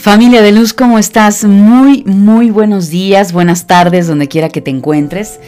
[0.00, 1.44] Familia de Luz, ¿cómo estás?
[1.44, 5.38] Muy, muy buenos días, buenas tardes, donde quiera que te encuentres.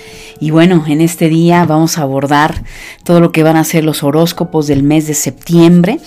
[0.41, 2.62] Y bueno, en este día vamos a abordar
[3.02, 6.01] todo lo que van a ser los horóscopos del mes de septiembre.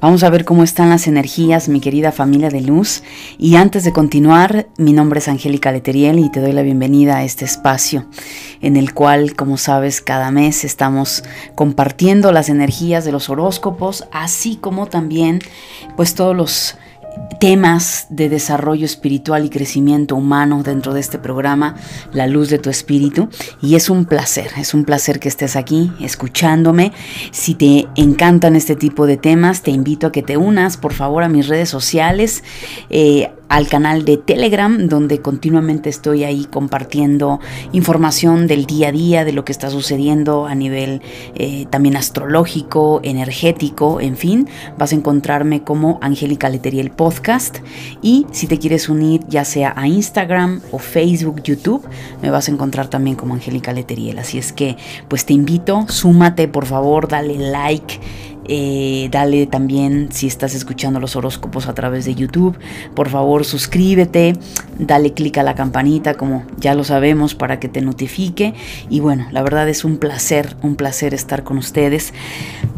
[0.00, 3.04] Vamos a ver cómo están las energías, mi querida familia de Luz.
[3.38, 7.24] Y antes de continuar, mi nombre es Angélica Leteriel y te doy la bienvenida a
[7.24, 8.06] este espacio
[8.60, 11.22] en el cual, como sabes, cada mes estamos
[11.54, 15.38] compartiendo las energías de los horóscopos, así como también
[15.96, 16.76] pues todos los
[17.40, 21.74] temas de desarrollo espiritual y crecimiento humano dentro de este programa,
[22.12, 23.28] La Luz de tu Espíritu.
[23.60, 26.92] Y es un placer, es un placer que estés aquí escuchándome.
[27.32, 31.24] Si te encantan este tipo de temas, te invito a que te unas, por favor,
[31.24, 32.44] a mis redes sociales.
[32.90, 37.38] Eh, al canal de Telegram, donde continuamente estoy ahí compartiendo
[37.72, 41.02] información del día a día, de lo que está sucediendo a nivel
[41.34, 47.58] eh, también astrológico, energético, en fin, vas a encontrarme como Angélica Leteriel Podcast.
[48.00, 51.86] Y si te quieres unir ya sea a Instagram o Facebook, YouTube,
[52.22, 54.18] me vas a encontrar también como Angélica Leteriel.
[54.18, 58.00] Así es que, pues te invito, súmate por favor, dale like
[58.44, 62.58] eh, dale también, si estás escuchando los horóscopos a través de YouTube,
[62.94, 64.34] por favor suscríbete,
[64.78, 68.54] dale clic a la campanita, como ya lo sabemos, para que te notifique.
[68.90, 72.12] Y bueno, la verdad es un placer, un placer estar con ustedes.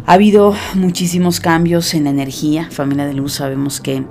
[0.07, 4.05] Ha habido muchísimos cambios en la energía, familia de luz, sabemos que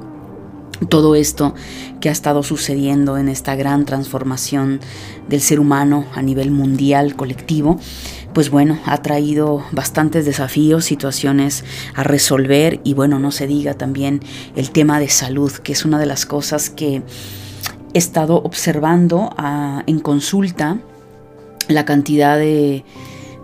[0.89, 1.53] todo esto
[2.01, 4.79] que ha estado sucediendo en esta gran transformación
[5.27, 7.79] del ser humano a nivel mundial, colectivo,
[8.33, 11.63] pues bueno, ha traído bastantes desafíos, situaciones
[11.95, 14.21] a resolver y bueno, no se diga también
[14.55, 17.03] el tema de salud, que es una de las cosas que
[17.93, 20.79] he estado observando ah, en consulta,
[21.67, 22.83] la cantidad de,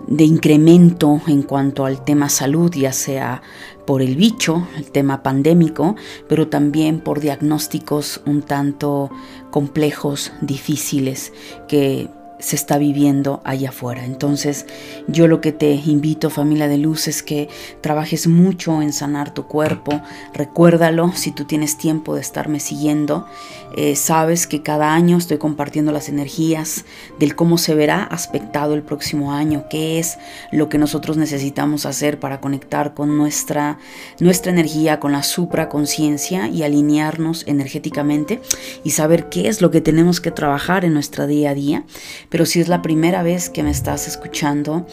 [0.08, 3.42] de incremento en cuanto al tema salud, ya sea
[3.86, 5.96] por el bicho, el tema pandémico,
[6.28, 9.10] pero también por diagnósticos un tanto
[9.52, 11.34] complejos, difíciles,
[11.68, 14.06] que se está viviendo allá afuera.
[14.06, 14.66] Entonces,
[15.08, 17.50] yo lo que te invito, familia de luz, es que
[17.82, 20.02] trabajes mucho en sanar tu cuerpo.
[20.34, 23.28] Recuérdalo, si tú tienes tiempo de estarme siguiendo,
[23.76, 26.86] eh, sabes que cada año estoy compartiendo las energías
[27.20, 30.18] del cómo se verá aspectado el próximo año, qué es
[30.52, 33.78] lo que nosotros necesitamos hacer para conectar con nuestra,
[34.20, 38.42] nuestra energía, con la supraconciencia y alinearnos energéticamente
[38.84, 41.84] y saber qué es lo que tenemos que trabajar en nuestra día a día
[42.30, 44.86] pero si es la primera vez que me estás escuchando,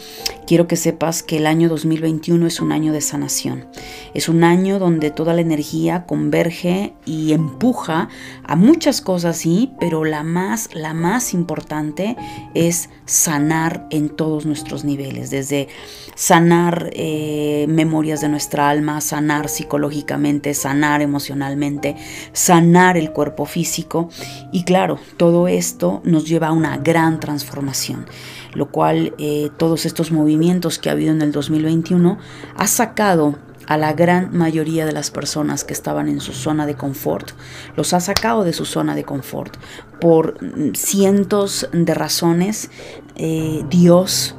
[0.45, 3.65] quiero que sepas que el año 2021 es un año de sanación.
[4.13, 8.09] Es un año donde toda la energía converge y empuja
[8.43, 12.17] a muchas cosas, sí, pero la más, la más importante
[12.53, 15.69] es sanar en todos nuestros niveles, desde
[16.15, 21.95] sanar eh, memorias de nuestra alma, sanar psicológicamente, sanar emocionalmente,
[22.33, 24.09] sanar el cuerpo físico.
[24.51, 28.05] Y claro, todo esto nos lleva a una gran transformación,
[28.53, 32.17] lo cual eh, todos estos movimientos que ha habido en el 2021
[32.57, 36.75] ha sacado a la gran mayoría de las personas que estaban en su zona de
[36.75, 37.31] confort,
[37.75, 39.57] los ha sacado de su zona de confort
[39.99, 40.37] por
[40.73, 42.69] cientos de razones.
[43.15, 44.35] Eh, Dios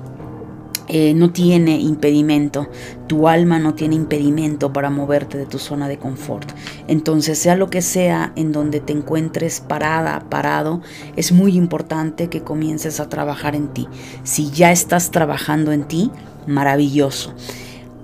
[0.90, 2.68] eh, no tiene impedimento,
[3.08, 6.50] tu alma no tiene impedimento para moverte de tu zona de confort.
[6.86, 10.80] Entonces, sea lo que sea en donde te encuentres parada, parado,
[11.16, 13.86] es muy importante que comiences a trabajar en ti.
[14.22, 16.10] Si ya estás trabajando en ti,
[16.46, 17.34] maravilloso.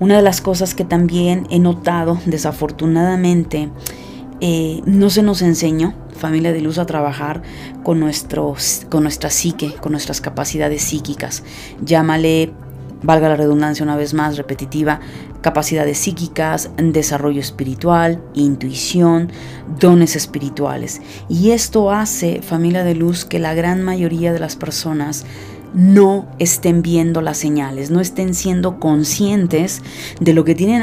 [0.04, 3.70] Una de las cosas que también he notado, desafortunadamente,
[4.42, 7.40] eh, no se nos enseñó, familia de luz, a trabajar
[7.82, 11.43] con, nuestros, con nuestra psique, con nuestras capacidades psíquicas.
[11.82, 12.52] Llámale
[13.02, 15.00] valga la redundancia una vez más repetitiva,
[15.40, 19.31] capacidades psíquicas, desarrollo espiritual, intuición,
[19.81, 21.00] dones espirituales.
[21.31, 25.25] Y esto hace, familia de luz, que la gran mayoría de las personas
[25.75, 29.82] no estén viendo las señales, no estén siendo conscientes
[30.21, 30.82] de lo que tienen,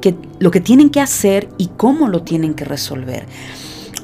[0.00, 3.26] que, lo que, tienen que hacer y cómo lo tienen que resolver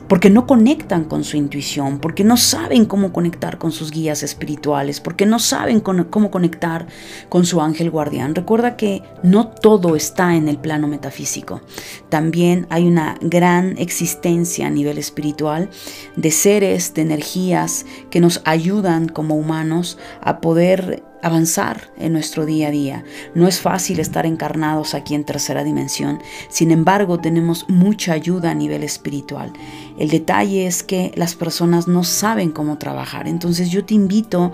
[0.08, 5.00] porque no conectan con su intuición, porque no saben cómo conectar con sus guías espirituales,
[5.00, 6.86] porque no saben cómo conectar
[7.28, 8.34] con su ángel guardián.
[8.34, 11.60] Recuerda que no todo está en el plano metafísico.
[12.08, 15.68] También hay una gran existencia a nivel espiritual
[16.16, 22.68] de seres, de energías que nos ayudan como humanos a poder avanzar en nuestro día
[22.68, 23.04] a día.
[23.34, 28.54] No es fácil estar encarnados aquí en tercera dimensión, sin embargo tenemos mucha ayuda a
[28.54, 29.52] nivel espiritual.
[29.98, 34.52] El detalle es que las personas no saben cómo trabajar, entonces yo te invito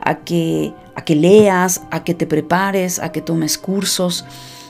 [0.00, 4.24] a que, a que leas, a que te prepares, a que tomes cursos.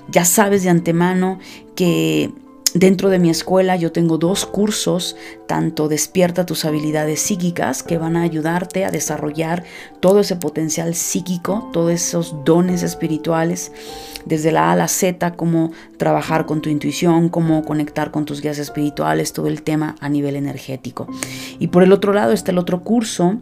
[0.09, 1.39] Ya sabes de antemano
[1.75, 2.31] que
[2.75, 5.17] Dentro de mi escuela yo tengo dos cursos,
[5.47, 9.65] tanto Despierta tus habilidades psíquicas, que van a ayudarte a desarrollar
[10.01, 13.73] todo ese potencial psíquico, todos esos dones espirituales,
[14.27, 18.43] desde la A a la Z, cómo trabajar con tu intuición, cómo conectar con tus
[18.43, 21.07] guías espirituales, todo el tema a nivel energético.
[21.59, 23.39] Y por el otro lado está el otro curso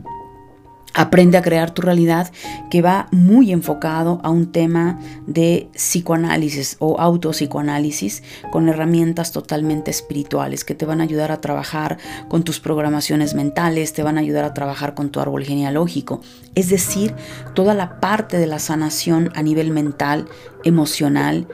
[0.95, 2.33] Aprende a crear tu realidad
[2.71, 10.65] que va muy enfocado a un tema de psicoanálisis o autopsicoanálisis con herramientas totalmente espirituales
[10.65, 11.99] que te van a ayudar a trabajar
[12.29, 16.21] con tus programaciones mentales, te van a ayudar a trabajar con tu árbol genealógico,
[16.55, 17.15] es decir,
[17.55, 20.27] toda la parte de la sanación a nivel mental,
[20.65, 21.49] emocional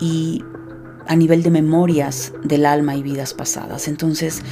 [0.00, 0.44] y
[1.08, 3.88] a nivel de memorias del alma y vidas pasadas.
[3.88, 4.42] Entonces,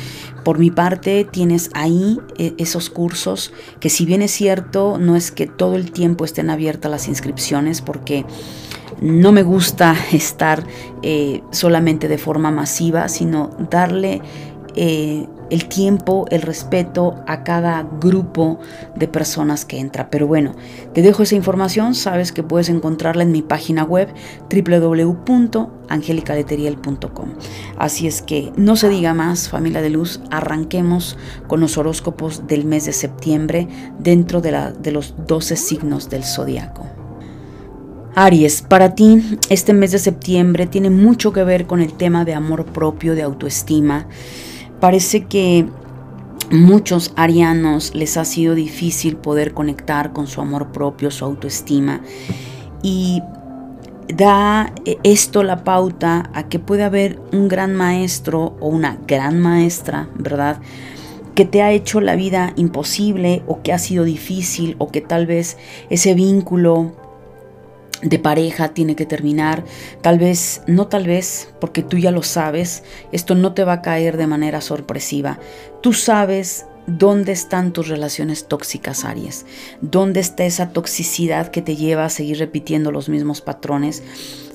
[0.42, 5.30] por mi parte, tienes ahí eh, esos cursos que si bien es cierto, no es
[5.30, 8.24] que todo el tiempo estén abiertas las inscripciones porque
[9.00, 10.66] no me gusta estar
[11.02, 14.22] eh, solamente de forma masiva, sino darle
[14.74, 18.58] eh, el tiempo, el respeto a cada grupo
[18.94, 20.10] de personas que entra.
[20.10, 20.54] Pero bueno,
[20.92, 24.12] te dejo esa información, sabes que puedes encontrarla en mi página web
[24.50, 27.30] www.angelicaleteriel.com.
[27.78, 32.64] Así es que no se diga más, familia de luz, arranquemos con los horóscopos del
[32.64, 33.68] mes de septiembre
[33.98, 36.86] dentro de, de los 12 signos del zodiaco.
[38.18, 42.32] Aries, para ti este mes de septiembre tiene mucho que ver con el tema de
[42.32, 44.08] amor propio, de autoestima
[44.80, 45.66] Parece que
[46.50, 52.00] muchos arianos les ha sido difícil poder conectar con su amor propio, su autoestima.
[52.82, 53.22] Y
[54.14, 60.08] da esto la pauta a que puede haber un gran maestro o una gran maestra,
[60.16, 60.60] ¿verdad?
[61.36, 65.26] que te ha hecho la vida imposible o que ha sido difícil o que tal
[65.26, 65.58] vez
[65.90, 66.92] ese vínculo
[68.02, 69.64] de pareja tiene que terminar,
[70.02, 72.82] tal vez, no tal vez, porque tú ya lo sabes,
[73.12, 75.38] esto no te va a caer de manera sorpresiva.
[75.82, 79.46] Tú sabes dónde están tus relaciones tóxicas, Aries,
[79.80, 84.02] dónde está esa toxicidad que te lleva a seguir repitiendo los mismos patrones.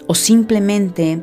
[0.07, 1.21] O simplemente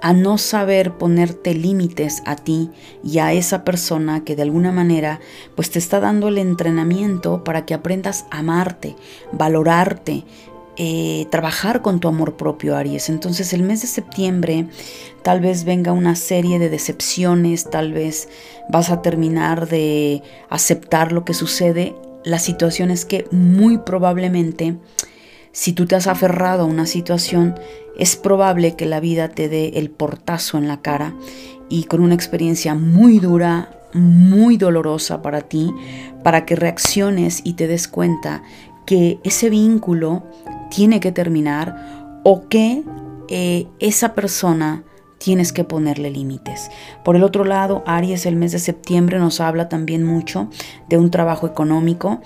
[0.00, 2.70] a no saber ponerte límites a ti
[3.02, 5.20] y a esa persona que de alguna manera
[5.54, 8.96] pues te está dando el entrenamiento para que aprendas a amarte,
[9.32, 10.24] valorarte,
[10.78, 13.08] eh, trabajar con tu amor propio, Aries.
[13.08, 14.66] Entonces el mes de septiembre
[15.22, 18.28] tal vez venga una serie de decepciones, tal vez
[18.68, 21.94] vas a terminar de aceptar lo que sucede.
[22.24, 24.76] La situación es que muy probablemente,
[25.52, 27.54] si tú te has aferrado a una situación,
[27.98, 31.14] es probable que la vida te dé el portazo en la cara
[31.70, 35.72] y con una experiencia muy dura, muy dolorosa para ti,
[36.22, 38.42] para que reacciones y te des cuenta
[38.84, 40.24] que ese vínculo
[40.70, 42.82] tiene que terminar o que
[43.28, 44.84] eh, esa persona
[45.18, 46.70] tienes que ponerle límites.
[47.04, 50.50] Por el otro lado, Aries, el mes de septiembre nos habla también mucho
[50.88, 52.20] de un trabajo económico.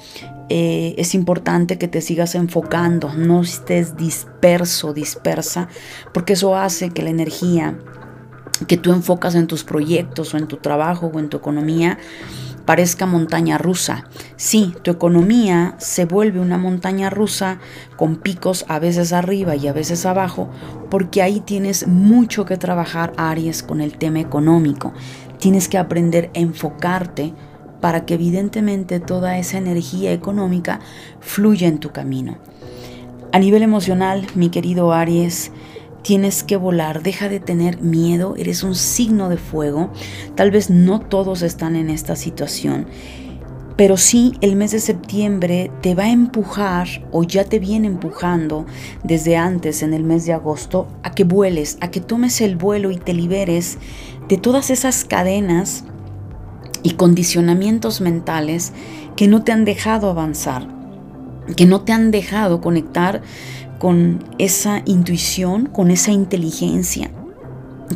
[0.48, 5.68] Eh, es importante que te sigas enfocando, no estés disperso, dispersa,
[6.12, 7.78] porque eso hace que la energía
[8.66, 11.98] que tú enfocas en tus proyectos o en tu trabajo o en tu economía
[12.70, 14.04] parezca montaña rusa.
[14.36, 17.58] Sí, tu economía se vuelve una montaña rusa
[17.96, 20.48] con picos a veces arriba y a veces abajo,
[20.88, 24.92] porque ahí tienes mucho que trabajar, Aries, con el tema económico.
[25.40, 27.34] Tienes que aprender a enfocarte
[27.80, 30.78] para que evidentemente toda esa energía económica
[31.18, 32.38] fluya en tu camino.
[33.32, 35.50] A nivel emocional, mi querido Aries,
[36.02, 39.92] Tienes que volar, deja de tener miedo, eres un signo de fuego.
[40.34, 42.86] Tal vez no todos están en esta situación,
[43.76, 48.66] pero sí el mes de septiembre te va a empujar o ya te viene empujando
[49.04, 52.90] desde antes en el mes de agosto a que vueles, a que tomes el vuelo
[52.90, 53.78] y te liberes
[54.28, 55.84] de todas esas cadenas
[56.82, 58.72] y condicionamientos mentales
[59.16, 60.66] que no te han dejado avanzar,
[61.56, 63.22] que no te han dejado conectar
[63.80, 67.10] con esa intuición, con esa inteligencia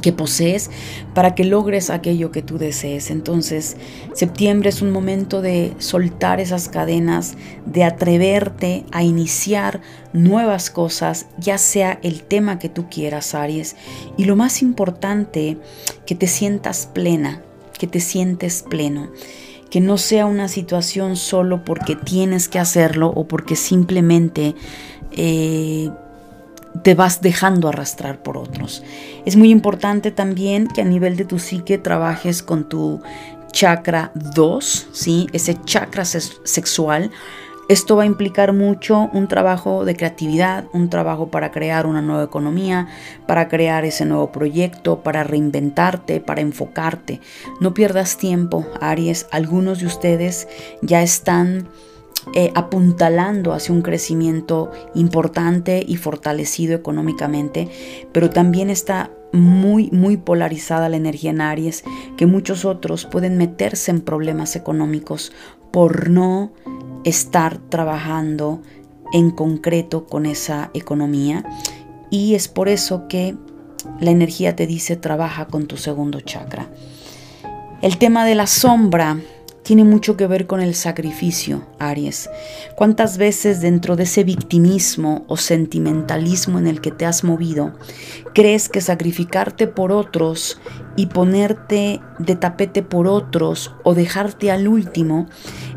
[0.00, 0.70] que posees
[1.12, 3.10] para que logres aquello que tú desees.
[3.10, 3.76] Entonces,
[4.14, 7.34] septiembre es un momento de soltar esas cadenas,
[7.66, 9.82] de atreverte a iniciar
[10.14, 13.76] nuevas cosas, ya sea el tema que tú quieras, Aries.
[14.16, 15.58] Y lo más importante,
[16.06, 17.42] que te sientas plena,
[17.78, 19.10] que te sientes pleno
[19.74, 24.54] que no sea una situación solo porque tienes que hacerlo o porque simplemente
[25.16, 25.90] eh,
[26.83, 28.83] te vas dejando arrastrar por otros.
[29.25, 33.00] Es muy importante también que a nivel de tu psique trabajes con tu
[33.52, 35.28] chakra 2, ¿sí?
[35.33, 37.11] ese chakra sexual.
[37.66, 42.25] Esto va a implicar mucho un trabajo de creatividad, un trabajo para crear una nueva
[42.25, 42.88] economía,
[43.26, 47.21] para crear ese nuevo proyecto, para reinventarte, para enfocarte.
[47.61, 49.28] No pierdas tiempo, Aries.
[49.30, 50.47] Algunos de ustedes
[50.83, 51.68] ya están
[52.33, 57.68] eh, apuntalando hacia un crecimiento importante y fortalecido económicamente,
[58.12, 61.85] pero también está muy, muy polarizada la energía en Aries,
[62.16, 65.33] que muchos otros pueden meterse en problemas económicos
[65.71, 66.52] por no
[67.04, 68.62] estar trabajando
[69.12, 71.44] en concreto con esa economía.
[72.11, 73.37] Y es por eso que
[74.00, 76.68] la energía te dice trabaja con tu segundo chakra.
[77.83, 79.18] El tema de la sombra
[79.64, 82.30] tiene mucho que ver con el sacrificio, Aries.
[82.76, 87.73] ¿Cuántas veces dentro de ese victimismo o sentimentalismo en el que te has movido,
[88.35, 90.61] crees que sacrificarte por otros
[90.97, 95.28] y ponerte de tapete por otros o dejarte al último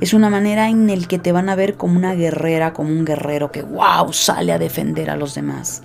[0.02, 3.06] es una manera en el que te van a ver como una guerrera, como un
[3.06, 5.82] guerrero que wow, sale a defender a los demás?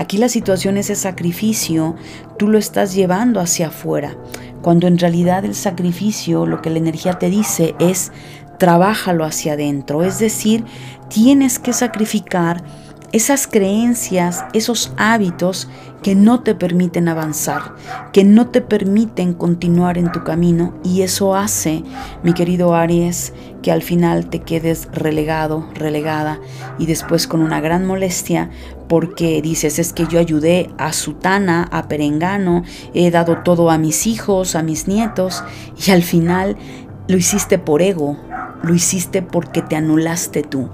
[0.00, 1.94] Aquí la situación, ese sacrificio,
[2.38, 4.16] tú lo estás llevando hacia afuera
[4.62, 8.10] cuando en realidad el sacrificio, lo que la energía te dice es
[8.56, 10.64] trabájalo hacia adentro, es decir,
[11.10, 12.64] tienes que sacrificar
[13.12, 15.68] esas creencias, esos hábitos
[16.02, 17.74] que no te permiten avanzar,
[18.14, 21.84] que no te permiten continuar en tu camino y eso hace,
[22.22, 26.40] mi querido Aries, que al final te quedes relegado, relegada
[26.78, 28.48] y después con una gran molestia
[28.90, 34.08] porque dices es que yo ayudé a Sutana, a Perengano, he dado todo a mis
[34.08, 35.44] hijos, a mis nietos
[35.86, 36.56] y al final
[37.06, 38.16] lo hiciste por ego,
[38.64, 40.70] lo hiciste porque te anulaste tú.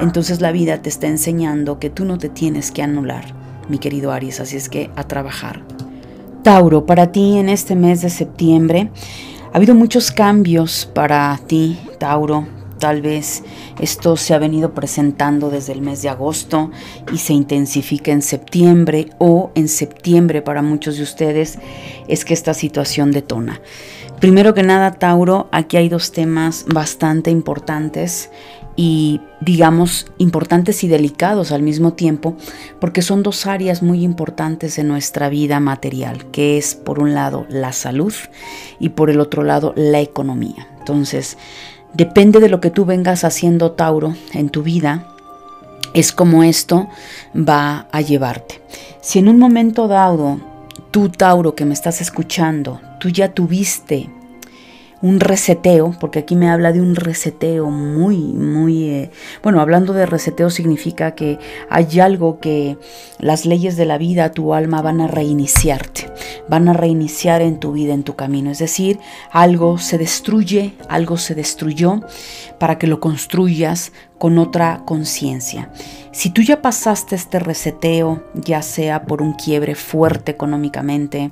[0.00, 3.36] Entonces la vida te está enseñando que tú no te tienes que anular,
[3.68, 5.62] mi querido Aries, así es que a trabajar.
[6.42, 8.90] Tauro, para ti en este mes de septiembre
[9.52, 12.59] ha habido muchos cambios para ti, Tauro.
[12.80, 13.44] Tal vez
[13.78, 16.70] esto se ha venido presentando desde el mes de agosto
[17.12, 21.58] y se intensifica en septiembre o en septiembre para muchos de ustedes
[22.08, 23.60] es que esta situación detona.
[24.18, 28.30] Primero que nada, Tauro, aquí hay dos temas bastante importantes
[28.76, 32.36] y digamos importantes y delicados al mismo tiempo,
[32.80, 37.46] porque son dos áreas muy importantes en nuestra vida material, que es por un lado
[37.50, 38.14] la salud
[38.78, 40.68] y por el otro lado la economía.
[40.78, 41.36] Entonces,
[41.92, 45.06] depende de lo que tú vengas haciendo, Tauro, en tu vida,
[45.94, 46.88] es como esto
[47.34, 48.62] va a llevarte.
[49.00, 50.38] Si en un momento dado
[50.90, 54.08] tú, Tauro, que me estás escuchando, tú ya tuviste
[55.02, 58.84] un reseteo, porque aquí me habla de un reseteo muy, muy...
[58.84, 59.10] Eh,
[59.42, 61.38] bueno, hablando de reseteo significa que
[61.70, 62.76] hay algo que
[63.18, 66.10] las leyes de la vida, tu alma van a reiniciarte,
[66.48, 68.50] van a reiniciar en tu vida, en tu camino.
[68.50, 68.98] Es decir,
[69.30, 72.00] algo se destruye, algo se destruyó
[72.58, 75.72] para que lo construyas con otra conciencia.
[76.12, 81.30] Si tú ya pasaste este reseteo, ya sea por un quiebre fuerte económicamente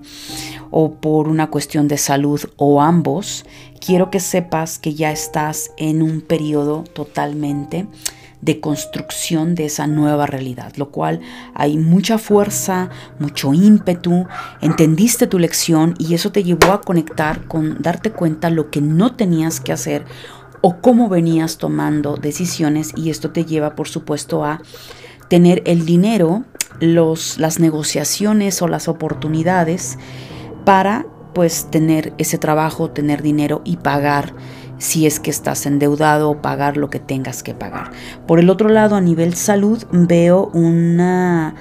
[0.71, 3.45] o por una cuestión de salud o ambos,
[3.79, 7.87] quiero que sepas que ya estás en un periodo totalmente
[8.41, 11.21] de construcción de esa nueva realidad, lo cual
[11.55, 14.27] hay mucha fuerza, mucho ímpetu,
[14.63, 19.15] entendiste tu lección y eso te llevó a conectar con darte cuenta lo que no
[19.15, 20.07] tenías que hacer
[20.61, 24.61] o cómo venías tomando decisiones y esto te lleva por supuesto a
[25.29, 26.45] tener el dinero,
[26.81, 29.99] los, las negociaciones o las oportunidades
[30.65, 34.35] para pues tener ese trabajo, tener dinero y pagar
[34.79, 37.91] si es que estás endeudado o pagar lo que tengas que pagar.
[38.27, 41.55] Por el otro lado, a nivel salud, veo una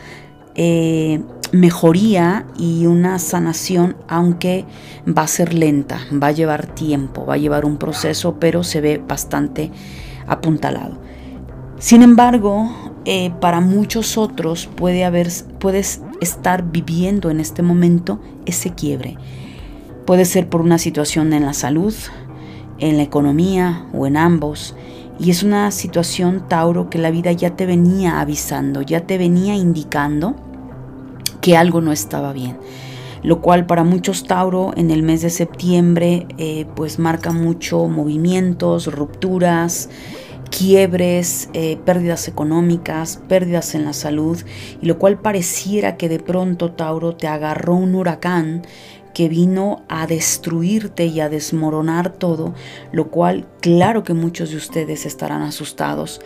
[0.56, 4.66] eh, mejoría y una sanación, aunque
[5.08, 8.82] va a ser lenta, va a llevar tiempo, va a llevar un proceso, pero se
[8.82, 9.72] ve bastante
[10.28, 10.98] apuntalado.
[11.80, 12.70] Sin embargo,
[13.06, 19.18] eh, para muchos otros puede haber, puedes estar viviendo en este momento ese quiebre.
[20.06, 21.94] Puede ser por una situación en la salud,
[22.80, 24.76] en la economía o en ambos.
[25.20, 29.56] Y es una situación, Tauro, que la vida ya te venía avisando, ya te venía
[29.56, 30.36] indicando
[31.48, 32.58] que algo no estaba bien.
[33.24, 38.94] Lo cual para muchos Tauro en el mes de septiembre eh, pues marca mucho movimientos,
[38.94, 39.90] rupturas,
[40.52, 44.38] quiebres, eh, pérdidas económicas, pérdidas en la salud,
[44.82, 48.64] y lo cual pareciera que de pronto Tauro te agarró un huracán
[49.14, 52.54] que vino a destruirte y a desmoronar todo,
[52.92, 56.20] lo cual claro que muchos de ustedes estarán asustados,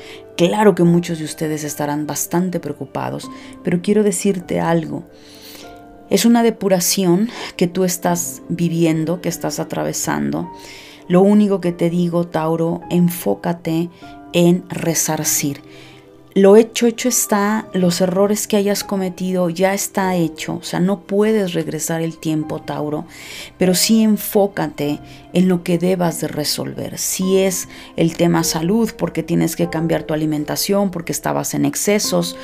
[0.47, 3.29] claro que muchos de ustedes estarán bastante preocupados,
[3.63, 5.03] pero quiero decirte algo.
[6.09, 10.51] Es una depuración que tú estás viviendo, que estás atravesando.
[11.07, 13.89] Lo único que te digo, Tauro, enfócate
[14.33, 15.61] en resarcir
[16.33, 21.01] lo hecho, hecho está, los errores que hayas cometido ya está hecho, o sea, no
[21.01, 23.05] puedes regresar el tiempo, Tauro,
[23.57, 24.99] pero sí enfócate
[25.33, 26.97] en lo que debas de resolver.
[26.97, 32.37] Si es el tema salud, porque tienes que cambiar tu alimentación, porque estabas en excesos,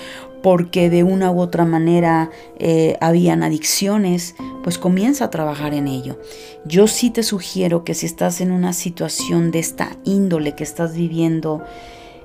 [0.43, 2.29] porque de una u otra manera
[2.59, 6.19] eh, habían adicciones, pues comienza a trabajar en ello.
[6.65, 10.93] Yo sí te sugiero que si estás en una situación de esta índole que estás
[10.93, 11.63] viviendo,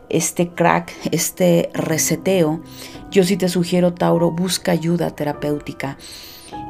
[0.09, 2.61] este crack, este reseteo,
[3.11, 5.99] yo sí te sugiero, Tauro, busca ayuda terapéutica.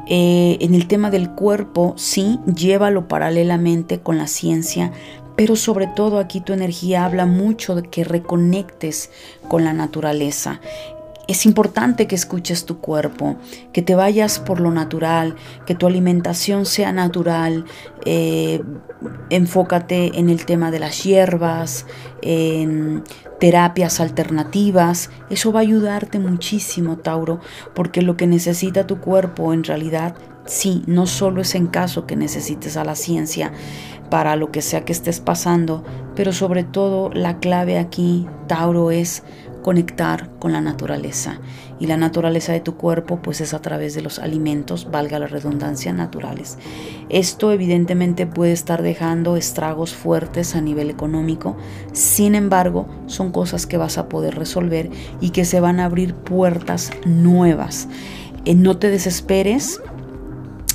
[0.07, 4.91] Eh, en el tema del cuerpo, sí, llévalo paralelamente con la ciencia,
[5.35, 9.09] pero sobre todo aquí tu energía habla mucho de que reconectes
[9.47, 10.59] con la naturaleza.
[11.25, 13.37] Es importante que escuches tu cuerpo,
[13.71, 17.63] que te vayas por lo natural, que tu alimentación sea natural.
[18.03, 18.61] Eh,
[19.29, 21.85] enfócate en el tema de las hierbas,
[22.21, 23.03] en
[23.39, 25.11] terapias alternativas.
[25.29, 27.39] Eso va a ayudarte muchísimo, Tauro,
[27.73, 30.15] porque lo que necesita tu cuerpo en realidad,
[30.45, 33.53] sí, no solo es en caso que necesites a la ciencia
[34.09, 35.83] para lo que sea que estés pasando,
[36.15, 39.23] pero sobre todo la clave aquí, Tauro, es
[39.63, 41.39] conectar con la naturaleza.
[41.79, 45.25] Y la naturaleza de tu cuerpo pues es a través de los alimentos, valga la
[45.25, 46.59] redundancia, naturales.
[47.09, 51.57] Esto evidentemente puede estar dejando estragos fuertes a nivel económico,
[51.91, 56.13] sin embargo son cosas que vas a poder resolver y que se van a abrir
[56.13, 57.87] puertas nuevas.
[58.45, 59.81] Eh, no te desesperes,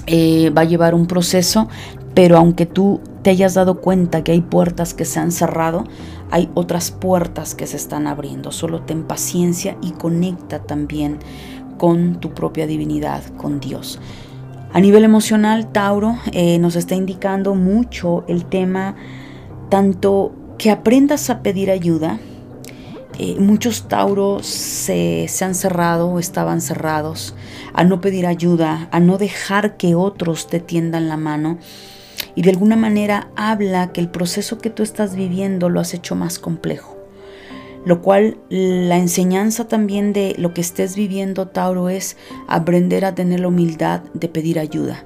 [0.07, 1.69] eh, va a llevar un proceso,
[2.15, 5.85] pero aunque tú te hayas dado cuenta que hay puertas que se han cerrado,
[6.31, 8.53] hay otras puertas que se están abriendo.
[8.53, 11.19] Solo ten paciencia y conecta también
[11.79, 14.01] con tu propia divinidad, con Dios.
[14.73, 18.97] A nivel emocional, Tauro eh, nos está indicando mucho el tema,
[19.71, 22.19] tanto que aprendas a pedir ayuda.
[23.19, 27.35] Eh, muchos Tauros se, se han cerrado o estaban cerrados
[27.73, 31.59] a no pedir ayuda, a no dejar que otros te tiendan la mano
[32.39, 36.15] y de alguna manera habla que el proceso que tú estás viviendo lo has hecho
[36.15, 36.97] más complejo.
[37.85, 43.41] Lo cual la enseñanza también de lo que estés viviendo, Tauro, es aprender a tener
[43.41, 45.05] la humildad de pedir ayuda.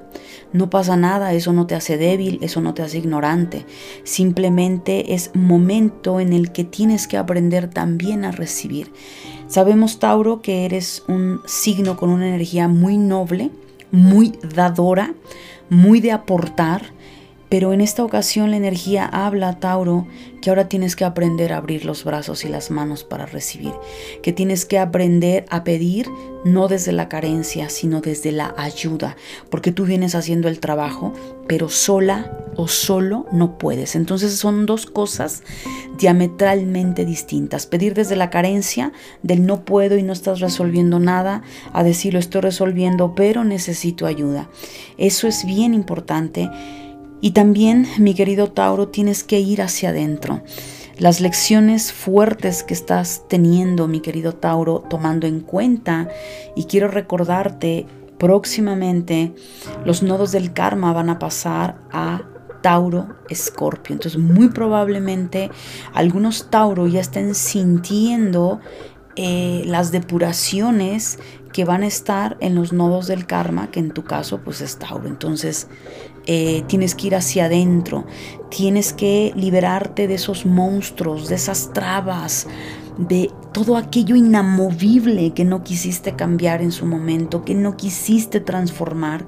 [0.51, 3.65] No pasa nada, eso no te hace débil, eso no te hace ignorante.
[4.03, 8.91] Simplemente es momento en el que tienes que aprender también a recibir.
[9.47, 13.49] Sabemos, Tauro, que eres un signo con una energía muy noble,
[13.89, 15.15] muy dadora,
[15.71, 16.93] muy de aportar
[17.53, 20.07] pero en esta ocasión la energía habla a Tauro
[20.41, 23.73] que ahora tienes que aprender a abrir los brazos y las manos para recibir,
[24.23, 26.09] que tienes que aprender a pedir
[26.43, 29.17] no desde la carencia, sino desde la ayuda,
[29.51, 31.13] porque tú vienes haciendo el trabajo,
[31.47, 33.95] pero sola o solo no puedes.
[33.95, 35.43] Entonces son dos cosas
[35.99, 37.67] diametralmente distintas.
[37.67, 42.19] Pedir desde la carencia, del no puedo y no estás resolviendo nada, a decir lo
[42.19, 44.49] estoy resolviendo, pero necesito ayuda.
[44.97, 46.49] Eso es bien importante
[47.23, 50.41] y también, mi querido Tauro, tienes que ir hacia adentro.
[50.97, 56.09] Las lecciones fuertes que estás teniendo, mi querido Tauro, tomando en cuenta,
[56.53, 57.85] y quiero recordarte,
[58.17, 59.33] próximamente
[59.85, 62.23] los nodos del karma van a pasar a
[62.61, 63.93] Tauro Escorpio.
[63.93, 65.49] Entonces, muy probablemente
[65.93, 68.59] algunos Tauro ya estén sintiendo
[69.15, 71.19] eh, las depuraciones
[71.53, 74.77] que van a estar en los nodos del karma, que en tu caso pues es
[74.77, 75.07] Tauro.
[75.07, 75.67] Entonces
[76.25, 78.05] eh, tienes que ir hacia adentro,
[78.49, 82.47] tienes que liberarte de esos monstruos, de esas trabas,
[82.97, 89.25] de todo aquello inamovible que no quisiste cambiar en su momento, que no quisiste transformar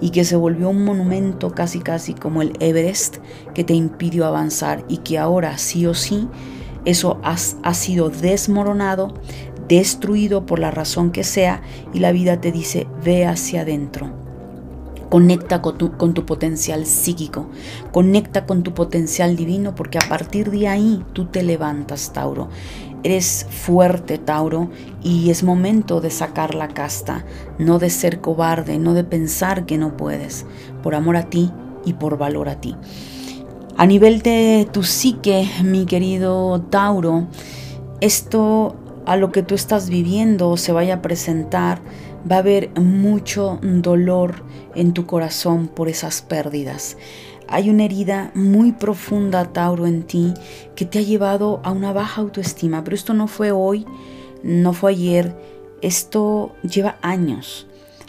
[0.00, 3.18] y que se volvió un monumento casi casi como el Everest
[3.54, 6.28] que te impidió avanzar y que ahora sí o sí
[6.84, 9.14] eso ha sido desmoronado,
[9.68, 11.62] destruido por la razón que sea
[11.94, 14.23] y la vida te dice ve hacia adentro
[15.14, 17.46] Conecta con tu, potencial psíquico,
[17.92, 22.48] conecta con tu potencial divino, porque a partir de ahí tú te levantas, Tauro.
[23.04, 24.70] Eres fuerte, Tauro,
[25.04, 27.24] y es momento de sacar la casta,
[27.60, 30.46] no de ser cobarde, no de pensar que no puedes,
[30.82, 31.52] por amor a ti
[31.84, 32.74] y por valor a ti.
[33.76, 37.28] A nivel de tu psique, mi querido Tauro,
[38.00, 38.74] esto
[39.06, 41.82] a lo que tú estás viviendo se vaya a presentar
[42.30, 46.96] va a haber mucho dolor en tu corazón por esas pérdidas.
[47.48, 50.32] Hay una herida muy profunda, Tauro, en ti
[50.74, 53.86] que te ha llevado a una baja autoestima, pero esto no fue hoy,
[54.42, 55.36] no fue ayer,
[55.82, 57.66] esto lleva años.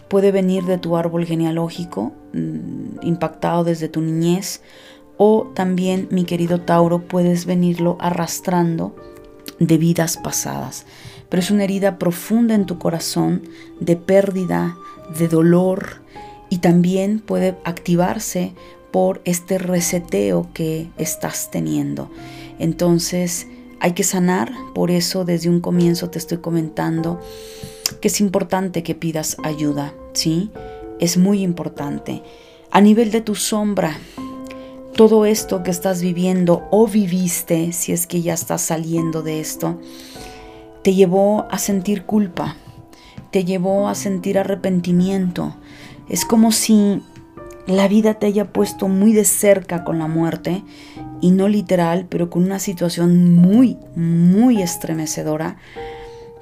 [0.08, 4.62] Puede venir de tu árbol genealógico, mm, impactado desde tu niñez,
[5.18, 8.96] o también, mi querido Tauro, puedes venirlo arrastrando
[9.60, 10.86] de vidas pasadas.
[11.36, 13.42] Pero es una herida profunda en tu corazón,
[13.82, 14.78] de pérdida,
[15.20, 16.02] de dolor,
[16.50, 18.54] y también puede activarse
[18.90, 22.10] por este reseteo que estás teniendo.
[22.58, 23.48] Entonces,
[23.82, 27.20] hay que sanar, por eso desde un comienzo te estoy comentando
[28.00, 30.52] que es importante que pidas ayuda, ¿sí?
[31.02, 32.24] Es muy importante.
[32.72, 34.00] A nivel de tu sombra,
[34.96, 39.82] todo esto que estás viviendo o viviste, si es que ya estás saliendo de esto,
[40.86, 42.58] te llevó a sentir culpa,
[43.32, 45.56] te llevó a sentir arrepentimiento.
[46.10, 47.02] Es como si
[47.66, 50.64] la vida te haya puesto muy de cerca con la muerte,
[51.22, 55.58] y no literal, pero con una situación muy, muy estremecedora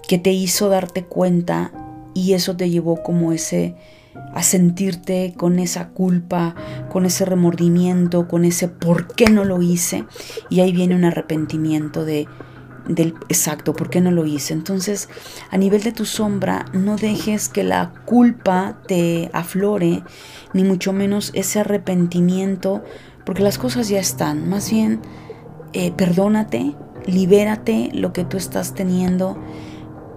[0.09, 1.71] que te hizo darte cuenta
[2.13, 3.75] y eso te llevó como ese
[4.33, 6.53] a sentirte con esa culpa,
[6.91, 10.03] con ese remordimiento, con ese por qué no lo hice
[10.49, 12.27] y ahí viene un arrepentimiento de
[12.87, 14.53] exacto, ¿por qué no lo hice?
[14.53, 15.09] Entonces,
[15.51, 20.03] a nivel de tu sombra, no dejes que la culpa te aflore,
[20.53, 22.83] ni mucho menos ese arrepentimiento,
[23.25, 24.49] porque las cosas ya están.
[24.49, 24.99] Más bien,
[25.73, 29.37] eh, perdónate, libérate lo que tú estás teniendo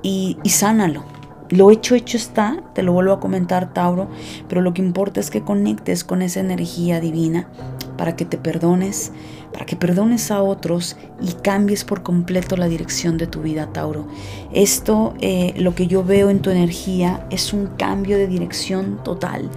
[0.03, 1.05] y, y sánalo.
[1.49, 4.09] Lo hecho, hecho está, te lo vuelvo a comentar, Tauro,
[4.49, 7.49] pero lo que importa es que conectes con esa energía divina
[7.97, 9.13] para que te perdones,
[9.57, 14.07] para que perdones a otros y cambies por completo la dirección de tu vida, Tauro.
[14.53, 19.49] Esto, eh, lo que yo veo en tu energía, es un cambio de dirección total,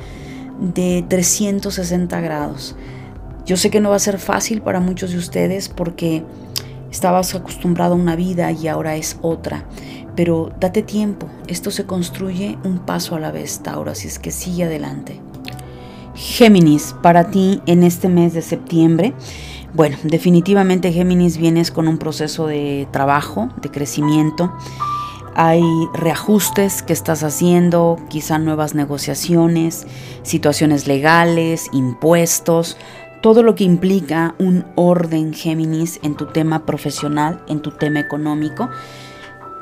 [0.58, 2.78] de 360 grados.
[3.46, 6.24] Yo sé que no va a ser fácil para muchos de ustedes porque
[6.90, 9.66] estabas acostumbrado a una vida y ahora es otra
[10.16, 14.32] pero date tiempo, esto se construye un paso a la vez, Tauro, así es que
[14.32, 15.20] sigue adelante.
[16.14, 19.14] Géminis, para ti en este mes de septiembre,
[19.74, 24.52] bueno, definitivamente Géminis vienes con un proceso de trabajo, de crecimiento.
[25.36, 29.86] Hay reajustes que estás haciendo, quizá nuevas negociaciones,
[30.24, 32.78] situaciones legales, impuestos,
[33.22, 38.70] todo lo que implica un orden Géminis en tu tema profesional, en tu tema económico.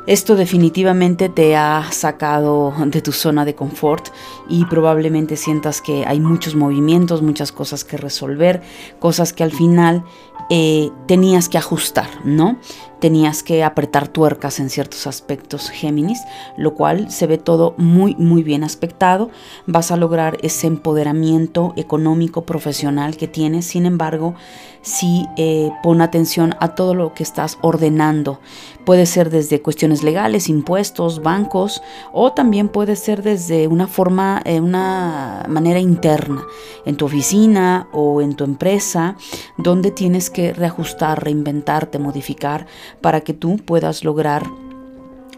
[0.08, 4.08] Esto definitivamente te ha sacado de tu zona de confort
[4.48, 8.62] y probablemente sientas que hay muchos movimientos, muchas cosas que resolver,
[9.00, 10.06] cosas que al final
[10.50, 12.58] eh, tenías que ajustar, ¿no?
[13.00, 16.20] Tenías que apretar tuercas en ciertos aspectos Géminis,
[16.58, 19.30] lo cual se ve todo muy, muy bien aspectado.
[19.68, 23.66] Vas a lograr ese empoderamiento económico, profesional que tienes.
[23.66, 24.34] Sin embargo,
[24.82, 28.40] si eh, pon atención a todo lo que estás ordenando.
[28.86, 31.82] Puede ser desde cuestiones legales, impuestos, bancos,
[32.14, 36.42] o también puede ser desde una forma, eh, una manera interna,
[36.86, 39.18] en tu oficina o en tu empresa,
[39.58, 42.68] donde tienes que reajustar, reinventarte, modificar,
[43.02, 44.44] para que tú puedas lograr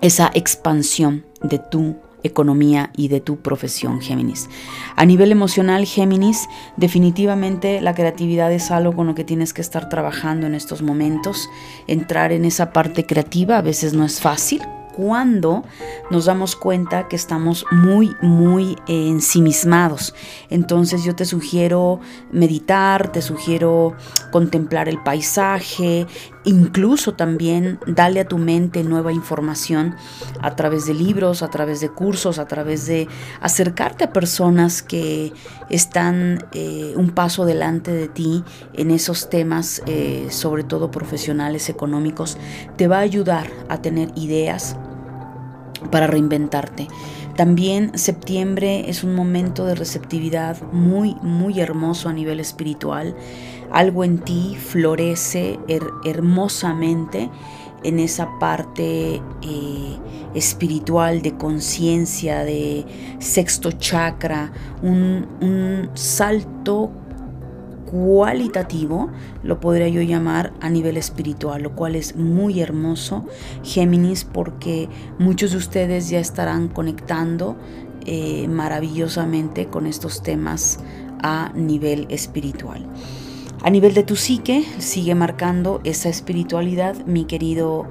[0.01, 4.49] esa expansión de tu economía y de tu profesión, Géminis.
[4.95, 9.89] A nivel emocional, Géminis, definitivamente la creatividad es algo con lo que tienes que estar
[9.89, 11.49] trabajando en estos momentos.
[11.88, 14.62] Entrar en esa parte creativa a veces no es fácil,
[14.95, 15.63] cuando
[16.10, 20.13] nos damos cuenta que estamos muy, muy ensimismados.
[20.49, 21.99] Entonces yo te sugiero
[22.32, 23.95] meditar, te sugiero
[24.32, 26.08] contemplar el paisaje,
[26.43, 29.95] incluso también darle a tu mente nueva información
[30.41, 33.08] a través de libros, a través de cursos, a través de
[33.41, 35.34] acercarte a personas que
[35.69, 42.38] están eh, un paso delante de ti en esos temas, eh, sobre todo profesionales, económicos,
[42.78, 44.75] te va a ayudar a tener ideas
[45.91, 46.88] para reinventarte.
[47.36, 53.15] También septiembre es un momento de receptividad muy, muy hermoso a nivel espiritual.
[53.71, 55.60] Algo en ti florece
[56.03, 57.29] hermosamente
[57.84, 59.97] en esa parte eh,
[60.34, 62.86] espiritual de conciencia, de
[63.19, 64.51] sexto chakra,
[64.82, 66.91] un, salto
[67.89, 69.10] cualitativo,
[69.43, 73.25] lo podría yo llamar a nivel espiritual, lo cual es muy hermoso,
[73.63, 77.55] Géminis, porque muchos de ustedes ya estarán conectando
[78.05, 80.79] eh, maravillosamente con estos temas
[81.23, 82.86] a nivel espiritual.
[83.62, 87.88] A nivel de tu psique, sigue marcando esa espiritualidad, mi querido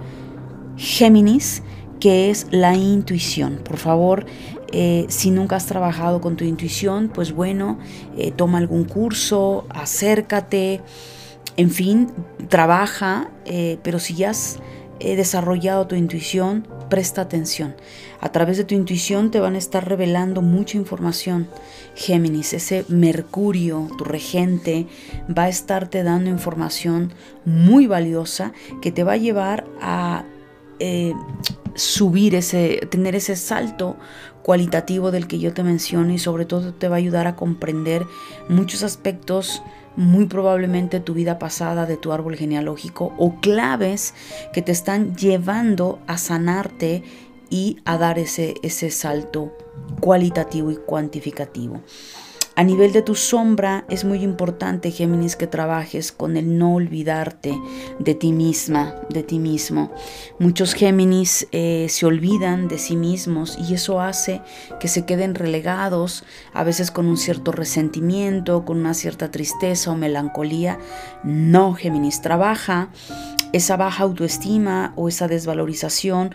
[0.76, 1.62] Géminis,
[2.00, 3.60] que es la intuición.
[3.64, 4.26] Por favor,
[4.70, 7.78] Eh, si nunca has trabajado con tu intuición, pues bueno,
[8.18, 10.82] eh, toma algún curso, acércate,
[11.56, 12.08] en fin,
[12.50, 14.58] trabaja, eh, pero si ya has
[15.00, 17.74] desarrollado tu intuición, presta atención.
[18.20, 21.48] A través de tu intuición te van a estar revelando mucha información.
[21.94, 24.86] Géminis, ese Mercurio, tu regente,
[25.36, 27.12] va a estarte dando información
[27.44, 30.24] muy valiosa que te va a llevar a
[31.74, 33.96] subir ese, tener ese salto
[34.42, 38.06] cualitativo del que yo te menciono y sobre todo te va a ayudar a comprender
[38.48, 39.62] muchos aspectos
[39.98, 44.14] muy probablemente tu vida pasada de tu árbol genealógico o claves
[44.52, 47.02] que te están llevando a sanarte
[47.50, 49.52] y a dar ese, ese salto
[50.00, 51.80] cualitativo y cuantificativo.
[52.58, 57.56] A nivel de tu sombra es muy importante, Géminis, que trabajes con el no olvidarte
[58.00, 59.92] de ti misma, de ti mismo.
[60.40, 64.40] Muchos Géminis eh, se olvidan de sí mismos y eso hace
[64.80, 69.94] que se queden relegados, a veces con un cierto resentimiento, con una cierta tristeza o
[69.94, 70.80] melancolía.
[71.22, 72.88] No, Géminis, trabaja
[73.52, 76.34] esa baja autoestima o esa desvalorización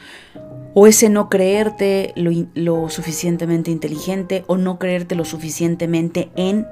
[0.74, 6.68] o ese no creerte lo, suficientemente inteligente o no creerte lo suficientemente en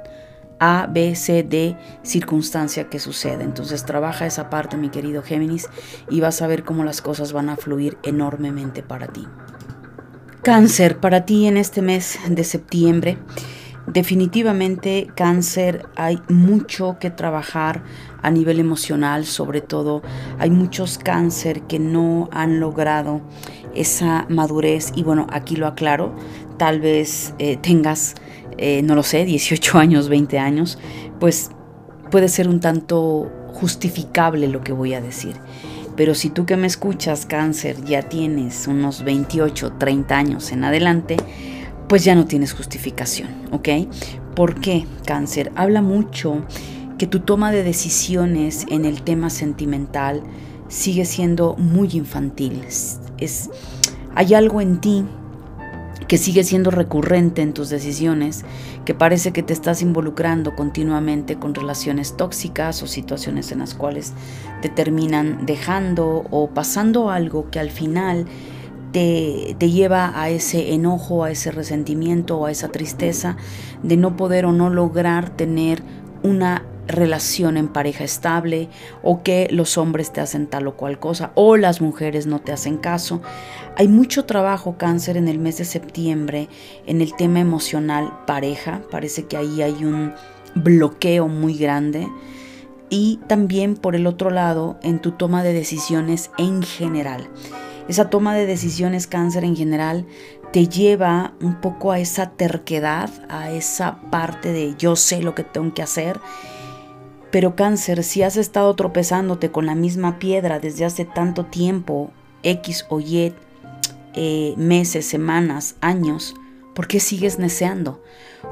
[0.60, 3.44] A, B, C, D circunstancia que sucede.
[3.44, 5.70] Entonces trabaja esa parte, mi querido Géminis,
[6.10, 9.28] y vas a ver cómo las cosas van a fluir enormemente para ti.
[10.42, 13.18] Cáncer, para ti en este mes de septiembre.
[13.88, 17.84] Definitivamente cáncer, hay mucho que trabajar
[18.22, 20.04] a nivel emocional, sobre todo
[20.38, 23.22] hay muchos cáncer que no han logrado
[23.74, 26.16] esa madurez y bueno, aquí lo aclaro,
[26.58, 28.16] tal vez eh, tengas,
[28.58, 30.78] eh, no lo sé, 18 años, 20 años,
[31.20, 31.50] pues
[32.12, 35.36] puede ser un tanto justificable lo que voy a decir.
[35.96, 41.18] Pero si tú que me escuchas, cáncer, ya tienes unos 28, 30 años en adelante,
[41.92, 43.68] pues ya no tienes justificación, ¿ok?
[44.34, 45.52] ¿Por qué cáncer?
[45.58, 46.46] Habla mucho
[46.98, 50.24] que tu toma de decisiones en el tema sentimental
[50.70, 52.62] sigue siendo muy infantil.
[53.18, 53.50] Es,
[54.16, 55.04] hay algo en ti
[56.08, 58.46] que sigue siendo recurrente en tus decisiones,
[58.86, 64.14] que parece que te estás involucrando continuamente con relaciones tóxicas o situaciones en las cuales
[64.62, 68.28] te terminan dejando o pasando algo que al final
[68.92, 73.38] te, lleva a ese enojo, a ese resentimiento o a esa tristeza
[73.84, 75.84] de no poder o no lograr tener
[76.24, 78.68] una relación en pareja estable
[79.02, 82.52] o que los hombres te hacen tal o cual cosa o las mujeres no te
[82.52, 83.22] hacen caso.
[83.78, 86.50] Hay mucho trabajo cáncer en el mes de septiembre
[86.86, 88.82] en el tema emocional pareja.
[88.92, 90.14] Parece que ahí hay un
[90.56, 92.08] bloqueo muy grande.
[92.90, 97.30] Y también por el otro lado en tu toma de decisiones en general.
[97.88, 100.06] Esa toma de decisiones cáncer en general
[100.52, 105.44] te lleva un poco a esa terquedad, a esa parte de yo sé lo que
[105.44, 106.20] tengo que hacer.
[107.32, 112.12] Pero cáncer, si has estado tropezándote con la misma piedra desde hace tanto tiempo,
[112.44, 113.34] X o Y,
[114.14, 116.36] eh, meses, semanas, años,
[116.76, 118.04] ¿por qué sigues neceando?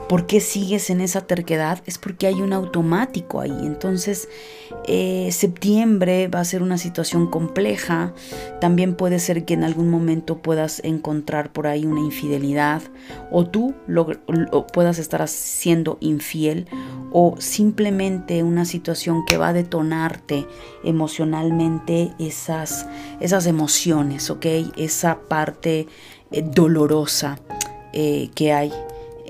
[0.07, 1.81] ¿Por qué sigues en esa terquedad?
[1.85, 3.55] Es porque hay un automático ahí.
[3.61, 4.27] Entonces,
[4.87, 8.13] eh, septiembre va a ser una situación compleja.
[8.61, 12.81] También puede ser que en algún momento puedas encontrar por ahí una infidelidad
[13.31, 14.07] o tú lo,
[14.73, 16.67] puedas estar siendo infiel
[17.11, 20.47] o simplemente una situación que va a detonarte
[20.83, 22.87] emocionalmente esas,
[23.19, 24.45] esas emociones, ¿ok?
[24.77, 25.87] Esa parte
[26.31, 27.39] eh, dolorosa
[27.93, 28.71] eh, que hay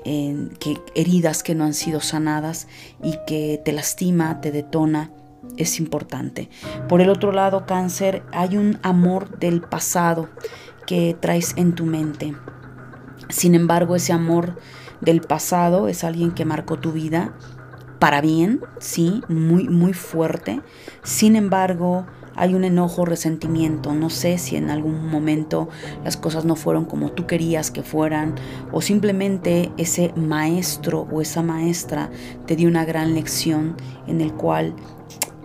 [0.02, 2.68] que heridas que no han sido sanadas
[3.02, 5.10] y que te lastima, te detona,
[5.56, 6.48] es importante.
[6.88, 10.28] Por el otro lado, cáncer, hay un amor del pasado
[10.86, 12.34] que traes en tu mente.
[13.28, 14.58] Sin embargo, ese amor
[15.00, 17.34] del pasado es alguien que marcó tu vida
[17.98, 20.62] para bien, sí, muy, muy fuerte.
[21.02, 22.06] Sin embargo,
[22.40, 25.68] hay un enojo, resentimiento, no sé si en algún momento
[26.02, 28.34] las cosas no fueron como tú querías que fueran
[28.72, 32.10] o simplemente ese maestro o esa maestra
[32.46, 33.76] te dio una gran lección
[34.06, 34.74] en el cual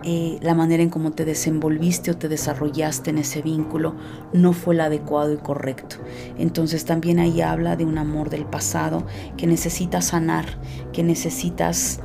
[0.04, 3.94] eh, la manera en cómo te desenvolviste o te desarrollaste en ese vínculo
[4.32, 5.96] no fue el adecuado y correcto.
[6.38, 9.04] Entonces también ahí habla de un amor del pasado
[9.36, 10.46] que necesitas sanar,
[10.94, 12.00] que necesitas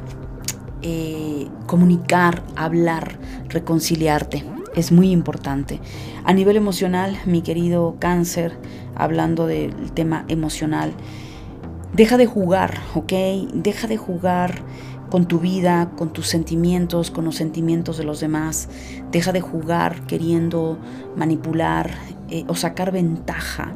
[0.82, 4.44] eh, comunicar, hablar, reconciliarte
[4.76, 5.80] es muy importante.
[6.24, 8.58] A nivel emocional, mi querido cáncer,
[8.96, 10.94] hablando del tema emocional,
[11.94, 13.14] deja de jugar, ¿ok?
[13.54, 14.64] Deja de jugar
[15.10, 18.70] con tu vida, con tus sentimientos, con los sentimientos de los demás.
[19.12, 20.80] Deja de jugar queriendo
[21.18, 21.92] manipular
[22.30, 23.76] eh, o sacar ventaja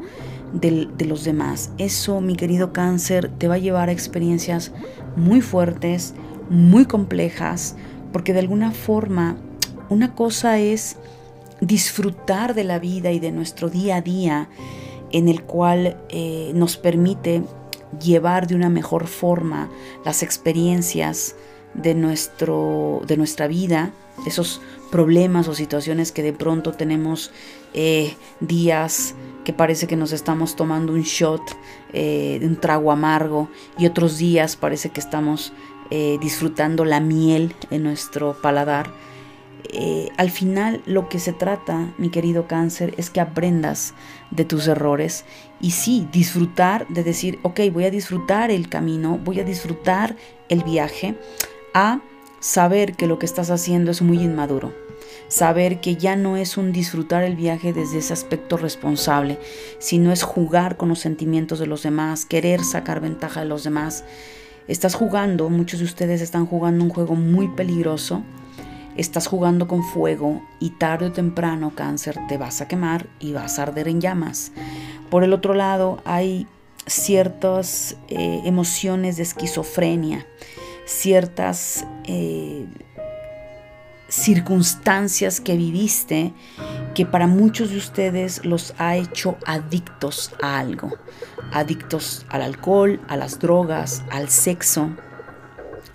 [0.53, 1.71] de, de los demás.
[1.77, 4.71] Eso, mi querido cáncer, te va a llevar a experiencias
[5.17, 6.13] muy fuertes,
[6.49, 7.75] muy complejas,
[8.13, 9.35] porque de alguna forma
[9.89, 10.97] una cosa es
[11.61, 14.49] disfrutar de la vida y de nuestro día a día
[15.11, 17.43] en el cual eh, nos permite
[18.01, 19.69] llevar de una mejor forma
[20.03, 21.35] las experiencias
[21.73, 23.91] de, nuestro, de nuestra vida,
[24.25, 27.31] esos problemas o situaciones que de pronto tenemos
[27.73, 31.41] eh, días que parece que nos estamos tomando un shot
[31.93, 35.53] eh, un trago amargo y otros días parece que estamos
[36.19, 38.91] disfrutando la miel en nuestro paladar
[39.71, 43.93] eh, al final lo que se trata, mi querido cáncer, es que aprendas
[44.31, 45.25] de tus errores
[45.61, 50.15] y sí, disfrutar de decir, ok, voy a disfrutar el camino, voy a disfrutar
[50.49, 51.15] el viaje,
[51.73, 52.01] a
[52.39, 54.73] saber que lo que estás haciendo es muy inmaduro.
[55.27, 59.39] Saber que ya no es un disfrutar el viaje desde ese aspecto responsable,
[59.79, 64.03] sino es jugar con los sentimientos de los demás, querer sacar ventaja de los demás.
[64.67, 68.23] Estás jugando, muchos de ustedes están jugando un juego muy peligroso
[68.95, 73.59] Estás jugando con fuego y tarde o temprano cáncer te vas a quemar y vas
[73.59, 74.53] a arder en llamas.
[75.09, 76.47] Por el otro lado, hay
[76.85, 80.25] ciertas eh, emociones de esquizofrenia,
[80.85, 82.65] ciertas eh,
[84.07, 86.31] circunstancias que viviste
[86.93, 90.91] que para muchos de ustedes los ha hecho adictos a algo,
[91.51, 94.91] adictos al alcohol, a las drogas, al sexo,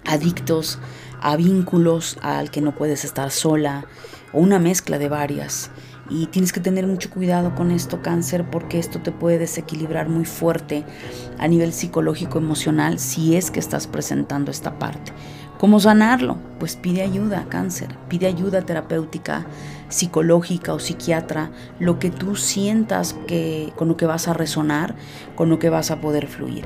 [0.04, 0.99] adictos a
[1.37, 3.87] vínculos al que no puedes estar sola
[4.33, 5.70] o una mezcla de varias.
[6.09, 10.24] Y tienes que tener mucho cuidado con esto, cáncer, porque esto te puede desequilibrar muy
[10.24, 10.85] fuerte
[11.38, 15.12] a nivel psicológico, emocional, si es que estás presentando esta parte.
[15.61, 16.38] ¿Cómo sanarlo?
[16.59, 19.46] Pues pide ayuda, cáncer, pide ayuda terapéutica,
[19.90, 24.96] psicológica o psiquiatra, lo que tú sientas que con lo que vas a resonar,
[25.37, 26.64] con lo que vas a poder fluir.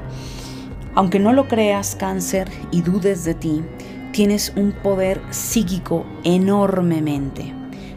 [0.95, 3.65] Aunque no lo creas, cáncer, y dudes de ti,
[4.15, 7.53] tienes un poder psíquico enormemente.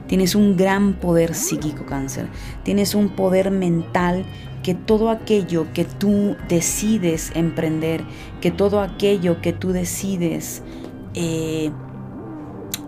[0.07, 2.27] Tienes un gran poder psíquico, cáncer.
[2.63, 4.25] Tienes un poder mental
[4.63, 8.03] que todo aquello que tú decides emprender,
[8.41, 10.63] que todo aquello que tú decides
[11.13, 11.69] eh,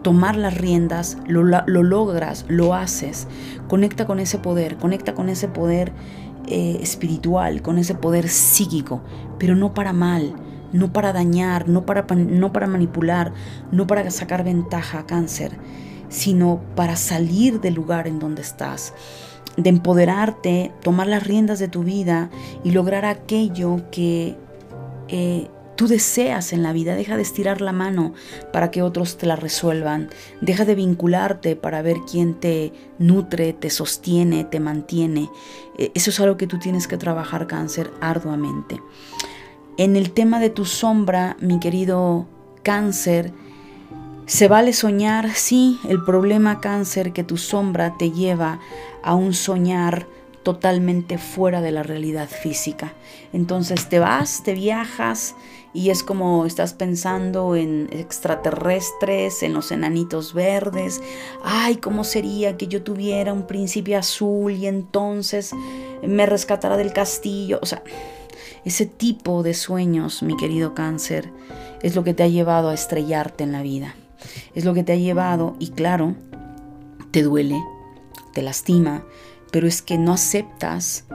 [0.01, 3.27] tomar las riendas, lo, lo, logras, lo haces.
[3.67, 5.91] Conecta con ese poder, conecta con ese poder
[6.47, 9.03] eh, espiritual, con ese poder psíquico,
[9.37, 10.33] pero no para mal
[10.71, 13.34] no para dañar, no para, no para manipular,
[13.71, 15.58] no para sacar ventaja a cáncer,
[16.10, 18.93] sino para salir del lugar en donde estás,
[19.58, 22.29] de empoderarte, tomar las riendas de tu vida
[22.63, 24.38] y lograr aquello que
[25.08, 26.95] eh, tú deseas en la vida.
[26.95, 28.13] Deja de estirar la mano
[28.51, 30.10] para que otros te la resuelvan.
[30.41, 35.29] Deja de vincularte para ver quién te nutre, te sostiene, te mantiene.
[35.77, 38.82] Eh, eso es algo que tú tienes que trabajar cáncer arduamente.
[39.79, 42.25] En el tema de tu sombra, mi querido
[42.63, 43.31] cáncer,
[44.25, 48.59] se vale soñar, sí, el problema cáncer que tu sombra te lleva
[49.03, 50.05] a un soñar
[50.43, 52.91] totalmente fuera de la realidad física.
[53.31, 55.35] Entonces te vas, te viajas
[55.73, 60.99] y es como estás pensando en extraterrestres, en los enanitos verdes.
[61.41, 65.53] Ay, ¿cómo sería que yo tuviera un príncipe azul y entonces
[66.05, 67.59] me rescatara del castillo?
[67.61, 67.81] O sea,
[68.65, 71.32] ese tipo de sueños, mi querido cáncer,
[71.82, 73.95] es lo que te ha llevado a estrellarte en la vida.
[74.54, 76.15] Es lo que te ha llevado, y claro,
[77.12, 77.62] te duele,
[78.34, 79.06] te lastima,
[79.52, 81.06] pero es que no aceptas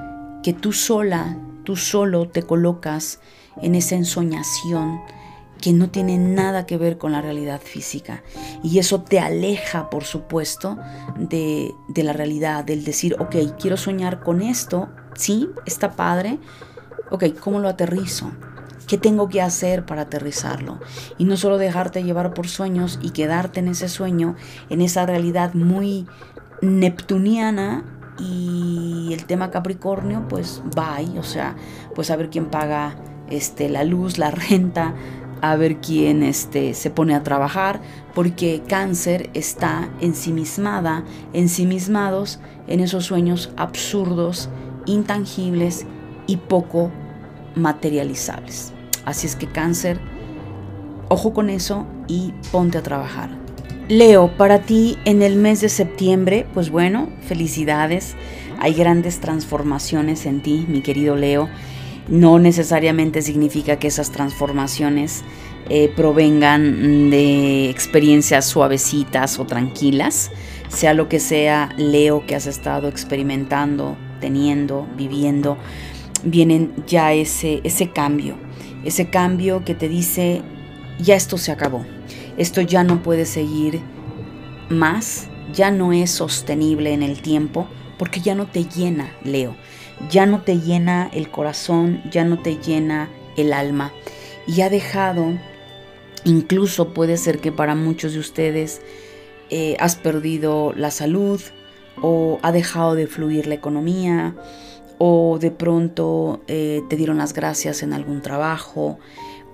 [0.43, 3.21] que tú sola, tú solo te colocas
[3.63, 5.01] en esa ensoñación
[5.61, 8.23] que no tiene nada que ver con la realidad física.
[8.63, 10.77] Y eso te aleja, por supuesto,
[11.17, 16.39] de, de la realidad, del decir, ok, quiero soñar con esto, sí, está padre,
[17.11, 18.33] ok, ¿cómo lo aterrizo?
[18.87, 20.79] ¿Qué tengo que hacer para aterrizarlo?
[21.17, 24.37] Y no solo dejarte llevar por sueños y quedarte en ese sueño,
[24.69, 26.07] en esa realidad muy
[26.61, 27.85] neptuniana
[28.19, 31.57] y el tema Capricornio, pues bye, o sea,
[31.95, 32.97] pues a ver quién paga
[33.31, 34.95] este, la luz, la renta,
[35.41, 37.81] a ver quién este, se pone a trabajar,
[38.15, 44.49] porque cáncer está ensimismada, ensimismados en esos sueños absurdos,
[44.87, 45.87] intangibles
[46.27, 46.91] y poco
[47.55, 48.73] materializables.
[49.05, 50.01] Así es que cáncer,
[51.09, 53.31] ojo con eso y ponte a trabajar.
[53.89, 58.15] Leo, para ti en el mes de septiembre, pues bueno, felicidades.
[58.59, 61.51] Hay grandes transformaciones en ti, mi querido Leo.
[62.09, 65.23] No necesariamente significa que esas transformaciones
[65.69, 70.31] eh, provengan de experiencias suavecitas o tranquilas.
[70.69, 75.59] Sea lo que sea, Leo, que has estado experimentando teniendo, viviendo,
[76.25, 78.37] vienen ya ese, ese cambio,
[78.85, 80.43] ese cambio que te dice,
[80.99, 81.85] ya esto se acabó,
[82.37, 83.81] esto ya no puede seguir
[84.69, 87.67] más, ya no es sostenible en el tiempo,
[87.99, 89.57] porque ya no te llena, Leo,
[90.11, 93.93] ya no te llena el corazón, ya no te llena el alma
[94.47, 95.33] y ha dejado,
[96.25, 98.83] incluso puede ser que para muchos de ustedes
[99.51, 101.41] eh, has perdido la salud
[102.01, 104.35] o ha dejado de fluir la economía
[104.99, 108.99] o de pronto eh, te dieron las gracias en algún trabajo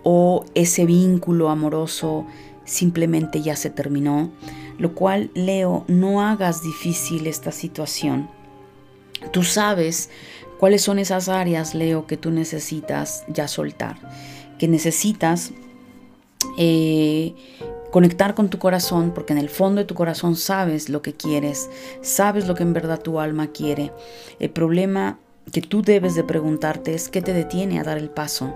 [0.02, 2.26] o ese vínculo amoroso
[2.64, 4.30] simplemente ya se terminó,
[4.78, 8.30] lo cual Leo, no hagas difícil esta situación.
[9.32, 10.08] Tú sabes
[10.58, 13.96] cuáles son esas áreas, Leo, que tú necesitas ya soltar,
[14.58, 15.52] que necesitas
[16.56, 17.34] eh,
[17.90, 21.68] conectar con tu corazón, porque en el fondo de tu corazón sabes lo que quieres,
[22.02, 23.92] sabes lo que en verdad tu alma quiere.
[24.38, 25.18] El problema
[25.50, 28.54] que tú debes de preguntarte es qué te detiene a dar el paso,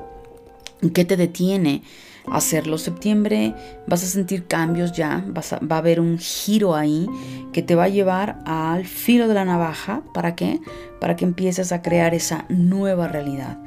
[0.92, 1.82] qué te detiene
[2.26, 2.78] a hacerlo.
[2.78, 3.54] Septiembre
[3.86, 7.06] vas a sentir cambios ya, va a haber un giro ahí
[7.52, 10.02] que te va a llevar al filo de la navaja.
[10.12, 10.60] ¿Para qué?
[11.00, 13.58] Para que empieces a crear esa nueva realidad.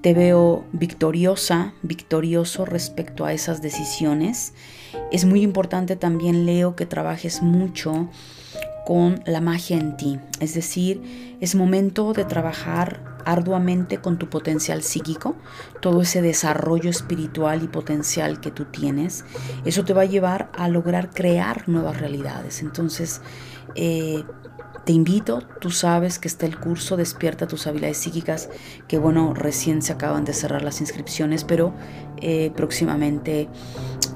[0.00, 4.52] Te veo victoriosa, victorioso respecto a esas decisiones.
[5.12, 8.08] Es muy importante también, Leo, que trabajes mucho
[8.86, 10.18] con la magia en ti.
[10.40, 15.36] Es decir, es momento de trabajar arduamente con tu potencial psíquico,
[15.80, 19.24] todo ese desarrollo espiritual y potencial que tú tienes.
[19.64, 22.62] Eso te va a llevar a lograr crear nuevas realidades.
[22.62, 23.20] Entonces,
[23.74, 24.24] eh,
[24.84, 28.48] te invito, tú sabes que está el curso Despierta tus habilidades psíquicas,
[28.88, 31.72] que bueno, recién se acaban de cerrar las inscripciones, pero
[32.20, 33.48] eh, próximamente,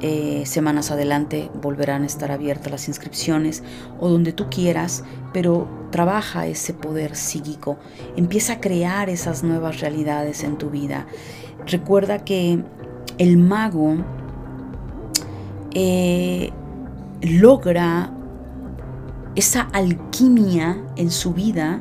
[0.01, 3.63] eh, semanas adelante, volverán a estar abiertas las inscripciones
[4.01, 7.79] o donde tú quieras, pero trabaja ese poder psíquico,
[8.17, 11.07] empieza a crear esas nuevas realidades en tu vida.
[11.67, 12.63] Recuerda que
[13.19, 13.97] el mago
[15.75, 16.51] eh,
[17.23, 18.16] logra
[19.37, 21.81] esa alquimia en su vida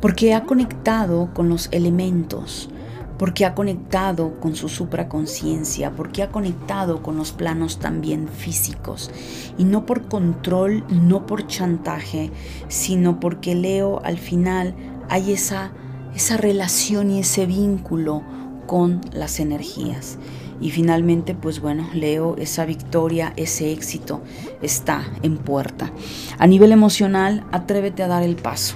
[0.00, 2.70] porque ha conectado con los elementos,
[3.18, 9.10] porque ha conectado con su supraconciencia, porque ha conectado con los planos también físicos.
[9.58, 12.30] Y no por control, no por chantaje,
[12.68, 14.74] sino porque Leo al final
[15.08, 15.72] hay esa,
[16.14, 18.22] esa relación y ese vínculo
[18.66, 20.18] con las energías.
[20.60, 24.22] Y finalmente, pues bueno, Leo, esa victoria, ese éxito
[24.60, 25.92] está en puerta.
[26.38, 28.74] A nivel emocional, atrévete a dar el paso.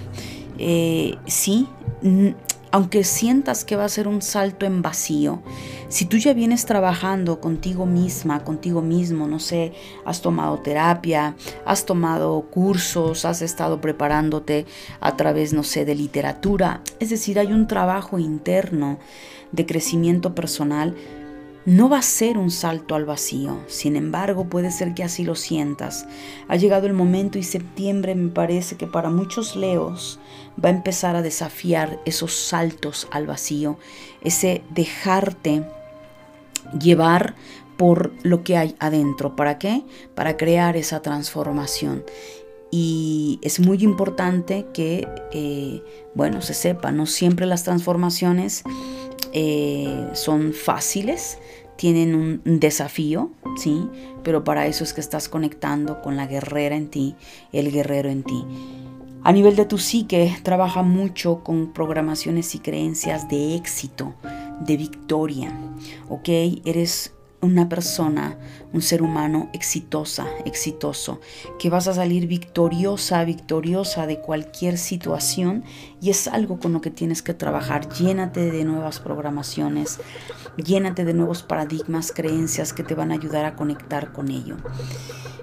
[0.59, 1.67] Eh, sí,
[2.71, 5.43] aunque sientas que va a ser un salto en vacío,
[5.89, 9.75] si tú ya vienes trabajando contigo misma, contigo mismo, no sé,
[10.07, 14.65] has tomado terapia, has tomado cursos, has estado preparándote
[15.01, 18.99] a través, no sé, de literatura, es decir, hay un trabajo interno
[19.53, 20.97] de crecimiento personal,
[21.65, 25.35] no va a ser un salto al vacío, sin embargo puede ser que así lo
[25.35, 26.07] sientas.
[26.49, 30.19] Ha llegado el momento y septiembre me parece que para muchos leos
[30.63, 33.79] va a empezar a desafiar esos saltos al vacío,
[34.23, 35.65] ese dejarte
[36.79, 37.35] llevar
[37.77, 39.37] por lo que hay adentro.
[39.37, 39.83] ¿Para qué?
[40.15, 42.05] Para crear esa transformación.
[42.71, 45.83] Y es muy importante que, eh,
[46.15, 48.65] bueno, se sepa, no siempre las transformaciones
[49.33, 51.39] eh, son fáciles,
[51.77, 53.89] tienen un desafío, ¿sí?
[54.23, 57.17] Pero para eso es que estás conectando con la guerrera en ti,
[57.53, 58.45] el guerrero en ti.
[59.25, 64.15] A nivel de tu psique, trabaja mucho con programaciones y creencias de éxito,
[64.61, 65.57] de victoria,
[66.09, 66.29] ¿ok?
[66.65, 68.39] Eres una persona,
[68.73, 71.21] un ser humano exitosa, exitoso,
[71.59, 75.65] que vas a salir victoriosa, victoriosa de cualquier situación
[76.01, 77.89] y es algo con lo que tienes que trabajar.
[77.89, 79.99] Llénate de nuevas programaciones,
[80.57, 84.57] llénate de nuevos paradigmas, creencias que te van a ayudar a conectar con ello.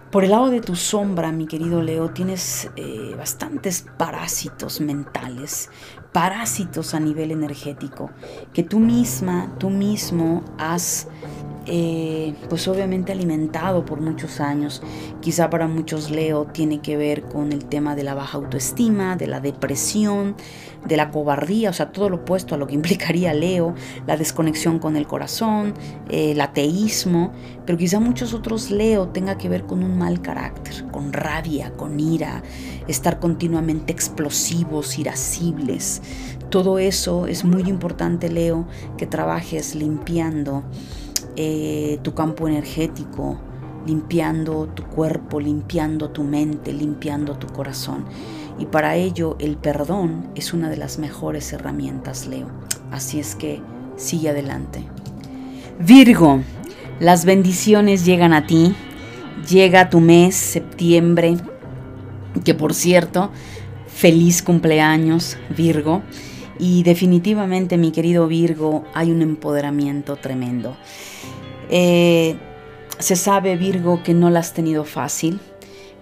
[0.10, 5.70] Por el lado de tu sombra, mi querido Leo, tienes eh, bastantes parásitos mentales,
[6.12, 8.10] parásitos a nivel energético,
[8.53, 11.07] que tú misma, tú mismo has
[11.72, 14.82] eh, pues obviamente alimentado por muchos años.
[15.22, 19.28] Quizá para muchos Leo tiene que ver con el tema de la baja autoestima, de
[19.28, 20.36] la depresión,
[20.86, 23.76] de la cobardía, o sea, todo lo opuesto a lo que implicaría Leo,
[24.08, 25.74] la desconexión con el corazón,
[26.10, 27.32] eh, el ateísmo,
[27.66, 32.00] pero quizá muchos otros Leo tenga que ver con un mal carácter, con rabia, con
[32.00, 32.44] ira,
[32.88, 36.02] estar continuamente explosivos, irascibles.
[36.50, 38.66] Todo eso es muy importante, Leo,
[38.98, 40.64] que trabajes limpiando
[41.36, 43.38] eh, tu campo energético,
[43.86, 48.06] limpiando tu cuerpo, limpiando tu mente, limpiando tu corazón.
[48.60, 52.47] Y para ello el perdón es una de las mejores herramientas, Leo.
[52.91, 53.62] Así es que
[53.95, 54.84] sigue adelante.
[55.80, 56.41] Virgo,
[56.99, 58.76] las bendiciones llegan a ti,
[59.49, 61.38] llega tu mes, septiembre,
[62.43, 63.32] que por cierto,
[63.88, 66.01] feliz cumpleaños, Virgo.
[66.60, 70.76] Y definitivamente, mi querido Virgo, hay un empoderamiento tremendo.
[71.70, 72.38] Eh,
[72.97, 75.39] se sabe, Virgo, que no la has tenido fácil,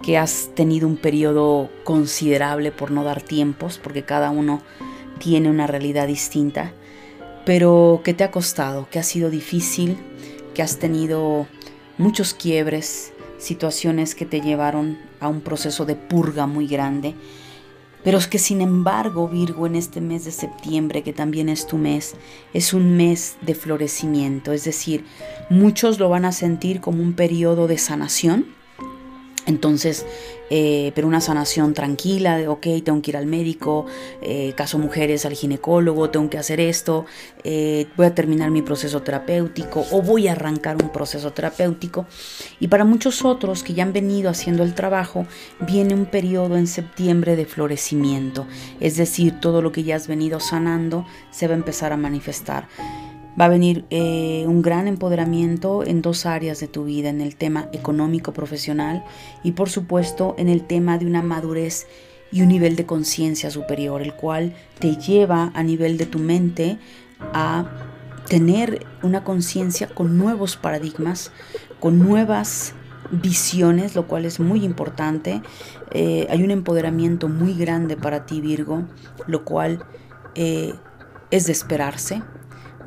[0.02, 4.62] que has tenido un periodo considerable por no dar tiempos, porque cada uno
[5.20, 6.74] tiene una realidad distinta,
[7.46, 9.98] pero que te ha costado, que ha sido difícil,
[10.54, 11.48] que has tenido
[11.98, 17.16] muchos quiebres, situaciones que te llevaron a un proceso de purga muy grande
[18.08, 21.78] pero es que sin embargo, Virgo, en este mes de septiembre, que también es tu
[21.78, 22.16] mes,
[22.54, 24.54] es un mes de florecimiento.
[24.54, 25.04] Es decir,
[25.50, 28.56] muchos lo van a sentir como un periodo de sanación.
[29.48, 30.06] Entonces,
[30.50, 33.86] eh, pero una sanación tranquila, de ok, tengo que ir al médico,
[34.22, 37.06] eh, caso mujeres al ginecólogo, tengo que hacer esto,
[37.44, 42.06] eh, voy a terminar mi proceso terapéutico o voy a arrancar un proceso terapéutico.
[42.60, 45.26] Y para muchos otros que ya han venido haciendo el trabajo,
[45.62, 48.46] viene un periodo en septiembre de florecimiento,
[48.82, 52.68] es decir, todo lo que ya has venido sanando se va a empezar a manifestar
[53.40, 57.36] va a venir eh, un gran empoderamiento en dos áreas de tu vida, en el
[57.36, 59.04] tema económico profesional
[59.44, 61.88] y por supuesto en el tema de una madurez
[62.32, 66.78] y un nivel de conciencia superior, el cual te lleva a nivel de tu mente
[67.34, 67.66] a
[68.28, 71.32] tener una conciencia con nuevos paradigmas,
[71.80, 72.74] con nuevas
[73.12, 75.42] visiones, lo cual es muy importante.
[75.92, 78.84] Eh, hay un empoderamiento muy grande para ti, Virgo,
[79.28, 79.86] lo cual
[80.36, 80.74] eh,
[81.32, 82.22] es de esperarse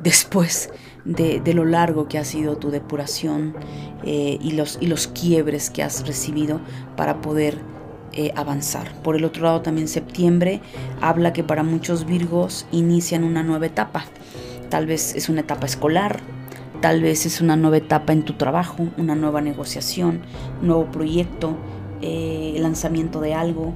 [0.03, 0.69] después
[1.05, 3.55] de, lo largo que ha sido tu depuración
[4.03, 6.59] eh, y, los, y los quiebres que has recibido
[6.95, 7.57] para poder
[8.13, 8.93] eh, avanzar.
[9.03, 10.61] Por el otro lado, también septiembre
[11.01, 14.05] habla que para muchos Virgos inician una nueva etapa.
[14.69, 16.19] Tal vez es una etapa escolar,
[16.81, 20.21] tal vez es una nueva etapa en tu trabajo, una nueva negociación,
[20.61, 21.55] nuevo proyecto,
[22.01, 23.73] eh, lanzamiento de algo,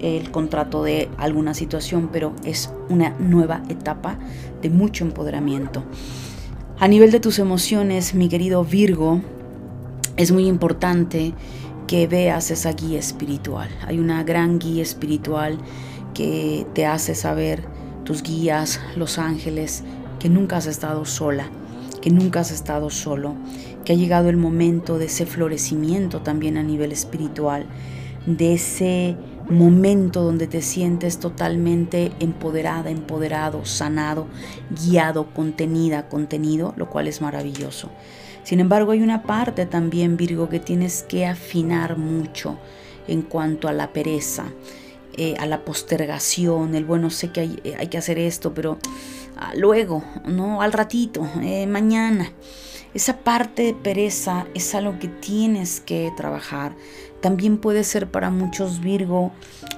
[0.00, 4.18] el contrato de alguna situación, pero es una nueva etapa
[4.62, 5.84] de mucho empoderamiento.
[6.78, 9.20] A nivel de tus emociones, mi querido Virgo,
[10.16, 11.34] es muy importante
[11.86, 13.68] que veas esa guía espiritual.
[13.86, 15.58] Hay una gran guía espiritual
[16.14, 17.64] que te hace saber
[18.04, 19.82] tus guías, los ángeles,
[20.18, 21.50] que nunca has estado sola,
[22.00, 23.34] que nunca has estado solo,
[23.84, 27.66] que ha llegado el momento de ese florecimiento también a nivel espiritual,
[28.26, 29.16] de ese
[29.50, 34.28] momento donde te sientes totalmente empoderada, empoderado, sanado,
[34.70, 37.90] guiado, contenida, contenido, lo cual es maravilloso.
[38.44, 42.58] Sin embargo, hay una parte también, Virgo, que tienes que afinar mucho
[43.06, 44.46] en cuanto a la pereza,
[45.16, 48.78] eh, a la postergación, el bueno, sé que hay, eh, que hacer esto, pero
[49.36, 52.32] ah, luego, no, al ratito, eh, mañana.
[52.92, 56.74] Esa parte de pereza es algo que tienes que trabajar.
[57.20, 59.30] También puede ser para muchos Virgo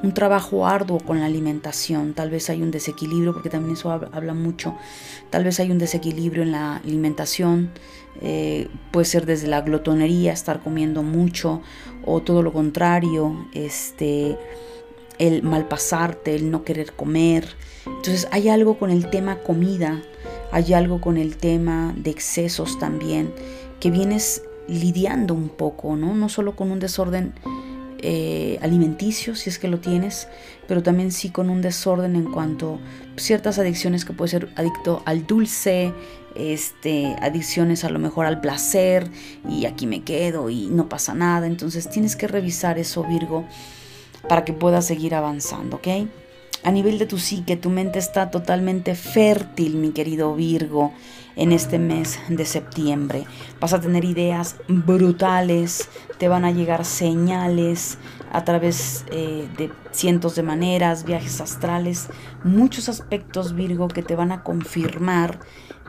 [0.02, 2.14] un trabajo arduo con la alimentación.
[2.14, 4.76] Tal vez hay un desequilibrio, porque también eso habla mucho.
[5.28, 7.70] Tal vez hay un desequilibrio en la alimentación.
[8.20, 11.60] Eh, puede ser desde la glotonería, estar comiendo mucho,
[12.04, 14.38] o todo lo contrario, este,
[15.18, 17.44] el malpasarte, el no querer comer.
[17.86, 20.02] Entonces hay algo con el tema comida
[20.52, 23.32] hay algo con el tema de excesos también,
[23.80, 26.14] que vienes lidiando un poco, ¿no?
[26.14, 27.32] No solo con un desorden
[27.98, 30.28] eh, alimenticio, si es que lo tienes,
[30.68, 32.78] pero también sí con un desorden en cuanto
[33.16, 35.94] a ciertas adicciones que puede ser adicto al dulce,
[36.36, 39.10] este, adicciones a lo mejor al placer
[39.48, 41.46] y aquí me quedo y no pasa nada.
[41.46, 43.46] Entonces tienes que revisar eso, Virgo,
[44.28, 45.88] para que puedas seguir avanzando, ¿ok?
[46.64, 50.92] A nivel de tu psique, tu mente está totalmente fértil, mi querido Virgo,
[51.34, 53.24] en este mes de septiembre.
[53.60, 55.88] Vas a tener ideas brutales,
[56.18, 57.98] te van a llegar señales
[58.32, 62.08] a través eh, de cientos de maneras, viajes astrales,
[62.44, 65.40] muchos aspectos Virgo que te van a confirmar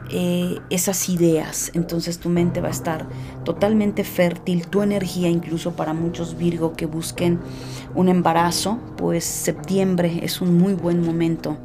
[0.10, 1.72] eh, esas ideas.
[1.74, 3.08] Entonces tu mente va a estar
[3.43, 7.39] totalmente fértil, tu energía incluso para muchos Virgo que busquen
[7.95, 11.58] un embarazo, pues septiembre es un muy buen momento,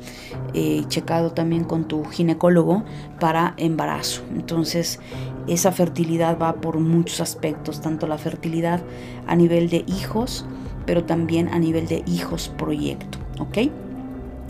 [0.55, 2.85] eh, checado también con tu ginecólogo
[3.19, 4.23] para embarazo.
[4.35, 5.01] Entonces
[5.47, 8.83] esa fertilidad va por muchos aspectos, tanto la fertilidad
[9.27, 10.45] a nivel de hijos,
[10.87, 13.88] pero también a nivel de hijos proyecto, ¿ok?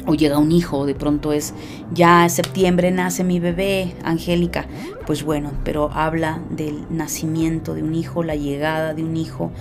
[0.09, 1.53] O llega un hijo, de pronto es,
[1.93, 4.67] ya en septiembre nace mi bebé, Angélica,
[5.07, 9.53] pues bueno, pero habla del nacimiento de un hijo, la llegada de un hijo.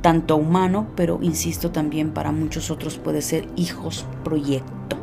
[0.00, 4.98] tanto humano, pero insisto también para muchos otros puede ser hijos proyecto.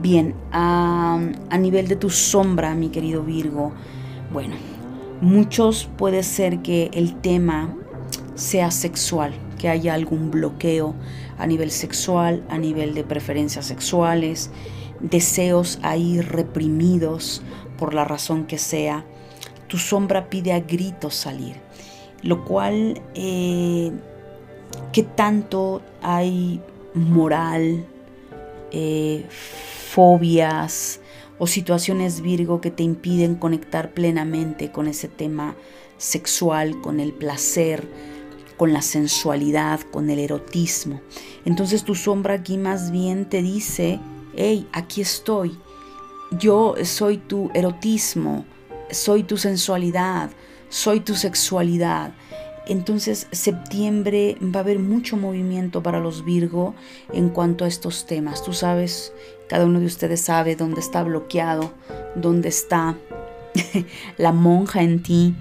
[0.00, 1.18] Bien, a,
[1.50, 3.72] a nivel de tu sombra, mi querido Virgo,
[4.32, 4.54] bueno,
[5.20, 7.74] muchos puede ser que el tema
[8.36, 10.94] sea sexual, que haya algún bloqueo
[11.38, 14.50] a nivel sexual, a nivel de preferencias sexuales,
[15.00, 17.42] deseos ahí reprimidos
[17.78, 19.04] por la razón que sea.
[19.68, 21.56] Tu sombra pide a gritos salir,
[22.22, 23.92] lo cual, eh,
[24.92, 26.60] ¿qué tanto hay
[26.94, 27.86] moral,
[28.72, 31.00] eh, fobias
[31.38, 35.54] o situaciones Virgo que te impiden conectar plenamente con ese tema
[35.96, 37.86] sexual, con el placer,
[38.58, 41.00] con la sensualidad, con el erotismo.
[41.46, 44.00] Entonces tu sombra aquí más bien te dice,
[44.36, 45.58] hey, aquí estoy.
[46.38, 48.44] Yo soy tu erotismo,
[48.90, 50.30] soy tu sensualidad,
[50.68, 52.12] soy tu sexualidad.
[52.66, 56.74] Entonces septiembre va a haber mucho movimiento para los Virgo
[57.14, 58.42] en cuanto a estos temas.
[58.42, 59.14] Tú sabes,
[59.48, 61.72] cada uno de ustedes sabe dónde está bloqueado,
[62.14, 62.98] dónde está
[64.18, 65.34] la monja en ti,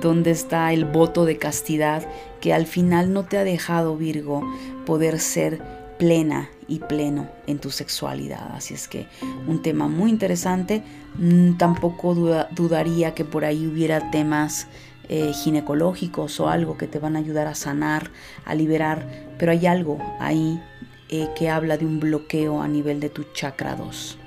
[0.00, 2.06] dónde está el voto de castidad
[2.40, 4.42] que al final no te ha dejado, Virgo,
[4.86, 5.60] poder ser
[5.98, 8.52] plena y pleno en tu sexualidad.
[8.54, 9.06] Así es que
[9.46, 10.82] un tema muy interesante.
[11.16, 14.68] Mm, tampoco dudaría que por ahí hubiera temas
[15.08, 18.10] eh, ginecológicos o algo que te van a ayudar a sanar,
[18.44, 19.06] a liberar,
[19.38, 20.60] pero hay algo ahí
[21.08, 24.17] eh, que habla de un bloqueo a nivel de tu chakra 2.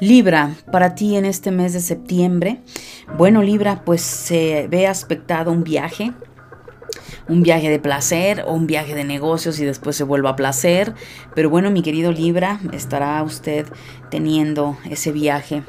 [0.00, 2.60] Libra, para ti en este mes de septiembre,
[3.16, 6.12] bueno Libra, pues se ve aspectado un viaje,
[7.28, 10.94] un viaje de placer o un viaje de negocios y después se vuelva a placer.
[11.34, 13.66] Pero bueno, mi querido Libra, estará usted
[14.10, 15.62] teniendo ese viaje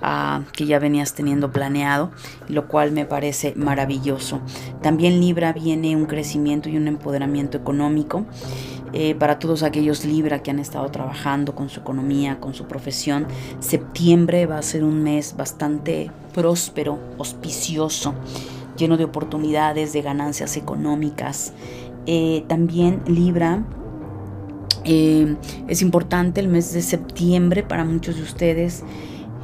[0.00, 2.10] ah, que ya venías teniendo planeado,
[2.48, 4.40] lo cual me parece maravilloso.
[4.82, 8.26] También Libra viene un crecimiento y un empoderamiento económico.
[8.92, 13.26] Eh, para todos aquellos Libra que han estado trabajando con su economía, con su profesión.
[13.60, 18.14] Septiembre va a ser un mes bastante próspero, auspicioso
[18.78, 21.52] lleno de oportunidades, de ganancias económicas.
[22.06, 23.64] Eh, también Libra,
[24.84, 25.36] eh,
[25.66, 28.84] es importante el mes de septiembre para muchos de ustedes.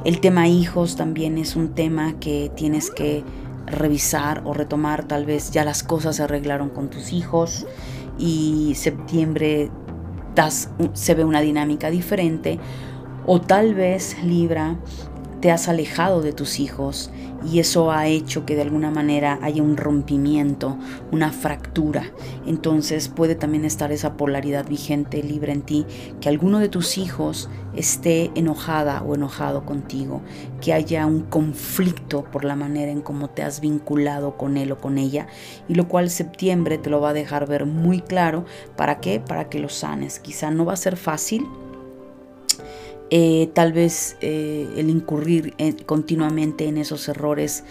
[0.03, 3.23] El tema hijos también es un tema que tienes que
[3.67, 5.03] revisar o retomar.
[5.03, 7.67] Tal vez ya las cosas se arreglaron con tus hijos
[8.17, 9.69] y septiembre
[10.35, 12.59] das, se ve una dinámica diferente.
[13.25, 14.75] O tal vez Libra
[15.41, 17.11] te has alejado de tus hijos
[17.45, 20.77] y eso ha hecho que de alguna manera haya un rompimiento,
[21.11, 22.11] una fractura.
[22.45, 25.85] Entonces puede también estar esa polaridad vigente libre en ti,
[26.21, 30.21] que alguno de tus hijos esté enojada o enojado contigo,
[30.61, 34.77] que haya un conflicto por la manera en cómo te has vinculado con él o
[34.77, 35.27] con ella,
[35.67, 38.45] y lo cual septiembre te lo va a dejar ver muy claro.
[38.75, 39.19] ¿Para qué?
[39.19, 40.19] Para que lo sanes.
[40.19, 41.45] Quizá no va a ser fácil,
[43.09, 45.53] eh, tal vez eh, el incurrir
[45.85, 47.63] continuamente en esos errores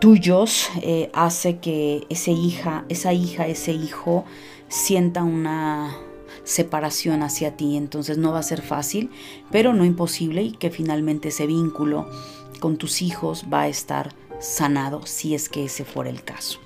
[0.00, 4.24] tuyos eh, hace que ese hija, esa hija, ese hijo
[4.68, 5.96] sienta una
[6.44, 7.76] separación hacia ti.
[7.76, 9.10] Entonces no va a ser fácil,
[9.50, 12.08] pero no imposible y que finalmente ese vínculo
[12.60, 16.60] con tus hijos va a estar sanado si es que ese fuera el caso.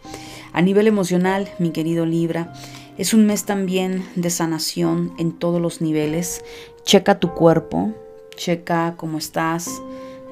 [0.53, 2.53] A nivel emocional, mi querido Libra,
[3.03, 6.45] es un mes también de sanación en todos los niveles.
[6.85, 7.93] Checa tu cuerpo,
[8.37, 9.83] checa cómo estás.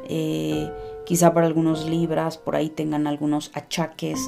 [0.08, 0.70] Eh,
[1.04, 4.20] quizá para algunos libras por ahí tengan algunos achaques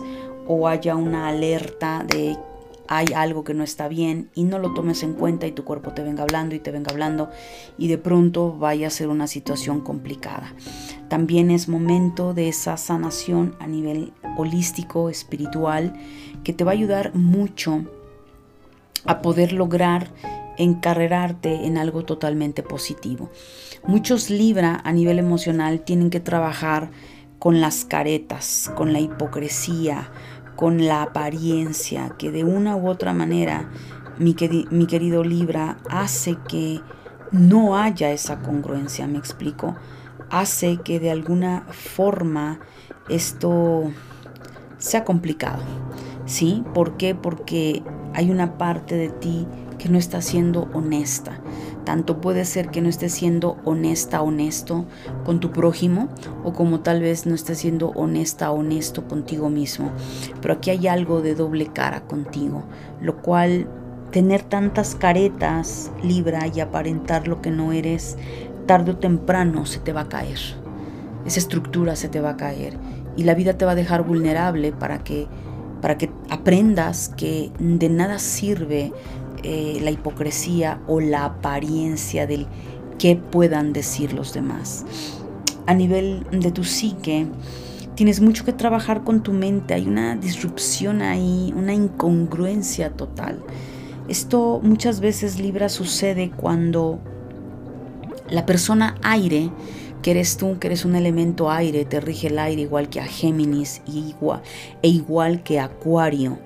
[0.49, 2.37] o haya una alerta de
[2.89, 5.93] hay algo que no está bien y no lo tomes en cuenta y tu cuerpo
[5.93, 7.31] te venga hablando y te venga hablando
[7.79, 10.53] y de pronto vaya a ser una situación complicada.
[11.09, 15.95] También es momento de esa sanación a nivel holístico, espiritual,
[16.43, 17.85] que te va a ayudar mucho
[19.05, 20.09] a poder lograr
[20.59, 23.31] encarrerarte en algo totalmente positivo.
[23.85, 26.91] Muchos Libra a nivel emocional tienen que trabajar
[27.39, 30.11] con las caretas, con la hipocresía,
[30.55, 33.71] con la apariencia, que de una u otra manera,
[34.19, 34.37] mi,
[34.71, 36.81] mi querido Libra, hace que
[37.33, 39.75] no haya esa congruencia, me explico,
[40.31, 42.61] hace que de alguna forma
[43.09, 43.91] esto
[44.83, 45.63] sea complicado.
[46.27, 46.65] ¿Sí?
[46.75, 47.15] ¿Por qué?
[47.15, 47.83] Porque
[48.15, 49.47] hay una parte de ti
[49.79, 51.41] que no está siendo honesta.
[51.85, 54.85] Tanto puede ser que no estés siendo honesta, honesto
[55.25, 56.09] con tu prójimo
[56.45, 59.91] o como tal vez no estés siendo honesta, honesto contigo mismo.
[60.41, 62.63] Pero aquí hay algo de doble cara contigo,
[63.01, 63.69] lo cual
[64.13, 68.17] tener tantas caretas, libra y aparentar lo que no eres,
[68.67, 70.39] tarde o temprano se te va a caer.
[71.27, 72.79] Esa estructura se te va a caer
[73.17, 75.27] y la vida te va a dejar vulnerable para que
[75.83, 78.93] para que aprendas que de nada sirve
[79.43, 82.47] eh, la hipocresía o la apariencia del
[82.99, 84.87] qué puedan decir los demás.
[85.67, 87.27] A nivel de tu psique,
[87.97, 93.43] tienes mucho que trabajar con tu mente, hay una disrupción ahí, una incongruencia total.
[94.09, 97.01] Esto muchas veces Libra sucede cuando
[98.31, 99.51] la persona aire,
[100.03, 103.07] que eres tú, que eres un elemento aire, te rige el aire igual que a
[103.07, 104.43] Géminis igual,
[104.83, 106.39] e igual que a Acuario.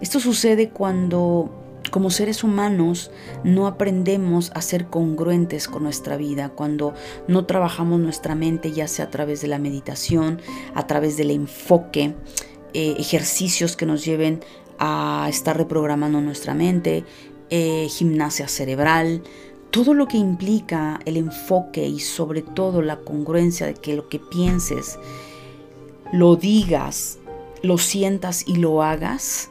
[0.00, 3.12] Esto sucede cuando como seres humanos
[3.44, 6.94] no aprendemos a ser congruentes con nuestra vida, cuando
[7.28, 10.40] no trabajamos nuestra mente, ya sea a través de la meditación,
[10.74, 12.16] a través del enfoque,
[12.72, 14.40] eh, ejercicios que nos lleven
[14.80, 17.04] a estar reprogramando nuestra mente,
[17.50, 19.22] eh, gimnasia cerebral,
[19.74, 24.20] todo lo que implica el enfoque y sobre todo la congruencia de que lo que
[24.20, 25.00] pienses,
[26.12, 27.18] lo digas,
[27.60, 29.50] lo sientas y lo hagas,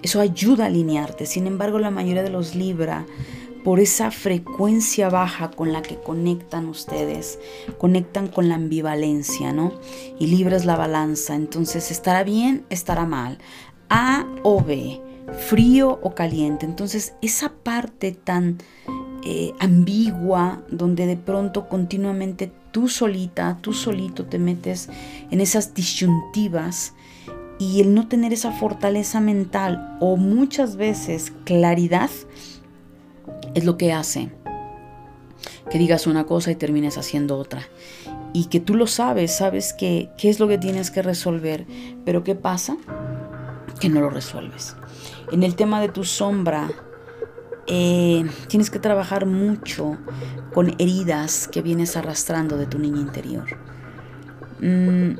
[0.00, 1.26] eso ayuda a alinearte.
[1.26, 3.04] Sin embargo, la mayoría de los Libra,
[3.64, 7.40] por esa frecuencia baja con la que conectan ustedes,
[7.76, 9.72] conectan con la ambivalencia, ¿no?
[10.20, 11.34] Y Libra es la balanza.
[11.34, 13.38] Entonces, estará bien, estará mal.
[13.90, 15.00] A o B,
[15.48, 16.64] frío o caliente.
[16.64, 18.58] Entonces, esa parte tan
[19.24, 24.88] eh, ambigua, donde de pronto continuamente tú solita, tú solito te metes
[25.30, 26.94] en esas disyuntivas,
[27.58, 32.10] y el no tener esa fortaleza mental o muchas veces claridad
[33.54, 34.30] es lo que hace
[35.70, 37.62] que digas una cosa y termines haciendo otra.
[38.32, 41.66] Y que tú lo sabes, sabes que, qué es lo que tienes que resolver,
[42.04, 42.76] pero ¿qué pasa?
[43.80, 44.76] Que no lo resuelves.
[45.32, 46.70] En el tema de tu sombra,
[47.66, 49.96] eh, tienes que trabajar mucho
[50.52, 53.44] con heridas que vienes arrastrando de tu niña interior.
[54.60, 55.18] Mm,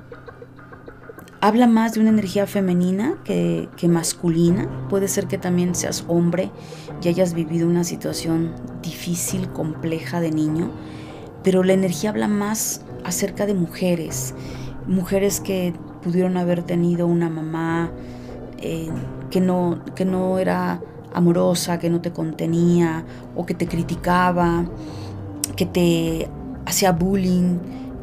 [1.41, 4.69] habla más de una energía femenina que, masculina.
[4.89, 6.51] Puede ser que también seas hombre
[7.03, 10.71] y hayas vivido una situación difícil, compleja de niño,
[11.43, 14.35] pero la energía habla más acerca de mujeres,
[14.87, 17.91] mujeres que pudieron haber tenido una mamá
[18.59, 18.89] eh,
[19.31, 20.81] que, no, que no era
[21.15, 23.05] amorosa, que no te contenía
[23.35, 24.67] o que te criticaba,
[25.57, 26.29] que te
[26.67, 27.59] hacía bullying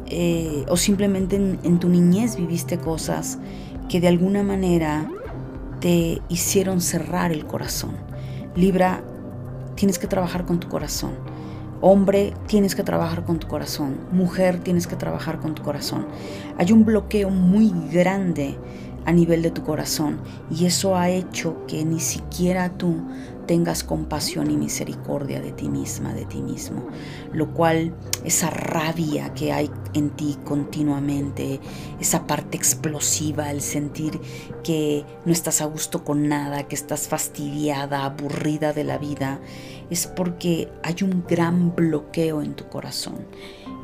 [0.06, 3.38] eh, o simplemente en, tu niñez viviste cosas
[3.88, 5.10] que de alguna manera
[5.80, 7.92] te hicieron cerrar el corazón.
[8.54, 9.02] Libra,
[9.74, 11.12] tienes que trabajar con tu corazón.
[11.80, 13.96] Hombre, tienes que trabajar con tu corazón.
[14.12, 16.06] Mujer, tienes que trabajar con tu corazón.
[16.58, 18.56] Hay un bloqueo muy grande
[19.04, 23.02] a nivel de tu corazón y eso ha hecho que ni siquiera tú
[23.46, 26.86] tengas compasión y misericordia de ti misma, de ti mismo,
[27.32, 27.94] lo cual
[28.24, 31.60] esa rabia que hay en ti continuamente,
[32.00, 34.20] esa parte explosiva, el sentir
[34.62, 39.40] que no estás a gusto con nada, que estás fastidiada, aburrida de la vida,
[39.90, 43.26] es porque hay un gran bloqueo en tu corazón.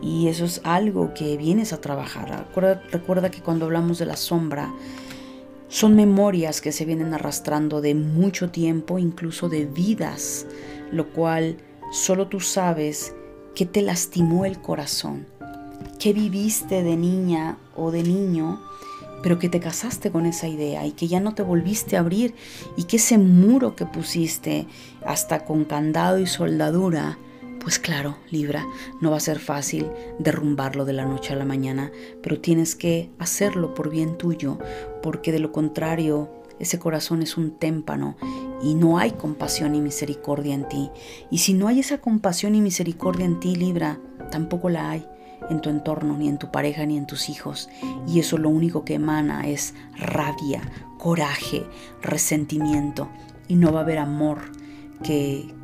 [0.01, 2.47] Y eso es algo que vienes a trabajar.
[2.47, 4.73] Recuerda, recuerda que cuando hablamos de la sombra,
[5.69, 10.47] son memorias que se vienen arrastrando de mucho tiempo, incluso de vidas,
[10.91, 11.59] lo cual
[11.93, 13.15] solo tú sabes
[13.55, 15.27] que te lastimó el corazón,
[15.99, 18.63] que viviste de niña o de niño,
[19.23, 22.35] pero que te casaste con esa idea y que ya no te volviste a abrir
[22.77, 24.67] y que ese muro que pusiste
[25.05, 27.19] hasta con candado y soldadura
[27.61, 28.67] pues claro, Libra,
[29.01, 29.87] no va a ser fácil
[30.19, 31.91] derrumbarlo de la noche a la mañana,
[32.23, 34.59] pero tienes que hacerlo por bien tuyo,
[35.03, 38.17] porque de lo contrario, ese corazón es un témpano
[38.63, 40.91] y no hay compasión y misericordia en ti.
[41.31, 44.01] Y si no hay esa compasión y misericordia en ti, Libra,
[44.31, 45.07] tampoco la hay
[45.51, 47.69] en tu entorno, ni en tu pareja, ni en tus hijos.
[48.07, 50.61] Y eso lo único que emana es rabia,
[50.99, 51.65] coraje,
[52.03, 53.09] resentimiento.
[53.47, 54.41] Y no va a haber amor
[55.03, 55.55] que,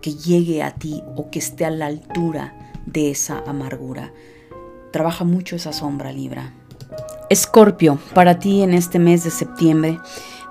[0.00, 2.54] que llegue a ti o que esté a la altura
[2.86, 4.12] de esa amargura.
[4.92, 6.52] Trabaja mucho esa sombra, Libra.
[7.30, 9.98] Escorpio, para ti en este mes de septiembre,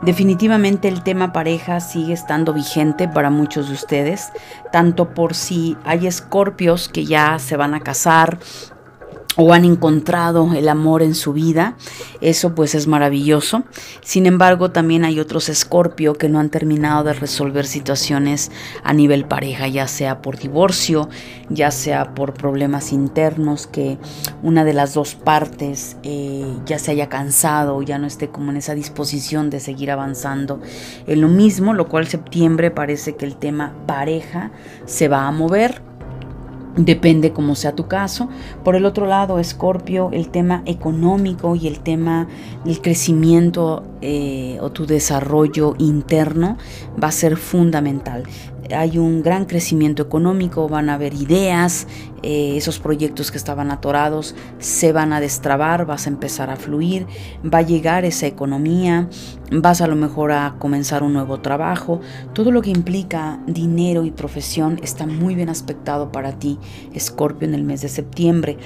[0.03, 4.31] definitivamente el tema pareja sigue estando vigente para muchos de ustedes,
[4.71, 8.37] tanto por si hay escorpios que ya se van a casar
[9.37, 11.77] o han encontrado el amor en su vida.
[12.21, 13.63] Eso pues es maravilloso.
[14.01, 18.51] Sin embargo, también hay otros escorpio que no han terminado de resolver situaciones
[18.83, 21.07] a nivel pareja, ya sea por divorcio,
[21.49, 23.97] ya sea por problemas internos, que
[24.41, 28.51] una de las dos partes eh, ya se haya cansado o ya no esté como
[28.51, 30.59] en esa disposición de seguir avanzando
[31.05, 34.51] en lo mismo, lo cual septiembre parece que el tema pareja
[34.85, 35.86] se va a mover
[36.77, 38.29] Depende cómo sea tu caso.
[38.63, 42.27] Por el otro lado, Escorpio, el tema económico y el tema
[42.65, 46.57] del crecimiento eh, o tu desarrollo interno
[47.01, 48.23] va a ser fundamental.
[48.75, 51.87] Hay un gran crecimiento económico, van a haber ideas,
[52.21, 57.07] eh, esos proyectos que estaban atorados se van a destrabar, vas a empezar a fluir,
[57.45, 59.07] va a llegar esa economía,
[59.51, 62.01] vas a lo mejor a comenzar un nuevo trabajo.
[62.33, 66.59] Todo lo que implica dinero y profesión está muy bien aspectado para ti,
[66.93, 68.57] Escorpio, en el mes de septiembre.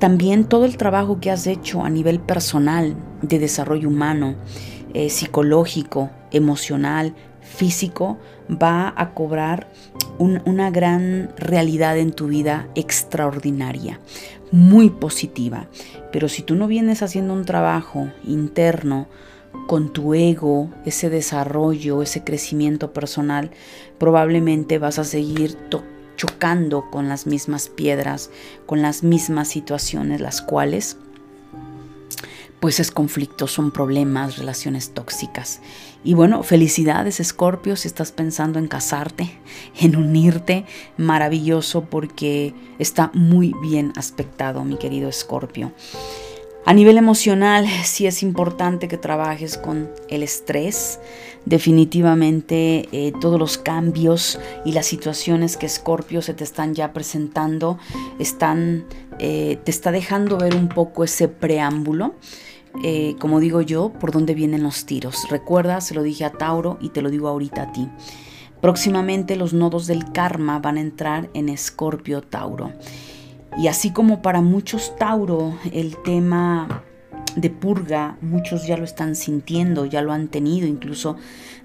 [0.00, 4.34] También todo el trabajo que has hecho a nivel personal, de desarrollo humano,
[4.94, 8.16] eh, psicológico, emocional, físico,
[8.50, 9.68] va a cobrar
[10.18, 14.00] una gran realidad en tu vida extraordinaria,
[14.50, 15.68] muy positiva.
[16.12, 19.06] Pero si tú no vienes haciendo un trabajo interno,
[19.66, 23.50] con tu ego, ese desarrollo, ese crecimiento personal,
[23.98, 25.89] probablemente vas a seguir tocando
[26.20, 28.28] chocando con las mismas piedras,
[28.66, 30.98] con las mismas situaciones, las cuales
[32.60, 35.62] pues es conflicto, son problemas, relaciones tóxicas.
[36.04, 39.30] Y bueno, felicidades Escorpio si estás pensando en casarte,
[39.80, 40.66] en unirte,
[40.98, 45.72] maravilloso porque está muy bien aspectado mi querido Escorpio.
[46.66, 51.00] A nivel emocional, sí es importante que trabajes con el estrés.
[51.46, 57.78] Definitivamente eh, todos los cambios y las situaciones que Scorpio se te están ya presentando
[58.18, 58.84] están,
[59.18, 62.14] eh, te está dejando ver un poco ese preámbulo.
[62.84, 65.28] Eh, como digo yo, por dónde vienen los tiros.
[65.28, 67.88] Recuerda, se lo dije a Tauro y te lo digo ahorita a ti.
[68.60, 72.72] Próximamente los nodos del karma van a entrar en Escorpio Tauro.
[73.58, 76.84] Y así como para muchos Tauro el tema
[77.36, 81.16] de purga, muchos ya lo están sintiendo, ya lo han tenido incluso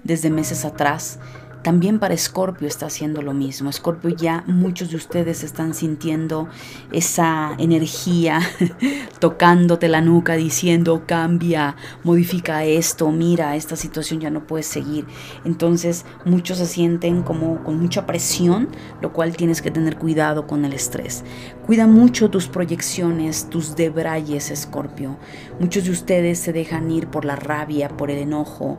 [0.04, 1.18] desde meses atrás.
[1.66, 3.70] También para Escorpio está haciendo lo mismo.
[3.70, 6.48] Escorpio ya muchos de ustedes están sintiendo
[6.92, 8.38] esa energía
[9.18, 15.06] tocándote la nuca diciendo cambia, modifica esto, mira, esta situación ya no puede seguir.
[15.44, 18.68] Entonces muchos se sienten como con mucha presión,
[19.02, 21.24] lo cual tienes que tener cuidado con el estrés.
[21.66, 25.16] Cuida mucho tus proyecciones, tus debrayes, Escorpio.
[25.58, 28.78] Muchos de ustedes se dejan ir por la rabia, por el enojo,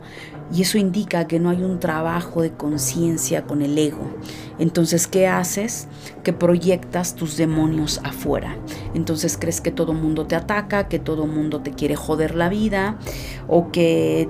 [0.52, 4.10] y eso indica que no hay un trabajo de conciencia con el ego.
[4.58, 5.88] Entonces, ¿qué haces?
[6.22, 8.56] Que proyectas tus demonios afuera.
[8.94, 12.98] Entonces crees que todo mundo te ataca, que todo mundo te quiere joder la vida,
[13.46, 14.28] o que,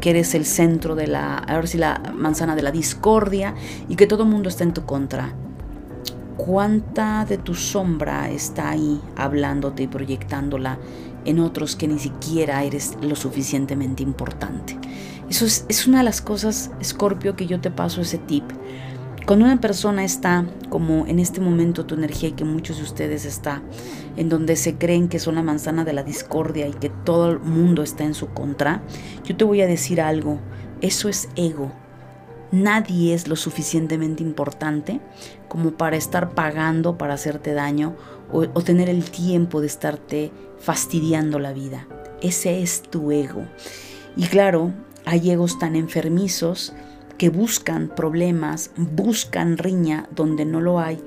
[0.00, 3.54] que eres el centro de la, a ver si la manzana de la discordia,
[3.88, 5.34] y que todo mundo está en tu contra
[6.36, 10.78] cuánta de tu sombra está ahí hablándote y proyectándola
[11.26, 14.78] en otros que ni siquiera eres lo suficientemente importante.
[15.28, 18.44] Eso es, una de las cosas, Scorpio, que yo te paso ese tip.
[19.26, 23.24] Cuando una persona está como en este momento tu energía y que muchos de ustedes
[23.24, 23.60] está,
[24.16, 27.40] en donde se creen que son la manzana de la discordia y que todo el
[27.40, 28.82] mundo está en su contra,
[29.24, 30.38] yo te voy a decir algo,
[30.80, 31.72] eso es ego,
[32.52, 35.00] Nadie es lo suficientemente importante
[35.48, 37.96] como para estar pagando para hacerte daño
[38.32, 41.86] o, tener el tiempo de estarte fastidiando la vida.
[42.22, 43.44] Ese es tu ego.
[44.16, 44.72] Y claro,
[45.04, 46.72] hay egos tan enfermizos
[47.18, 51.02] que buscan problemas, buscan riña donde no lo hay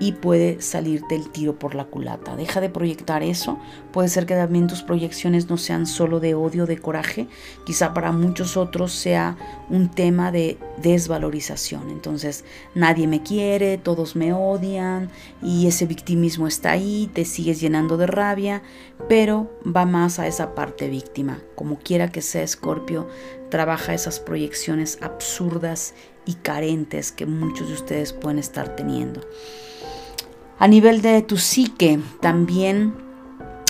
[0.00, 2.36] y puede salirte el tiro por la culata.
[2.36, 3.58] Deja de proyectar eso.
[3.92, 7.26] Puede ser que también tus proyecciones no sean solo de odio, de coraje.
[7.66, 9.36] Quizá para muchos otros sea
[9.68, 11.90] un tema de desvalorización.
[11.90, 12.44] Entonces,
[12.74, 15.10] nadie me quiere, todos me odian
[15.42, 18.62] y ese victimismo está ahí, te sigues llenando de rabia,
[19.08, 21.42] pero va más a esa parte víctima.
[21.56, 23.08] Como quiera que sea Escorpio,
[23.50, 25.94] trabaja esas proyecciones absurdas
[26.24, 29.22] y carentes que muchos de ustedes pueden estar teniendo.
[30.60, 32.92] A nivel de tu psique, también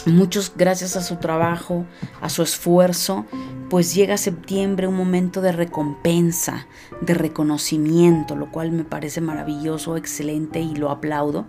[0.07, 1.85] muchos gracias a su trabajo,
[2.23, 3.27] a su esfuerzo,
[3.69, 6.67] pues llega septiembre un momento de recompensa,
[7.03, 11.47] de reconocimiento, lo cual me parece maravilloso, excelente y lo aplaudo.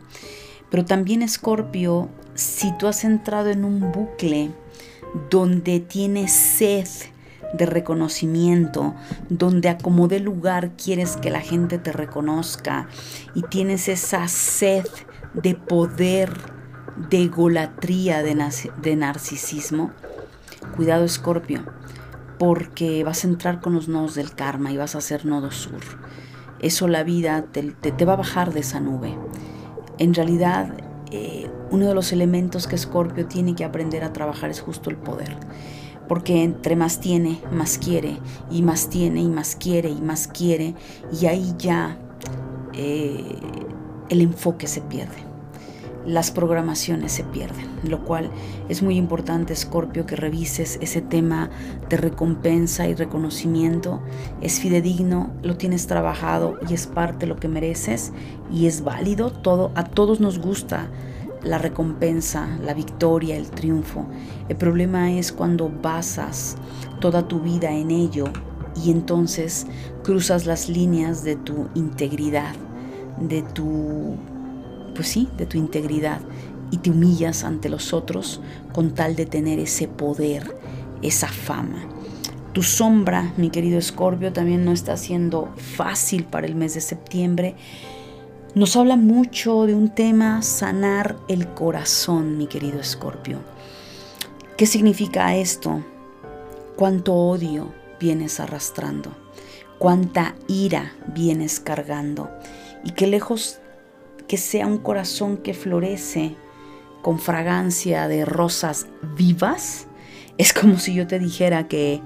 [0.69, 4.51] Pero también Escorpio, si tú has entrado en un bucle
[5.29, 6.87] donde tienes sed
[7.53, 8.93] de reconocimiento,
[9.29, 12.89] donde a como de lugar quieres que la gente te reconozca
[13.33, 14.85] y tienes esa sed
[15.33, 16.31] de poder,
[17.09, 19.91] de egolatría, de, narcisismo,
[20.75, 21.63] cuidado Escorpio,
[22.37, 25.81] porque vas a entrar con los nodos del karma y vas a ser nodo sur.
[26.59, 29.17] Eso la vida te, va a bajar de esa nube.
[29.97, 30.73] En realidad,
[31.11, 34.97] eh, uno de los elementos que Escorpio tiene que aprender a trabajar es justo el
[34.97, 35.37] poder.
[36.07, 38.17] Porque entre más tiene, más quiere,
[38.49, 40.73] y más tiene, y más quiere, y más quiere,
[41.11, 41.99] y ahí ya
[42.73, 43.39] eh,
[44.09, 45.29] el enfoque se pierde.
[46.05, 48.31] las programaciones se pierden, lo cual
[48.67, 51.49] es muy importante, Scorpio, que revises ese tema
[51.89, 53.99] de recompensa y reconocimiento.
[54.41, 58.11] Es fidedigno, lo tienes trabajado y es parte de lo que mereces
[58.51, 59.29] y es válido.
[59.29, 60.87] Todo, a todos nos gusta
[61.43, 64.05] la recompensa, la victoria, el triunfo.
[64.47, 66.55] El problema es cuando basas
[66.99, 68.25] toda tu vida en ello
[68.83, 69.67] y entonces
[70.03, 72.53] cruzas las líneas de tu integridad,
[73.21, 74.17] de tu
[74.99, 76.19] pues sí, de tu integridad
[76.71, 78.41] y te humillas ante los otros
[78.73, 80.55] con tal de tener ese poder,
[81.01, 81.87] esa fama.
[82.53, 87.55] Tu sombra, mi querido Escorpio, también no está siendo fácil para el mes de septiembre.
[88.55, 93.39] Nos habla mucho de un tema, sanar el corazón, mi querido Escorpio.
[94.57, 95.83] ¿Qué significa esto?
[96.75, 99.11] ¿Cuánto odio vienes arrastrando?
[99.77, 102.29] ¿Cuánta ira vienes cargando?
[102.83, 103.59] Y qué lejos
[104.27, 106.35] que sea un corazón que florece
[107.01, 109.87] con fragancia de rosas vivas,
[110.37, 112.01] es como si yo te dijera que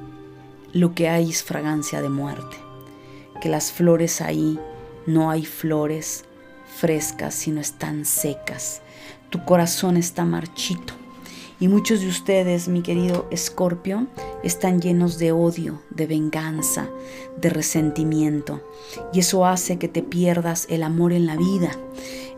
[0.71, 2.57] lo que hay es fragancia de muerte,
[3.41, 4.59] que las flores ahí
[5.05, 6.26] no hay flores
[6.78, 8.82] frescas, sino están secas.
[9.30, 10.93] Tu corazón está marchito,
[11.59, 14.07] y muchos de ustedes, mi querido Escorpio,
[14.43, 16.89] están llenos de odio, de venganza,
[17.39, 18.61] de resentimiento.
[19.13, 21.71] Y eso hace que te pierdas el amor en la vida.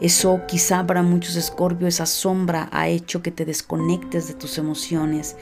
[0.02, 5.38] Eso quizá para muchos Escorpio, esa sombra ha hecho que te desconectes de tus emociones,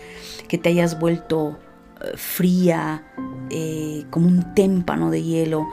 [0.48, 1.58] que te hayas vuelto
[2.02, 3.04] eh, fría,
[3.50, 5.68] eh, como un témpano de hielo,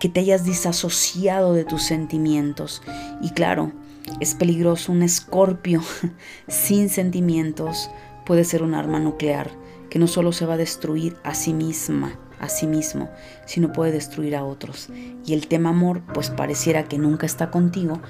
[0.00, 2.82] que te hayas disasociado de tus sentimientos.
[3.20, 3.72] Y claro,
[4.20, 4.92] es peligroso.
[4.92, 5.82] Un escorpio
[6.48, 7.90] sin sentimientos
[8.24, 9.50] puede ser un arma nuclear
[9.90, 13.10] que no solo se va a destruir a sí misma, a sí mismo,
[13.46, 14.88] sino puede destruir a otros.
[15.24, 18.00] Y el tema amor, pues pareciera que nunca está contigo,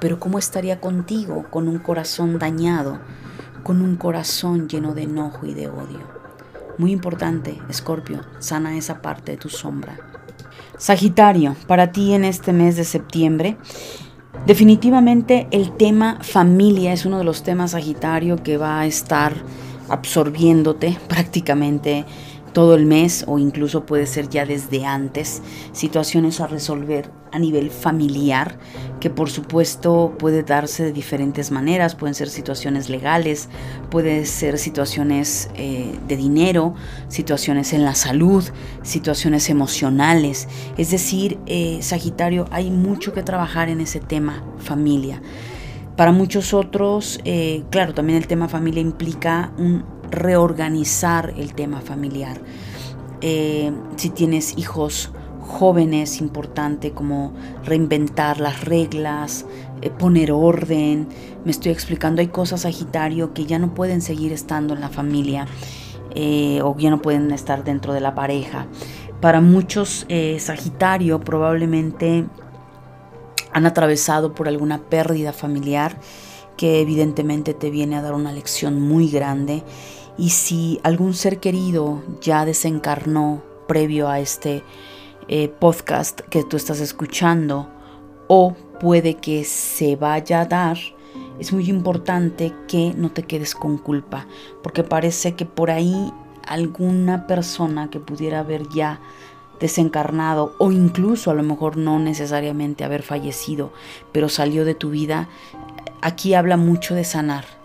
[0.00, 3.00] pero ¿cómo estaría contigo con un corazón dañado,
[3.62, 6.20] con un corazón lleno de enojo y de odio?
[6.78, 9.98] Muy importante, Escorpio, sana esa parte de tu sombra.
[10.78, 13.58] Sagitario, para ti en este mes de septiembre,
[14.46, 19.34] Definitivamente el tema familia es uno de los temas Sagitario que va a estar
[19.88, 22.04] absorbiéndote prácticamente
[22.52, 25.42] todo el mes o incluso puede ser ya desde antes,
[25.72, 28.58] situaciones a resolver a nivel familiar,
[28.98, 33.48] que por supuesto puede darse de diferentes maneras, pueden ser situaciones legales,
[33.90, 36.74] puede ser situaciones eh, de dinero,
[37.08, 38.44] situaciones en la salud,
[38.82, 45.22] situaciones emocionales, es decir, eh, Sagitario, hay mucho que trabajar en ese tema familia.
[45.96, 52.40] Para muchos otros, eh, claro, también el tema familia implica un reorganizar el tema familiar.
[53.20, 57.32] Eh, si tienes hijos jóvenes, importante como
[57.64, 59.46] reinventar las reglas,
[59.82, 61.08] eh, poner orden.
[61.44, 65.46] Me estoy explicando, hay cosas Sagitario que ya no pueden seguir estando en la familia
[66.14, 68.66] eh, o ya no pueden estar dentro de la pareja.
[69.20, 70.06] Para muchos
[70.38, 72.24] Sagitario probablemente
[73.52, 75.98] han atravesado por alguna pérdida familiar
[76.56, 79.62] que evidentemente te viene a dar una lección muy grande
[80.20, 84.62] y si algún ser querido ya desencarnó previo a este
[85.28, 87.70] eh, podcast que tú estás escuchando
[88.28, 90.76] o puede que se vaya a dar,
[91.38, 94.26] es muy importante que no te quedes con culpa,
[94.62, 96.12] porque parece que por ahí
[96.46, 99.00] alguna persona que pudiera haber ya
[99.58, 103.72] desencarnado o incluso a lo mejor no necesariamente haber fallecido,
[104.12, 105.30] pero salió de tu vida,
[106.02, 107.59] aquí habla mucho de sanar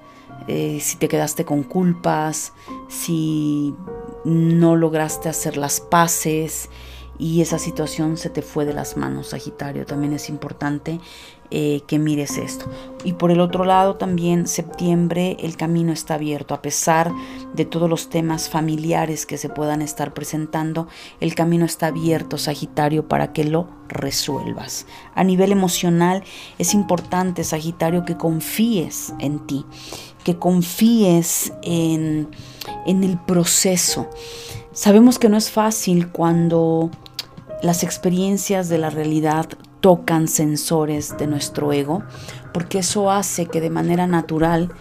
[0.47, 2.53] eh, si te quedaste con culpas,
[2.87, 3.75] si
[4.23, 6.69] no lograste hacer las paces
[7.17, 9.85] y esa situación se te fue de las manos, Sagitario.
[9.85, 10.99] También es importante
[11.51, 12.69] eh, que mires esto.
[13.03, 16.53] Y por el otro lado, también septiembre el camino está abierto.
[16.53, 17.11] A pesar
[17.53, 20.87] de todos los temas familiares que se puedan estar presentando,
[21.19, 24.87] el camino está abierto, Sagitario, para que lo resuelvas.
[25.13, 26.23] A nivel emocional
[26.57, 29.65] es importante, Sagitario, que confíes en ti
[30.25, 32.27] que confíes en,
[32.85, 34.09] el proceso.
[34.73, 36.89] Sabemos que no es fácil cuando
[37.61, 39.47] las experiencias de la realidad
[39.85, 42.01] tocan sensores de nuestro ego,
[42.55, 44.71] porque eso hace que de manera natural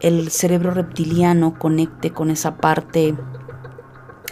[0.00, 3.14] el cerebro reptiliano conecte con esa parte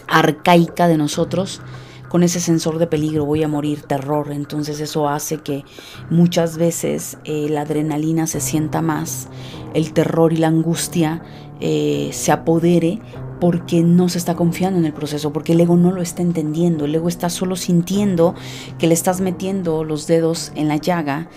[0.07, 1.63] arcaica de nosotros
[2.09, 4.31] con ese sensor de peligro, voy a morir, terror.
[4.31, 5.63] Entonces eso hace que
[6.11, 9.29] muchas veces eh, la adrenalina se sienta más,
[9.73, 11.23] el terror y la angustia
[11.59, 12.99] eh, se apodere
[13.39, 16.85] porque no se está confiando en el proceso, porque el ego no lo está entendiendo,
[16.85, 18.35] el ego está solo sintiendo
[18.77, 21.29] que le estás metiendo los dedos en la llaga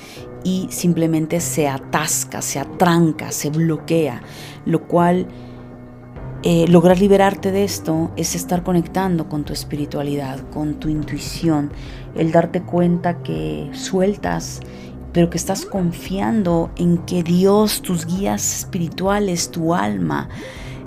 [0.44, 4.22] y simplemente se atasca, se atranca, se bloquea,
[4.64, 5.28] lo cual
[6.44, 11.70] eh, lograr liberarte de esto es estar conectando con tu espiritualidad, con tu intuición,
[12.16, 14.58] el darte cuenta que sueltas,
[15.12, 20.28] pero que estás confiando en que Dios, tus guías espirituales, tu alma,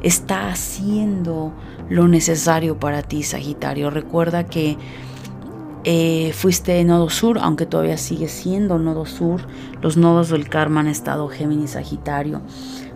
[0.06, 1.51] está haciendo
[1.89, 3.89] lo necesario para ti, Sagitario.
[3.89, 4.78] Recuerda que
[5.84, 9.41] eh, fuiste nodo sur, aunque todavía sigue siendo nodo sur.
[9.82, 12.41] Los nodos del karma han estado Géminis, Sagitario.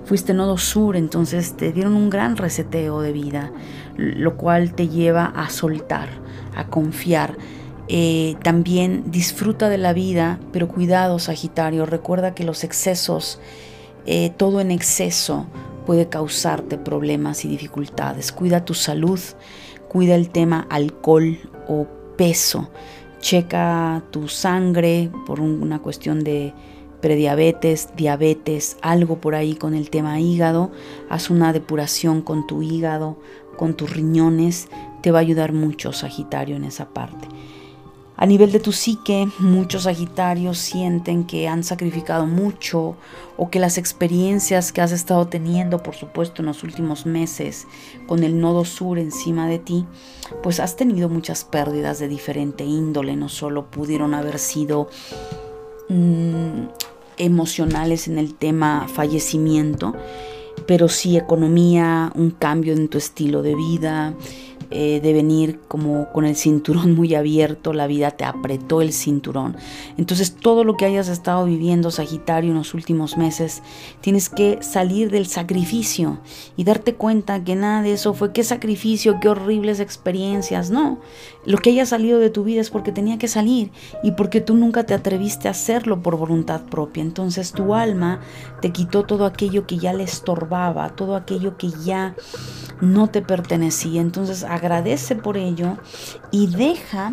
[0.06, 3.52] Fuiste nodo sur, entonces te dieron un gran reseteo de vida,
[3.98, 6.10] lo cual te lleva a soltar,
[6.56, 7.38] a confiar.
[7.88, 11.88] Eh, también disfruta de la vida, pero cuidado, Sagitario.
[11.88, 13.40] Recuerda que los excesos,
[14.06, 15.48] eh, todo en exceso,
[15.90, 18.32] puede causarte problemas y dificultades.
[18.32, 19.20] Cuida tu salud,
[19.88, 22.70] cuida el tema alcohol o peso.
[23.18, 26.54] Checa tu sangre por una cuestión de
[27.02, 30.70] prediabetes, diabetes, algo por ahí con el tema hígado.
[31.10, 33.18] Haz una depuración con tu hígado,
[33.58, 34.68] con tus riñones.
[35.02, 37.28] Te va a ayudar mucho Sagitario en esa parte.
[38.22, 42.98] A nivel de tu psique, muchos Sagitarios sienten que han sacrificado mucho
[43.38, 47.66] o que las experiencias que has estado teniendo, por supuesto, en los últimos meses
[48.08, 49.86] con el nodo sur encima de ti,
[50.44, 53.16] pues has tenido muchas pérdidas de diferente índole.
[53.16, 54.90] No solo pudieron haber sido
[55.88, 56.64] mm,
[57.20, 59.96] emocionales en el tema fallecimiento,
[60.68, 64.14] pero sí economía, un cambio en tu estilo de vida,
[64.72, 69.58] eh, de venir como con el cinturón muy abierto, la vida te apretó el cinturón.
[69.98, 73.64] Entonces todo lo que hayas estado viviendo, Sagitario, en los últimos meses,
[74.02, 76.20] tienes que salir del sacrificio
[76.56, 80.70] y darte cuenta que nada de eso fue qué sacrificio, qué horribles experiencias.
[80.70, 81.00] No,
[81.46, 83.72] lo que haya salido de tu vida es porque tenía que salir
[84.04, 87.02] y porque tú nunca te atreviste a hacerlo por voluntad propia.
[87.02, 88.20] Entonces tu alma
[88.62, 92.16] te quitó todo aquello que ya le estorbaba, todo aquello que ya
[92.82, 94.02] no te pertenecía.
[94.02, 95.78] Entonces agradece por ello
[96.32, 97.12] y deja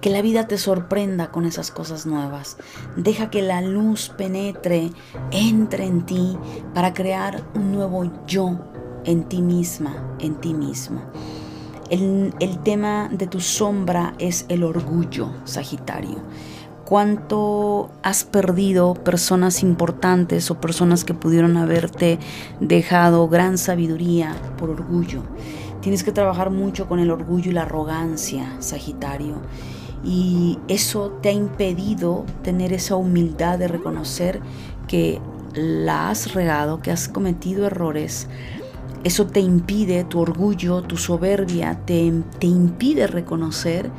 [0.00, 2.56] que la vida te sorprenda con esas cosas nuevas.
[2.96, 4.90] Deja que la luz penetre,
[5.30, 6.38] entre en ti
[6.74, 8.58] para crear un nuevo yo
[9.04, 11.02] en ti misma, en ti mismo.
[11.90, 16.22] El, el tema de tu sombra es el orgullo, Sagitario
[16.90, 22.18] cuánto has perdido personas importantes o personas que pudieron haberte
[22.58, 25.22] dejado gran sabiduría por orgullo.
[25.82, 29.36] Tienes que trabajar mucho con el orgullo y la arrogancia, Sagitario.
[30.02, 34.40] Y eso te ha impedido tener esa humildad de reconocer
[34.88, 35.20] que
[35.54, 38.26] la has regado, que has cometido errores.
[39.04, 43.92] Eso te impide, tu orgullo, tu soberbia, te, te impide reconocer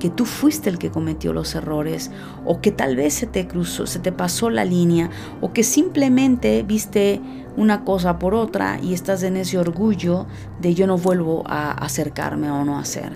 [0.00, 2.10] que tú fuiste el que cometió los errores
[2.44, 6.64] o que tal vez se te cruzó, se te pasó la línea o que simplemente
[6.64, 7.20] viste
[7.56, 10.26] una cosa por otra y estás en ese orgullo
[10.60, 13.12] de yo no vuelvo a acercarme o no hacer.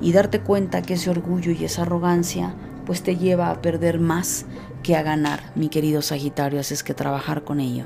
[0.00, 2.54] Y darte cuenta que ese orgullo y esa arrogancia
[2.86, 4.46] pues te lleva a perder más
[4.82, 7.84] que a ganar, mi querido Sagitario, así es que trabajar con ello.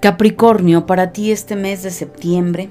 [0.00, 2.70] Capricornio, para ti este mes de septiembre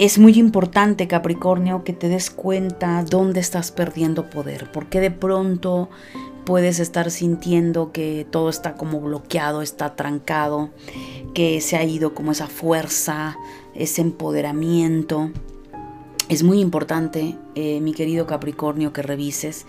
[0.00, 5.90] es muy importante, Capricornio, que te des cuenta dónde estás perdiendo poder, porque de pronto
[6.46, 10.70] puedes estar sintiendo que todo está como bloqueado, está trancado,
[11.34, 13.36] que se ha ido como esa fuerza,
[13.74, 15.32] ese empoderamiento.
[16.30, 19.66] Es muy importante, eh, mi querido Capricornio, que revises.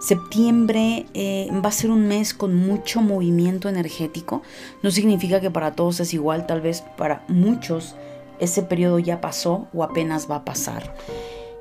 [0.00, 4.40] Septiembre eh, va a ser un mes con mucho movimiento energético.
[4.82, 7.94] No significa que para todos es igual, tal vez para muchos
[8.40, 10.94] ese periodo ya pasó o apenas va a pasar.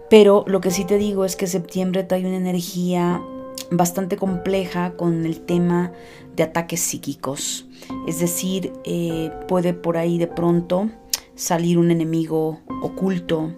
[0.10, 3.22] Pero lo que sí te digo es que septiembre trae una energía
[3.72, 5.92] bastante compleja con el tema
[6.36, 7.66] de ataques psíquicos.
[8.08, 10.90] Es decir, eh, puede por ahí de pronto
[11.36, 13.52] salir un enemigo oculto,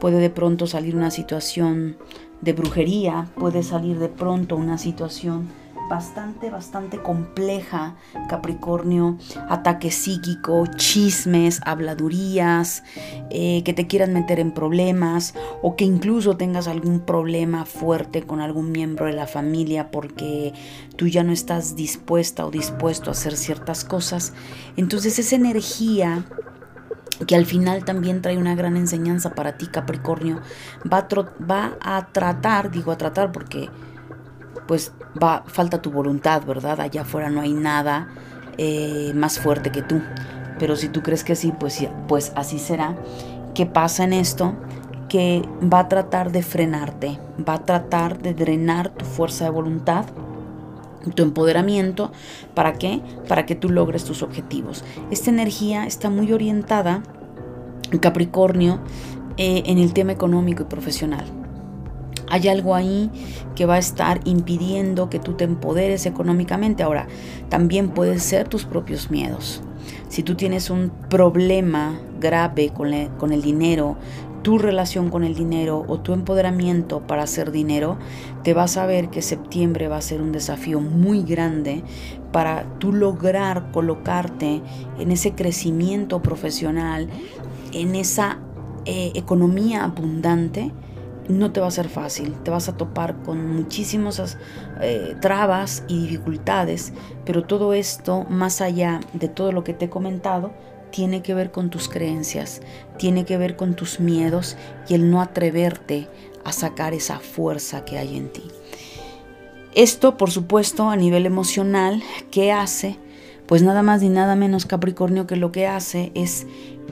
[0.00, 1.96] puede de pronto salir una situación
[2.40, 5.48] de brujería, puede salir de pronto una situación
[5.88, 7.96] bastante, bastante compleja,
[8.28, 9.18] Capricornio,
[9.48, 12.82] ataque psíquico, chismes, habladurías,
[13.30, 18.40] eh, que te quieran meter en problemas o que incluso tengas algún problema fuerte con
[18.40, 20.52] algún miembro de la familia porque
[20.96, 24.32] tú ya no estás dispuesta o dispuesto a hacer ciertas cosas.
[24.76, 26.24] Entonces esa energía
[27.26, 30.40] que al final también trae una gran enseñanza para ti, Capricornio,
[30.90, 31.06] va
[31.48, 33.68] va a tratar, digo a tratar porque
[34.66, 36.80] pues va, falta tu voluntad, ¿verdad?
[36.80, 38.08] Allá afuera no hay nada
[38.58, 40.00] eh, más fuerte que tú.
[40.58, 42.96] Pero si tú crees que sí, pues, pues así será.
[43.54, 44.54] ¿Qué pasa en esto?
[45.08, 50.06] Que va a tratar de frenarte, va a tratar de drenar tu fuerza de voluntad
[51.10, 52.12] tu empoderamiento.
[52.54, 53.00] ¿Para qué?
[53.28, 54.84] Para que tú logres tus objetivos.
[55.10, 57.02] Esta energía está muy orientada,
[57.90, 58.80] en Capricornio,
[59.36, 61.41] eh, en el tema económico y profesional.
[62.32, 63.10] Hay algo ahí
[63.54, 66.82] que va a estar impidiendo que tú te empoderes económicamente.
[66.82, 67.06] Ahora,
[67.50, 69.62] también pueden ser tus propios miedos.
[70.08, 73.98] Si tú tienes un problema grave con, el dinero,
[74.42, 77.98] tu relación con el dinero o tu empoderamiento para hacer dinero,
[78.42, 81.84] te vas a ver que septiembre va a ser un desafío muy grande
[82.32, 84.62] para tú lograr colocarte
[84.98, 87.10] en ese crecimiento profesional,
[87.74, 88.38] en esa
[88.86, 90.72] eh, economía abundante.
[91.28, 94.36] No te va a ser fácil, te vas a topar con muchísimas
[94.80, 96.92] eh, trabas y dificultades,
[97.24, 100.52] pero todo esto, más allá de todo lo que te he comentado,
[100.90, 102.60] tiene que ver con tus creencias,
[102.98, 104.56] tiene que ver con tus miedos
[104.88, 106.08] y el no atreverte
[106.44, 108.42] a sacar esa fuerza que hay en ti.
[109.74, 112.98] Esto, por supuesto, a nivel emocional, ¿qué hace?
[113.46, 116.46] Pues nada más ni nada menos Capricornio que lo que hace es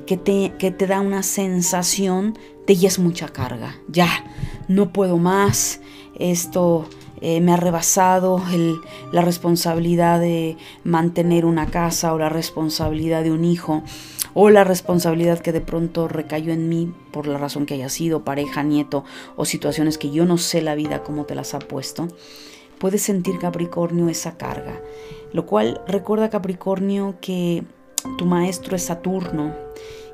[0.07, 2.39] que te, que te da una sensación
[2.75, 4.09] de es mucha carga, ya,
[4.69, 5.81] no puedo más,
[6.15, 6.89] esto
[7.21, 8.41] eh, me ha rebasado
[9.13, 13.83] la responsabilidad de mantener una casa o la responsabilidad de un hijo
[14.35, 18.25] o la responsabilidad que de pronto recayó en mí por la razón que haya sido,
[18.25, 22.07] pareja, nieto o situaciones que yo no sé la vida cómo te las ha puesto,
[22.79, 24.81] puedes sentir Capricornio esa carga.
[25.33, 27.65] Lo cual recuerda Capricornio que
[28.17, 29.55] tu maestro es Saturno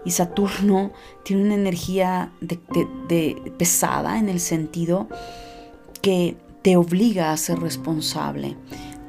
[0.07, 0.93] y Saturno
[1.24, 5.09] tiene una energía de pesada en el sentido
[6.01, 8.57] que te obliga a ser responsable,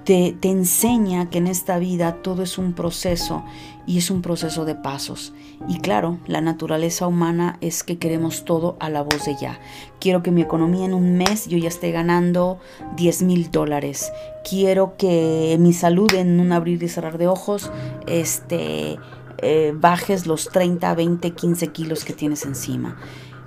[0.03, 3.43] te, te, enseña que en esta vida todo es un proceso
[3.85, 5.33] y es un proceso de pasos.
[5.67, 9.59] Y claro, la naturaleza humana es que queremos todo a la voz de ya.
[9.99, 12.59] Quiero que mi economía en un mes yo ya esté ganando
[12.95, 14.11] 10 mil dólares.
[14.47, 17.71] Quiero que mi salud en un abrir y cerrar de ojos
[18.07, 18.97] este,
[19.39, 22.97] eh, bajes los 30, 20, 15 kilos que tienes encima.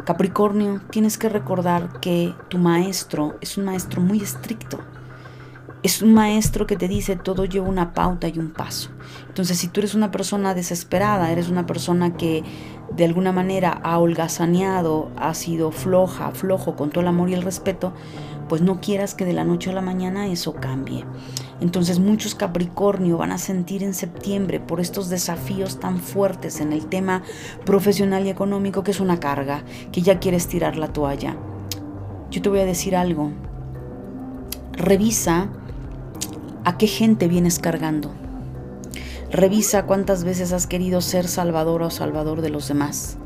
[0.04, 4.78] Capricornio, tienes que recordar que tu maestro es un maestro muy estricto.
[5.82, 8.90] Es un maestro que te dice todo lleva una pauta y un paso.
[9.28, 12.44] Entonces, si tú eres una persona desesperada, eres una persona que
[12.92, 17.42] de alguna manera ha holgazaneado, ha sido floja, flojo con todo el amor y el
[17.42, 17.92] respeto,
[18.48, 21.04] pues no quieras que de la noche a la mañana eso cambie.
[21.60, 26.86] Entonces muchos Capricornio van a sentir en septiembre por estos desafíos tan fuertes en el
[26.86, 27.22] tema
[27.66, 29.62] profesional y económico que es una carga,
[29.92, 31.36] que ya quieres tirar la toalla.
[32.30, 33.32] Yo te voy a decir algo.
[34.72, 35.48] Revisa
[36.64, 38.12] a qué gente vienes cargando.
[39.30, 43.16] Revisa cuántas veces has querido ser salvador o salvador de los demás.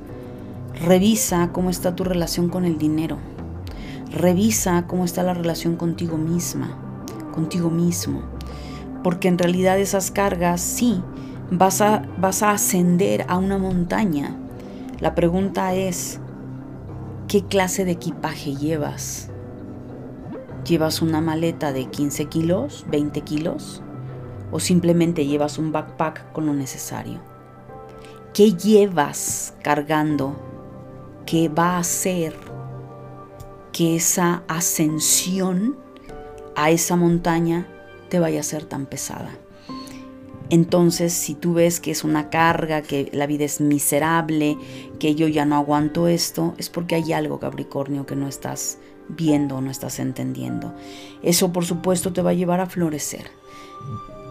[0.74, 3.18] Revisa cómo está tu relación con el dinero.
[4.10, 6.78] Revisa cómo está la relación contigo misma,
[7.34, 8.22] contigo mismo.
[9.02, 11.02] Porque en realidad esas cargas sí,
[11.50, 14.36] vas a, vas a ascender a una montaña.
[15.00, 16.20] La pregunta es,
[17.28, 19.30] ¿qué clase de equipaje llevas?
[20.64, 23.82] ¿Llevas una maleta de 15 kilos, 20 kilos?
[24.50, 27.20] ¿O simplemente llevas un backpack con lo necesario?
[28.32, 30.36] ¿Qué llevas cargando
[31.26, 32.34] que va a ser
[33.72, 35.83] que esa ascensión
[36.56, 37.66] a esa montaña
[38.08, 39.30] te vaya a ser tan pesada.
[40.50, 44.58] Entonces, si tú ves que es una carga, que la vida es miserable,
[44.98, 48.78] que yo ya no aguanto esto, es porque hay algo, Capricornio, que no estás
[49.08, 50.74] viendo, no estás entendiendo.
[51.22, 53.30] Eso, por supuesto, te va a llevar a florecer.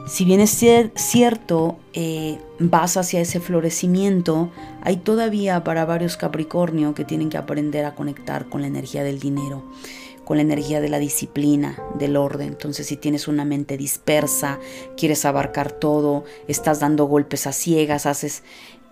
[0.07, 0.61] Si bien es
[0.95, 4.51] cierto, eh, vas hacia ese florecimiento,
[4.81, 9.19] hay todavía para varios Capricornio que tienen que aprender a conectar con la energía del
[9.19, 9.63] dinero,
[10.25, 12.49] con la energía de la disciplina, del orden.
[12.49, 14.59] Entonces, si tienes una mente dispersa,
[14.97, 18.43] quieres abarcar todo, estás dando golpes a ciegas, haces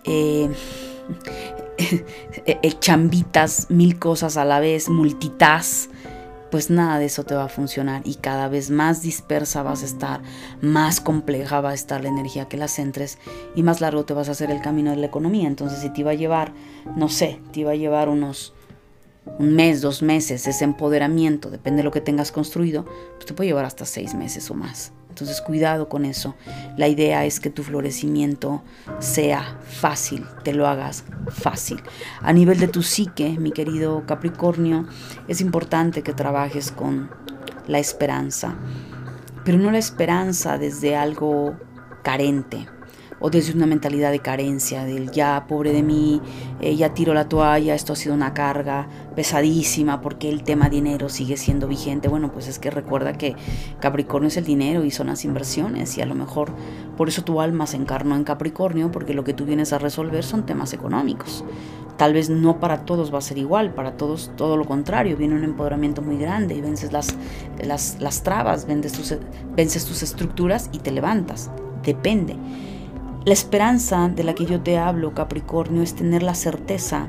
[0.04, 0.48] eh,
[2.80, 5.90] chambitas, mil cosas a la vez, multitask
[6.52, 9.86] pues nada de eso te va a funcionar y cada vez más dispersa vas a
[9.86, 10.20] estar,
[10.60, 13.18] más compleja va a estar la energía que la centres
[13.56, 15.48] y más largo te vas a hacer el camino de la economía.
[15.48, 16.52] Entonces si te iba a llevar,
[16.94, 18.52] no sé, te iba a llevar unos
[19.24, 22.84] un mes, dos meses, ese empoderamiento, depende de lo que tengas construido,
[23.14, 24.92] pues te puede llevar hasta seis meses o más.
[25.08, 26.34] Entonces cuidado con eso.
[26.78, 28.62] La idea es que tu florecimiento
[28.98, 31.82] sea fácil, te lo hagas fácil.
[32.22, 34.86] A nivel de tu psique, mi querido Capricornio,
[35.28, 37.10] es importante que trabajes con
[37.66, 38.56] la esperanza,
[39.44, 41.56] pero no la esperanza desde algo
[42.02, 42.66] carente
[43.22, 46.20] o desde una mentalidad de carencia, del ya pobre de mí,
[46.60, 51.08] eh, ya tiro la toalla, esto ha sido una carga pesadísima porque el tema dinero
[51.08, 52.08] sigue siendo vigente.
[52.08, 53.36] Bueno, pues es que recuerda que
[53.78, 56.50] Capricornio es el dinero y son las inversiones y a lo mejor
[56.96, 60.24] por eso tu alma se encarnó en Capricornio porque lo que tú vienes a resolver
[60.24, 61.44] son temas económicos.
[61.96, 65.36] Tal vez no para todos va a ser igual, para todos todo lo contrario, viene
[65.36, 67.14] un empoderamiento muy grande y vences las,
[67.62, 69.14] las, las trabas, vences tus,
[69.54, 71.52] vences tus estructuras y te levantas.
[71.84, 72.36] Depende.
[73.24, 77.06] La esperanza de la que yo te hablo, Capricornio, es tener la certeza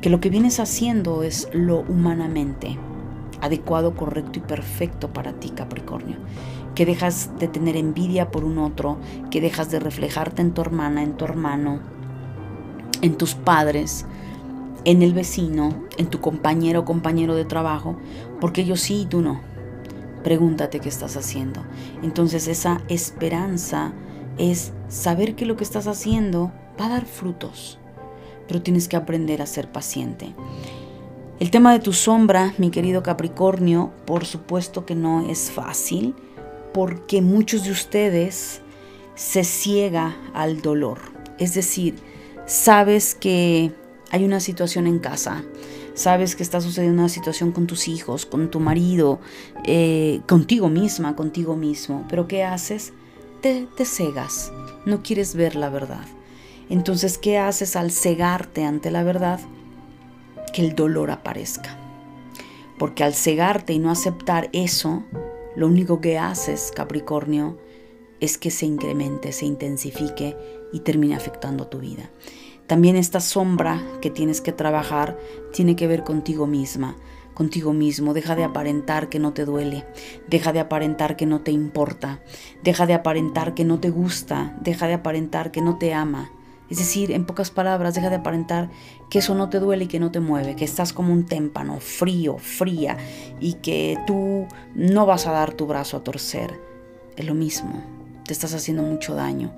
[0.00, 2.78] que lo que vienes haciendo es lo humanamente
[3.42, 6.16] adecuado, correcto y perfecto para ti, Capricornio.
[6.74, 8.96] Que dejas de tener envidia por un otro,
[9.30, 11.80] que dejas de reflejarte en tu hermana, en tu hermano,
[13.02, 14.06] en tus padres,
[14.84, 17.96] en el vecino, en tu compañero o compañero de trabajo,
[18.40, 19.40] porque ellos sí y tú no.
[20.24, 21.62] Pregúntate qué estás haciendo.
[22.02, 23.92] Entonces esa esperanza
[24.38, 27.78] es saber que lo que estás haciendo va a dar frutos,
[28.48, 30.34] pero tienes que aprender a ser paciente.
[31.40, 36.14] El tema de tu sombra, mi querido Capricornio, por supuesto que no es fácil,
[36.72, 38.62] porque muchos de ustedes
[39.14, 40.98] se ciega al dolor.
[41.38, 41.96] Es decir,
[42.46, 43.72] sabes que
[44.10, 45.44] hay una situación en casa,
[45.94, 49.20] sabes que está sucediendo una situación con tus hijos, con tu marido,
[49.64, 52.92] eh, contigo misma, contigo mismo, pero ¿qué haces?
[53.42, 54.52] Te, cegas,
[54.86, 56.04] no quieres ver la verdad.
[56.70, 59.40] Entonces, ¿qué haces al cegarte ante la verdad?
[60.52, 61.76] Que el dolor aparezca.
[62.78, 65.02] Porque al cegarte y no aceptar eso,
[65.56, 67.58] lo único que haces, Capricornio,
[68.20, 70.36] es que se incremente, se intensifique
[70.72, 72.12] y termine afectando tu vida.
[72.68, 75.18] También esta sombra que tienes que trabajar
[75.52, 76.96] tiene que ver contigo misma,
[77.42, 78.14] contigo mismo.
[78.14, 79.84] Deja de aparentar que no te duele,
[80.28, 82.20] deja de aparentar que no te importa,
[82.62, 86.30] deja de aparentar que no te gusta, deja de aparentar que no te ama.
[86.70, 88.70] Es decir, en pocas palabras, deja de aparentar
[89.10, 91.80] que eso no te duele y que no te mueve, que estás como un témpano,
[91.80, 92.96] frío, fría,
[93.40, 94.46] y que tú
[94.76, 96.60] no vas a dar tu brazo a torcer.
[97.16, 97.82] Es lo mismo
[98.24, 99.52] te estás haciendo mucho daño,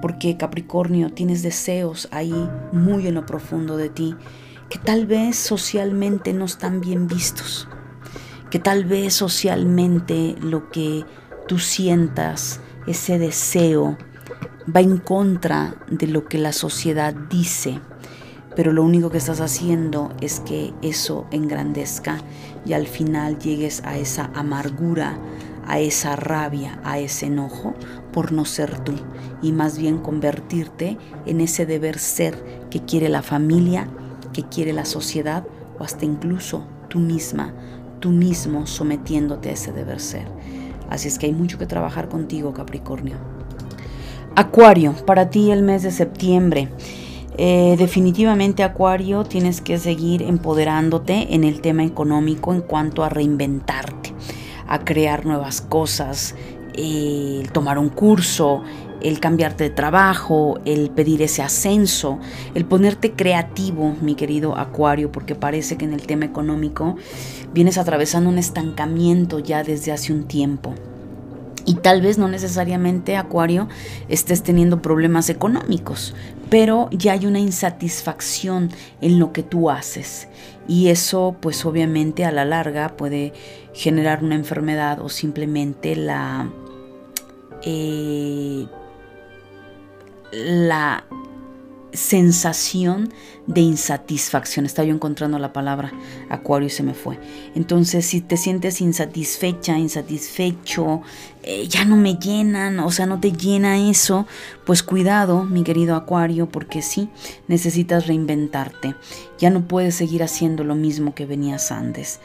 [0.00, 2.32] porque Capricornio tienes deseos ahí
[2.72, 4.16] muy en lo profundo de ti
[4.68, 7.68] que tal vez socialmente no están bien vistos,
[8.50, 11.04] que tal vez socialmente lo que
[11.46, 13.96] tú sientas, ese deseo,
[14.74, 17.80] va en contra de lo que la sociedad dice,
[18.56, 22.18] pero lo único que estás haciendo es que eso engrandezca
[22.64, 25.18] y al final llegues a esa amargura,
[25.66, 27.74] a esa rabia, a ese enojo
[28.12, 28.94] por no ser tú
[29.42, 33.88] y más bien convertirte en ese deber ser que quiere la familia,
[34.36, 35.44] que quiere la sociedad
[35.78, 37.54] o hasta incluso tú misma,
[38.00, 40.28] tú mismo sometiéndote a ese deber ser.
[40.90, 43.16] Así es que hay mucho que trabajar contigo, Capricornio.
[44.34, 46.68] Acuario, para ti el mes de septiembre.
[47.38, 54.12] Eh, definitivamente Acuario tienes que seguir empoderándote en el tema económico en cuanto a reinventarte
[54.68, 56.34] a crear nuevas cosas,
[56.74, 58.62] el tomar un curso,
[59.02, 62.18] el cambiarte de trabajo, el pedir ese ascenso,
[62.54, 66.96] el ponerte creativo, mi querido Acuario, porque parece que en el tema económico
[67.52, 70.74] vienes atravesando un estancamiento ya desde hace un tiempo.
[71.66, 73.68] Y tal vez no necesariamente, Acuario,
[74.08, 76.14] estés teniendo problemas económicos,
[76.48, 78.70] pero ya hay una insatisfacción
[79.00, 80.28] en lo que tú haces.
[80.68, 83.32] Y eso, pues obviamente a la larga puede
[83.74, 86.50] generar una enfermedad o simplemente la...
[87.62, 88.66] Eh,
[90.32, 91.04] la
[91.92, 93.12] sensación
[93.46, 94.66] de insatisfacción.
[94.66, 95.92] Estaba yo encontrando la palabra
[96.28, 97.18] acuario y se me fue.
[97.54, 101.02] Entonces, si te sientes insatisfecha, insatisfecho,
[101.42, 104.26] eh, ya no me llenan, o sea, no te llena eso,
[104.64, 107.08] pues cuidado, mi querido acuario, porque sí,
[107.48, 108.94] necesitas reinventarte.
[109.38, 112.20] Ya no puedes seguir haciendo lo mismo que venías antes.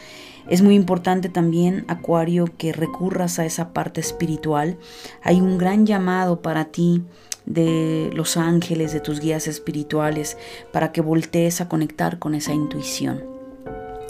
[0.50, 4.78] Es muy importante también, Acuario, que recurras a esa parte espiritual.
[5.22, 7.04] Hay un gran llamado para ti
[7.46, 10.38] de los ángeles, de tus guías espirituales,
[10.72, 13.24] para que voltees a conectar con esa intuición.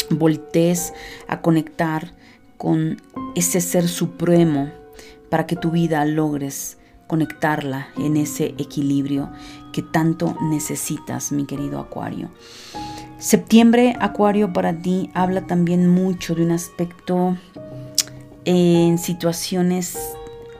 [0.09, 0.93] Voltees
[1.27, 2.13] a conectar
[2.57, 3.01] con
[3.35, 4.69] ese ser supremo
[5.29, 6.77] para que tu vida logres
[7.07, 9.29] conectarla en ese equilibrio
[9.73, 12.29] que tanto necesitas, mi querido Acuario.
[13.17, 17.37] Septiembre, Acuario, para ti habla también mucho de un aspecto
[18.45, 19.97] en situaciones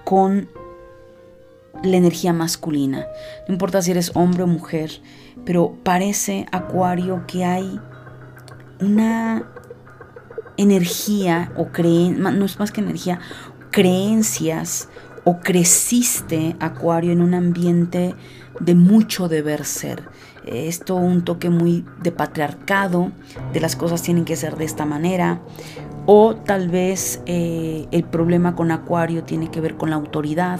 [0.04, 0.50] con
[1.84, 3.06] la energía masculina.
[3.48, 5.02] No importa si eres hombre o mujer,
[5.46, 7.80] pero parece, Acuario, que hay
[8.80, 9.44] una
[10.58, 13.20] energía o creen, no es más que energía,
[13.72, 14.90] creencias
[15.24, 18.16] o creciste, Acuario, en un ambiente
[18.60, 20.04] de mucho deber ser.
[20.46, 23.12] Esto un toque muy de patriarcado,
[23.54, 25.42] de las cosas tienen que ser de esta manera.
[26.06, 30.60] O tal vez eh, el problema con Acuario tiene que ver con la autoridad,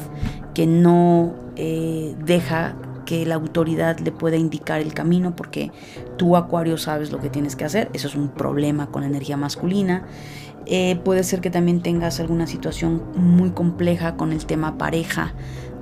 [0.54, 5.72] que no eh, deja que la autoridad le pueda indicar el camino porque
[6.18, 7.90] tú Acuario sabes lo que tienes que hacer.
[7.94, 10.06] Eso es un problema con la energía masculina.
[10.66, 15.34] Eh, puede ser que también tengas alguna situación muy compleja con el tema pareja,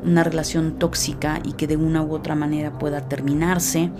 [0.03, 3.91] una relación tóxica y que de una u otra manera pueda terminarse,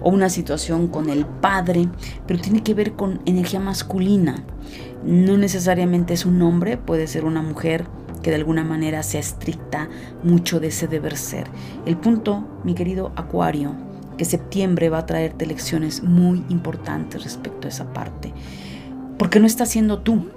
[0.00, 1.88] o una situación con el padre,
[2.26, 4.42] pero tiene que ver con energía masculina.
[5.04, 7.86] No necesariamente es un hombre, puede ser una mujer
[8.22, 9.88] que de alguna manera sea estricta
[10.22, 11.46] mucho de ese deber ser.
[11.84, 13.74] El punto, mi querido Acuario,
[14.16, 18.32] que septiembre va a traerte lecciones muy importantes respecto a esa parte.
[19.18, 20.30] Porque no estás siendo tú,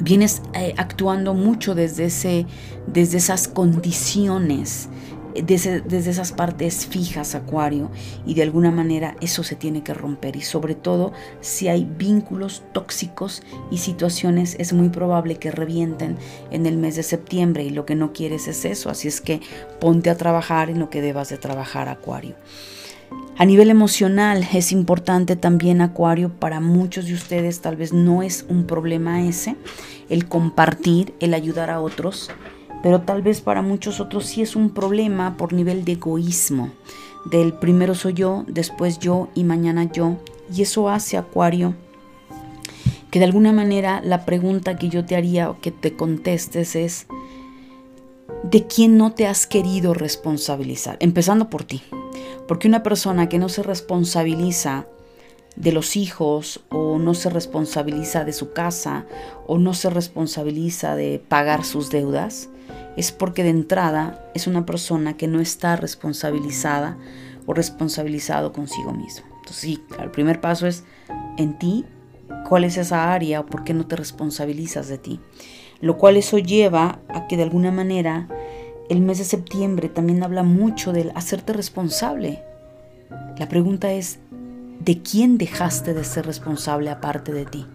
[0.00, 2.46] vienes eh, actuando mucho desde, ese,
[2.86, 4.88] desde esas condiciones,
[5.42, 7.90] desde, esas partes fijas, Acuario,
[8.26, 10.36] y de alguna manera eso se tiene que romper.
[10.36, 16.16] Y sobre todo, si hay vínculos tóxicos y situaciones, es muy probable que revienten
[16.50, 18.90] en el mes de septiembre y lo que no quieres es eso.
[18.90, 19.40] Así es que
[19.80, 22.36] ponte a trabajar en lo que debas de trabajar, Acuario.
[23.38, 28.46] A nivel emocional es importante también Acuario, para muchos de ustedes tal vez no es
[28.48, 29.56] un problema ese,
[30.08, 32.30] el compartir, el ayudar a otros,
[32.82, 36.70] pero tal vez para muchos otros sí es un problema por nivel de egoísmo,
[37.24, 40.16] del primero soy yo, después yo y mañana yo,
[40.54, 41.74] y eso hace Acuario
[43.10, 47.06] que de alguna manera la pregunta que yo te haría o que te contestes es,
[48.42, 50.96] ¿de quién no te has querido responsabilizar?
[51.00, 51.82] Empezando por ti.
[52.46, 54.86] Porque una persona que no se responsabiliza
[55.56, 59.06] de los hijos o no se responsabiliza de su casa
[59.46, 62.50] o no se responsabiliza de pagar sus deudas,
[62.96, 66.96] es porque de entrada es una persona que no está responsabilizada
[67.46, 69.26] o responsabilizado consigo mismo.
[69.38, 70.84] Entonces sí, el primer paso es
[71.36, 71.84] en ti,
[72.48, 75.20] cuál es esa área o por qué no te responsabilizas de ti.
[75.80, 78.28] Lo cual eso lleva a que de alguna manera
[78.88, 82.42] el mes de septiembre también habla mucho del hacerte responsable.
[83.38, 84.18] La pregunta es,
[84.80, 87.66] ¿de quién dejaste de ser responsable aparte de ti?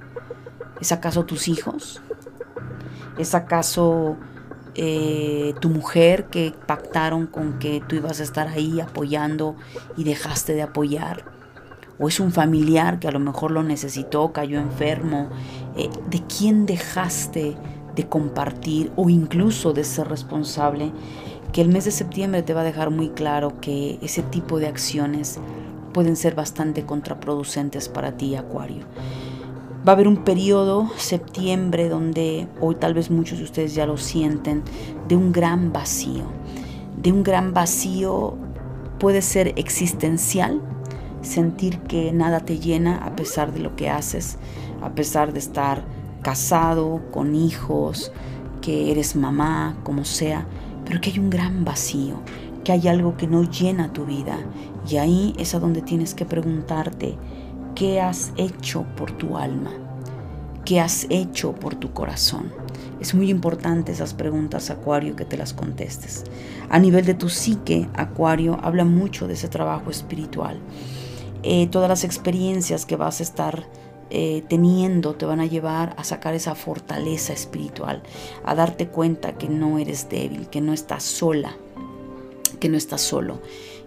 [0.80, 2.02] ¿Es acaso tus hijos?
[3.18, 4.18] ¿Es acaso
[4.76, 9.56] eh, tu mujer que pactaron con que tú ibas a estar ahí apoyando
[9.98, 11.26] y dejaste de apoyar?
[12.00, 15.30] ¿O es un familiar que a lo mejor lo necesitó, cayó enfermo?
[15.78, 17.56] Eh, ¿De quién dejaste
[17.96, 20.92] de compartir o incluso de ser responsable,
[21.52, 24.68] que el mes de septiembre te va a dejar muy claro que ese tipo de
[24.68, 25.40] acciones
[25.94, 28.86] pueden ser bastante contraproducentes para ti, Acuario.
[29.88, 33.98] Va a haber un periodo, septiembre, donde hoy tal vez muchos de ustedes ya lo
[33.98, 34.62] sienten,
[35.08, 36.26] de un gran vacío.
[37.02, 38.36] De un gran vacío
[39.00, 40.62] puede ser existencial,
[41.24, 44.38] sentir que nada te llena a pesar de lo que haces,
[44.84, 45.84] a pesar de estar
[46.22, 48.12] casado, con hijos,
[48.62, 50.46] que eres mamá, como sea,
[50.86, 52.22] pero que hay un gran vacío,
[52.64, 54.38] que hay algo que no llena tu vida.
[54.88, 57.18] Y ahí es a donde tienes que preguntarte,
[57.82, 59.72] ¿qué has hecho por tu alma?
[60.66, 62.54] ¿Qué has hecho por tu corazón?
[63.00, 66.24] Es muy importante esas preguntas, Acuario, que te las contestes.
[66.70, 70.60] A nivel de tu psique, Acuario habla mucho de ese trabajo espiritual.
[71.42, 73.66] Eh, todas las experiencias que vas a estar
[74.12, 78.04] eh, teniendo te van a llevar a sacar esa fortaleza espiritual,
[78.46, 81.56] a darte cuenta que no eres débil, que no estás sola,
[82.60, 83.42] que no estás solo.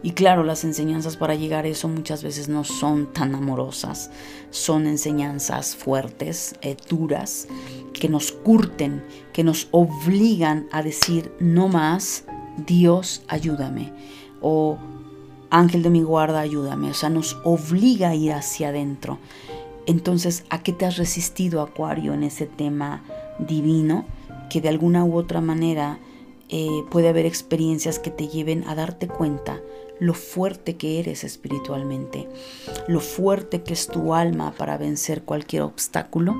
[0.04, 4.10] Y claro, las enseñanzas para llegar a eso muchas veces no son tan amorosas,
[4.50, 7.48] son enseñanzas fuertes, eh, duras,
[7.94, 9.02] que nos curten,
[9.32, 12.24] que nos obligan a decir no más,
[12.66, 13.94] Dios ayúdame,
[14.42, 14.76] o
[15.48, 19.18] ángel de mi guarda ayúdame, o sea, nos obliga a ir hacia adentro.
[19.86, 23.02] Entonces, ¿a qué te has resistido, Acuario, en ese tema
[23.38, 24.04] divino?
[24.50, 25.98] Que de alguna u otra manera
[26.50, 29.62] eh, puede haber experiencias que te lleven a darte cuenta
[30.00, 32.28] lo fuerte que eres espiritualmente,
[32.88, 36.34] lo fuerte que es tu alma para vencer cualquier obstáculo,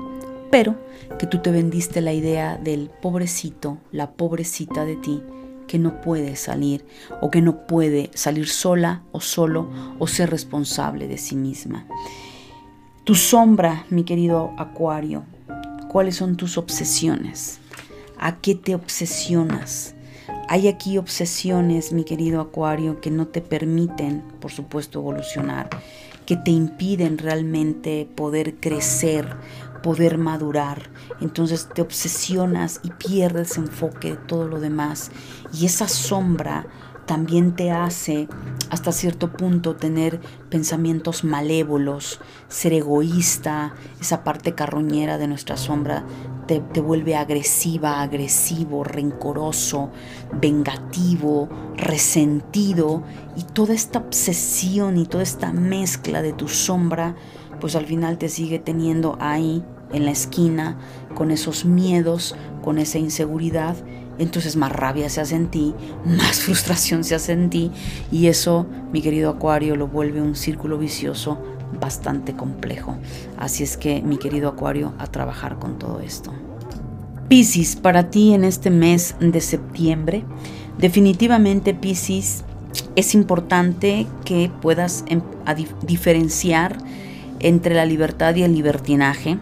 [0.51, 0.75] pero
[1.19, 5.21] que tú te vendiste la idea del pobrecito, la pobrecita de ti,
[5.67, 6.85] que no puede salir
[7.21, 9.69] o que no puede salir sola o solo
[9.99, 11.87] o ser responsable de sí misma.
[13.03, 15.23] Tu sombra, mi querido Acuario,
[15.89, 17.59] ¿cuáles son tus obsesiones?
[18.17, 19.94] ¿A qué te obsesionas?
[20.47, 25.69] Hay aquí obsesiones, mi querido Acuario, que no te permiten, por supuesto, evolucionar,
[26.27, 29.27] que te impiden realmente poder crecer,
[29.81, 30.89] poder madurar.
[31.19, 35.09] Entonces te obsesionas y pierdes enfoque de todo lo demás.
[35.51, 36.67] Y esa sombra
[37.05, 38.27] también te hace
[38.69, 40.19] hasta cierto punto tener
[40.49, 46.05] pensamientos malévolos, ser egoísta, esa parte carroñera de nuestra sombra
[46.47, 49.89] te, vuelve agresiva, agresivo, rencoroso,
[50.33, 53.03] vengativo, resentido
[53.35, 57.15] y toda esta obsesión y toda esta mezcla de tu sombra
[57.59, 60.77] pues al final te sigue teniendo ahí en la esquina
[61.15, 63.75] con esos miedos, con esa inseguridad
[64.19, 65.73] entonces más rabia se hace en ti,
[66.05, 67.71] más frustración se hace en ti
[68.11, 71.39] y eso, mi querido Acuario, lo vuelve un círculo vicioso
[71.79, 72.97] bastante complejo.
[73.37, 76.33] Así es que, mi querido Acuario, a trabajar con todo esto.
[77.27, 80.23] Piscis, para ti en este mes de septiembre,
[80.77, 82.43] definitivamente Piscis,
[82.95, 85.21] es importante que puedas em,
[85.85, 86.77] diferenciar
[87.39, 89.39] entre la libertad y el libertinaje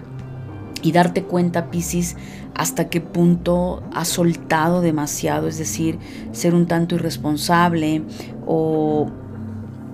[0.82, 2.16] y darte cuenta, Piscis,
[2.56, 6.00] hasta qué punto has soltado demasiado, es decir,
[6.32, 8.04] ser un tanto irresponsable
[8.46, 9.10] o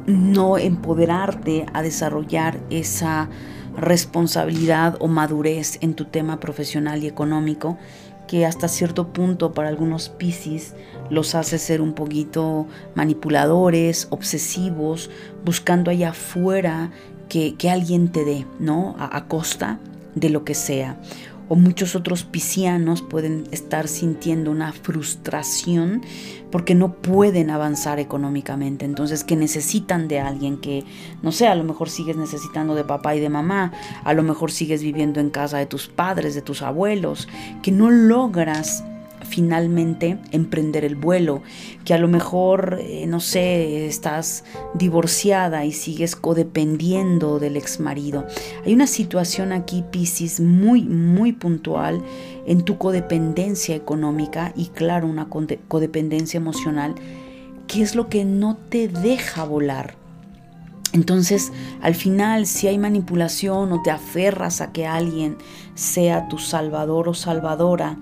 [0.08, 3.30] no empoderarte a desarrollar esa
[3.78, 7.78] responsabilidad o madurez en tu tema profesional y económico
[8.28, 10.76] que hasta cierto punto para algunos Piscis
[11.10, 15.10] los hace ser un poquito manipuladores, obsesivos,
[15.46, 16.92] buscando allá afuera
[17.28, 18.96] que, alguien te dé, ¿no?
[19.00, 19.80] a costa
[20.16, 20.98] de lo que sea
[21.50, 26.02] o muchos otros piscianos pueden estar sintiendo una frustración
[26.52, 28.86] porque no pueden avanzar económicamente.
[28.86, 30.86] Entonces, que necesitan de alguien que,
[31.22, 33.74] no sé, a lo mejor sigues necesitando de papá y de mamá,
[34.04, 37.28] a lo mejor sigues viviendo en casa de tus padres, de tus abuelos,
[37.62, 38.84] que no logras
[39.30, 41.42] finalmente emprender el vuelo,
[41.86, 44.44] que a lo mejor, eh, no sé, estás
[44.74, 48.26] divorciada y sigues codependiendo del ex marido.
[48.66, 52.02] Hay una situación aquí, Piscis, muy, muy puntual
[52.46, 56.96] en tu codependencia económica y claro, una codependencia emocional,
[57.68, 59.96] que es lo que no te deja volar.
[60.92, 61.52] Entonces,
[61.82, 65.38] al final, si hay manipulación o te aferras a que alguien
[65.76, 67.98] sea tu salvador o salvadora,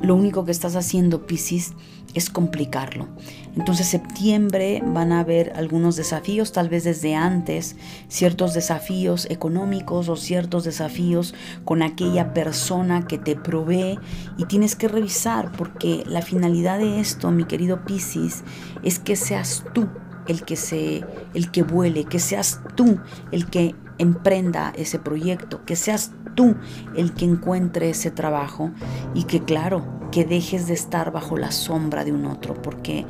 [0.00, 1.72] lo único que estás haciendo, Piscis,
[2.14, 3.08] es complicarlo.
[3.56, 7.76] Entonces, septiembre van a haber algunos desafíos, tal vez desde antes,
[8.08, 13.98] ciertos desafíos económicos o ciertos desafíos con aquella persona que te provee
[14.38, 18.44] y tienes que revisar porque la finalidad de esto, mi querido Piscis,
[18.82, 19.88] es que seas tú
[20.26, 21.04] el que se
[21.34, 22.98] el que vuele, que seas tú
[23.30, 26.54] el que emprenda ese proyecto, que seas tú
[26.96, 28.70] el que encuentre ese trabajo
[29.14, 33.04] y que claro, que dejes de estar bajo la sombra de un otro, porque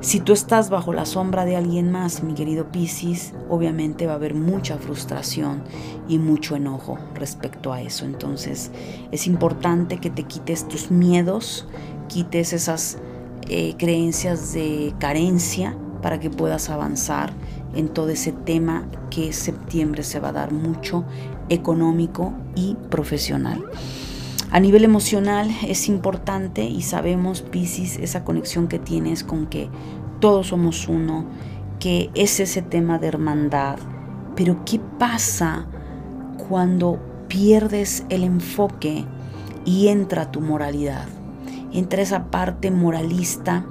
[0.00, 4.16] si tú estás bajo la sombra de alguien más, mi querido Piscis, obviamente va a
[4.16, 5.62] haber mucha frustración
[6.08, 8.04] y mucho enojo respecto a eso.
[8.04, 8.70] Entonces
[9.10, 11.66] es importante que te quites tus miedos,
[12.06, 12.98] quites esas
[13.48, 17.32] eh, creencias de carencia para que puedas avanzar
[17.74, 21.04] en todo ese tema que septiembre se va a dar mucho
[21.48, 23.64] económico y profesional.
[24.50, 29.68] A nivel emocional es importante y sabemos, Pisces, esa conexión que tienes con que
[30.20, 31.26] todos somos uno,
[31.78, 33.78] que es ese tema de hermandad.
[34.34, 35.66] Pero ¿qué pasa
[36.48, 36.98] cuando
[37.28, 39.04] pierdes el enfoque
[39.66, 41.06] y entra tu moralidad?
[41.72, 43.66] Entra esa parte moralista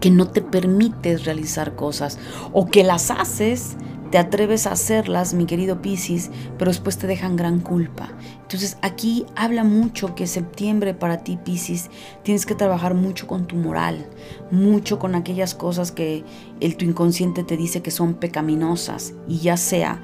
[0.00, 2.18] que no te permites realizar cosas
[2.52, 3.76] o que las haces,
[4.10, 8.10] te atreves a hacerlas, mi querido Piscis, pero después te dejan gran culpa.
[8.42, 11.90] Entonces aquí habla mucho que septiembre para ti, Piscis,
[12.24, 14.06] tienes que trabajar mucho con tu moral,
[14.50, 16.24] mucho con aquellas cosas que
[16.60, 20.02] el tu inconsciente te dice que son pecaminosas y ya sea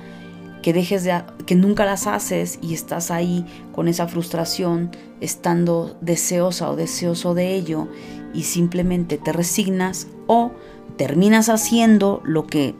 [0.62, 6.70] que dejes de que nunca las haces y estás ahí con esa frustración, estando deseosa
[6.70, 7.88] o deseoso de ello
[8.34, 10.52] y simplemente te resignas o
[10.96, 12.74] terminas haciendo lo que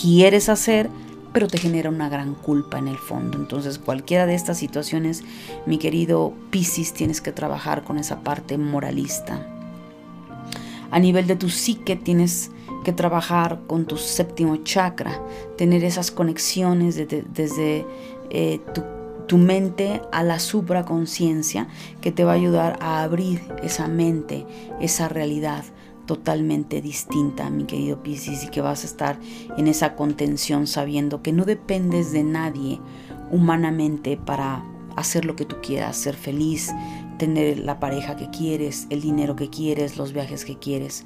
[0.00, 0.90] quieres hacer,
[1.32, 3.38] pero te genera una gran culpa en el fondo.
[3.38, 5.22] Entonces, cualquiera de estas situaciones,
[5.66, 9.46] mi querido Piscis, tienes que trabajar con esa parte moralista.
[10.90, 12.50] A nivel de tu psique tienes
[12.84, 15.20] que trabajar con tu séptimo chakra,
[15.56, 17.86] tener esas conexiones desde
[18.30, 18.82] eh, tu
[19.26, 21.68] tu mente a la supraconciencia
[22.00, 24.46] que te va a ayudar a abrir esa mente,
[24.80, 25.64] esa realidad
[26.06, 29.18] totalmente distinta, mi querido Piscis, y que vas a estar
[29.56, 32.80] en esa contención sabiendo que no dependes de nadie
[33.30, 34.64] humanamente para
[34.96, 36.72] hacer lo que tú quieras, ser feliz,
[37.18, 41.04] tener la pareja que quieres, el dinero que quieres, los viajes que quieres,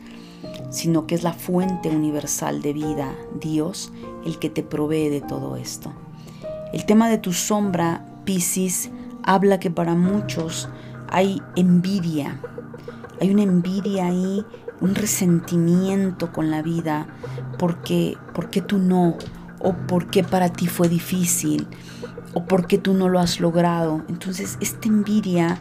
[0.70, 3.92] sino que es la fuente universal de vida, Dios,
[4.24, 5.92] el que te provee de todo esto.
[6.72, 8.90] El tema de tu sombra Piscis
[9.22, 10.68] habla que para muchos
[11.08, 12.40] hay envidia,
[13.20, 14.44] hay una envidia ahí,
[14.80, 17.06] un resentimiento con la vida,
[17.58, 19.16] porque, porque tú no,
[19.60, 21.66] o porque para ti fue difícil,
[22.34, 24.02] o porque tú no lo has logrado.
[24.08, 25.58] Entonces, esta envidia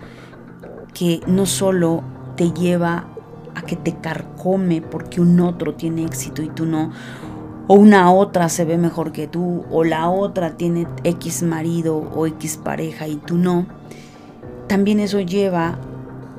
[0.94, 2.04] que no solo
[2.36, 3.08] te lleva
[3.56, 6.92] a que te carcome porque un otro tiene éxito y tú no,
[7.68, 12.28] o una otra se ve mejor que tú, o la otra tiene X marido o
[12.28, 13.66] X pareja y tú no,
[14.68, 15.80] también eso lleva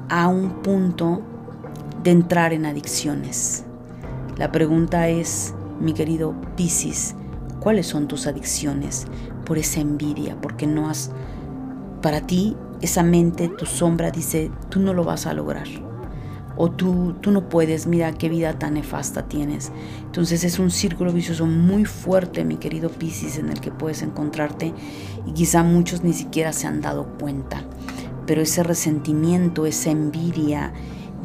[0.08, 1.22] a un punto
[2.10, 3.64] entrar en adicciones.
[4.36, 7.14] La pregunta es, mi querido Piscis,
[7.60, 9.06] ¿cuáles son tus adicciones
[9.44, 10.40] por esa envidia?
[10.40, 11.10] Porque no has,
[12.02, 15.66] para ti, esa mente, tu sombra dice, tú no lo vas a lograr
[16.58, 19.70] o tú, tú no puedes, mira qué vida tan nefasta tienes.
[20.02, 24.74] Entonces es un círculo vicioso muy fuerte, mi querido Piscis, en el que puedes encontrarte
[25.24, 27.62] y quizá muchos ni siquiera se han dado cuenta.
[28.26, 30.72] Pero ese resentimiento, esa envidia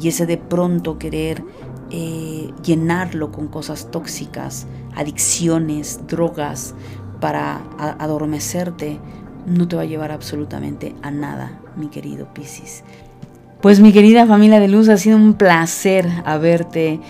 [0.00, 1.42] y ese de pronto querer
[1.90, 6.74] eh, llenarlo con cosas tóxicas, adicciones, drogas,
[7.20, 8.98] para adormecerte,
[9.46, 12.84] no te va a llevar absolutamente a nada, mi querido Piscis.
[13.62, 17.00] Pues mi querida familia de luz, ha sido un placer haberte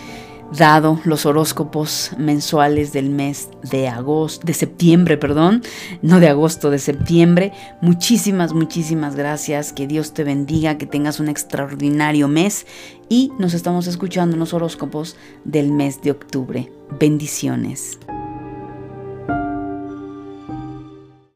[0.52, 5.62] dado los horóscopos mensuales del mes de agosto, de septiembre, perdón,
[6.02, 7.52] no de agosto, de septiembre.
[7.80, 9.72] Muchísimas, muchísimas gracias.
[9.72, 12.66] Que Dios te bendiga, que tengas un extraordinario mes
[13.08, 16.72] y nos estamos escuchando en los horóscopos del mes de octubre.
[16.98, 17.98] Bendiciones.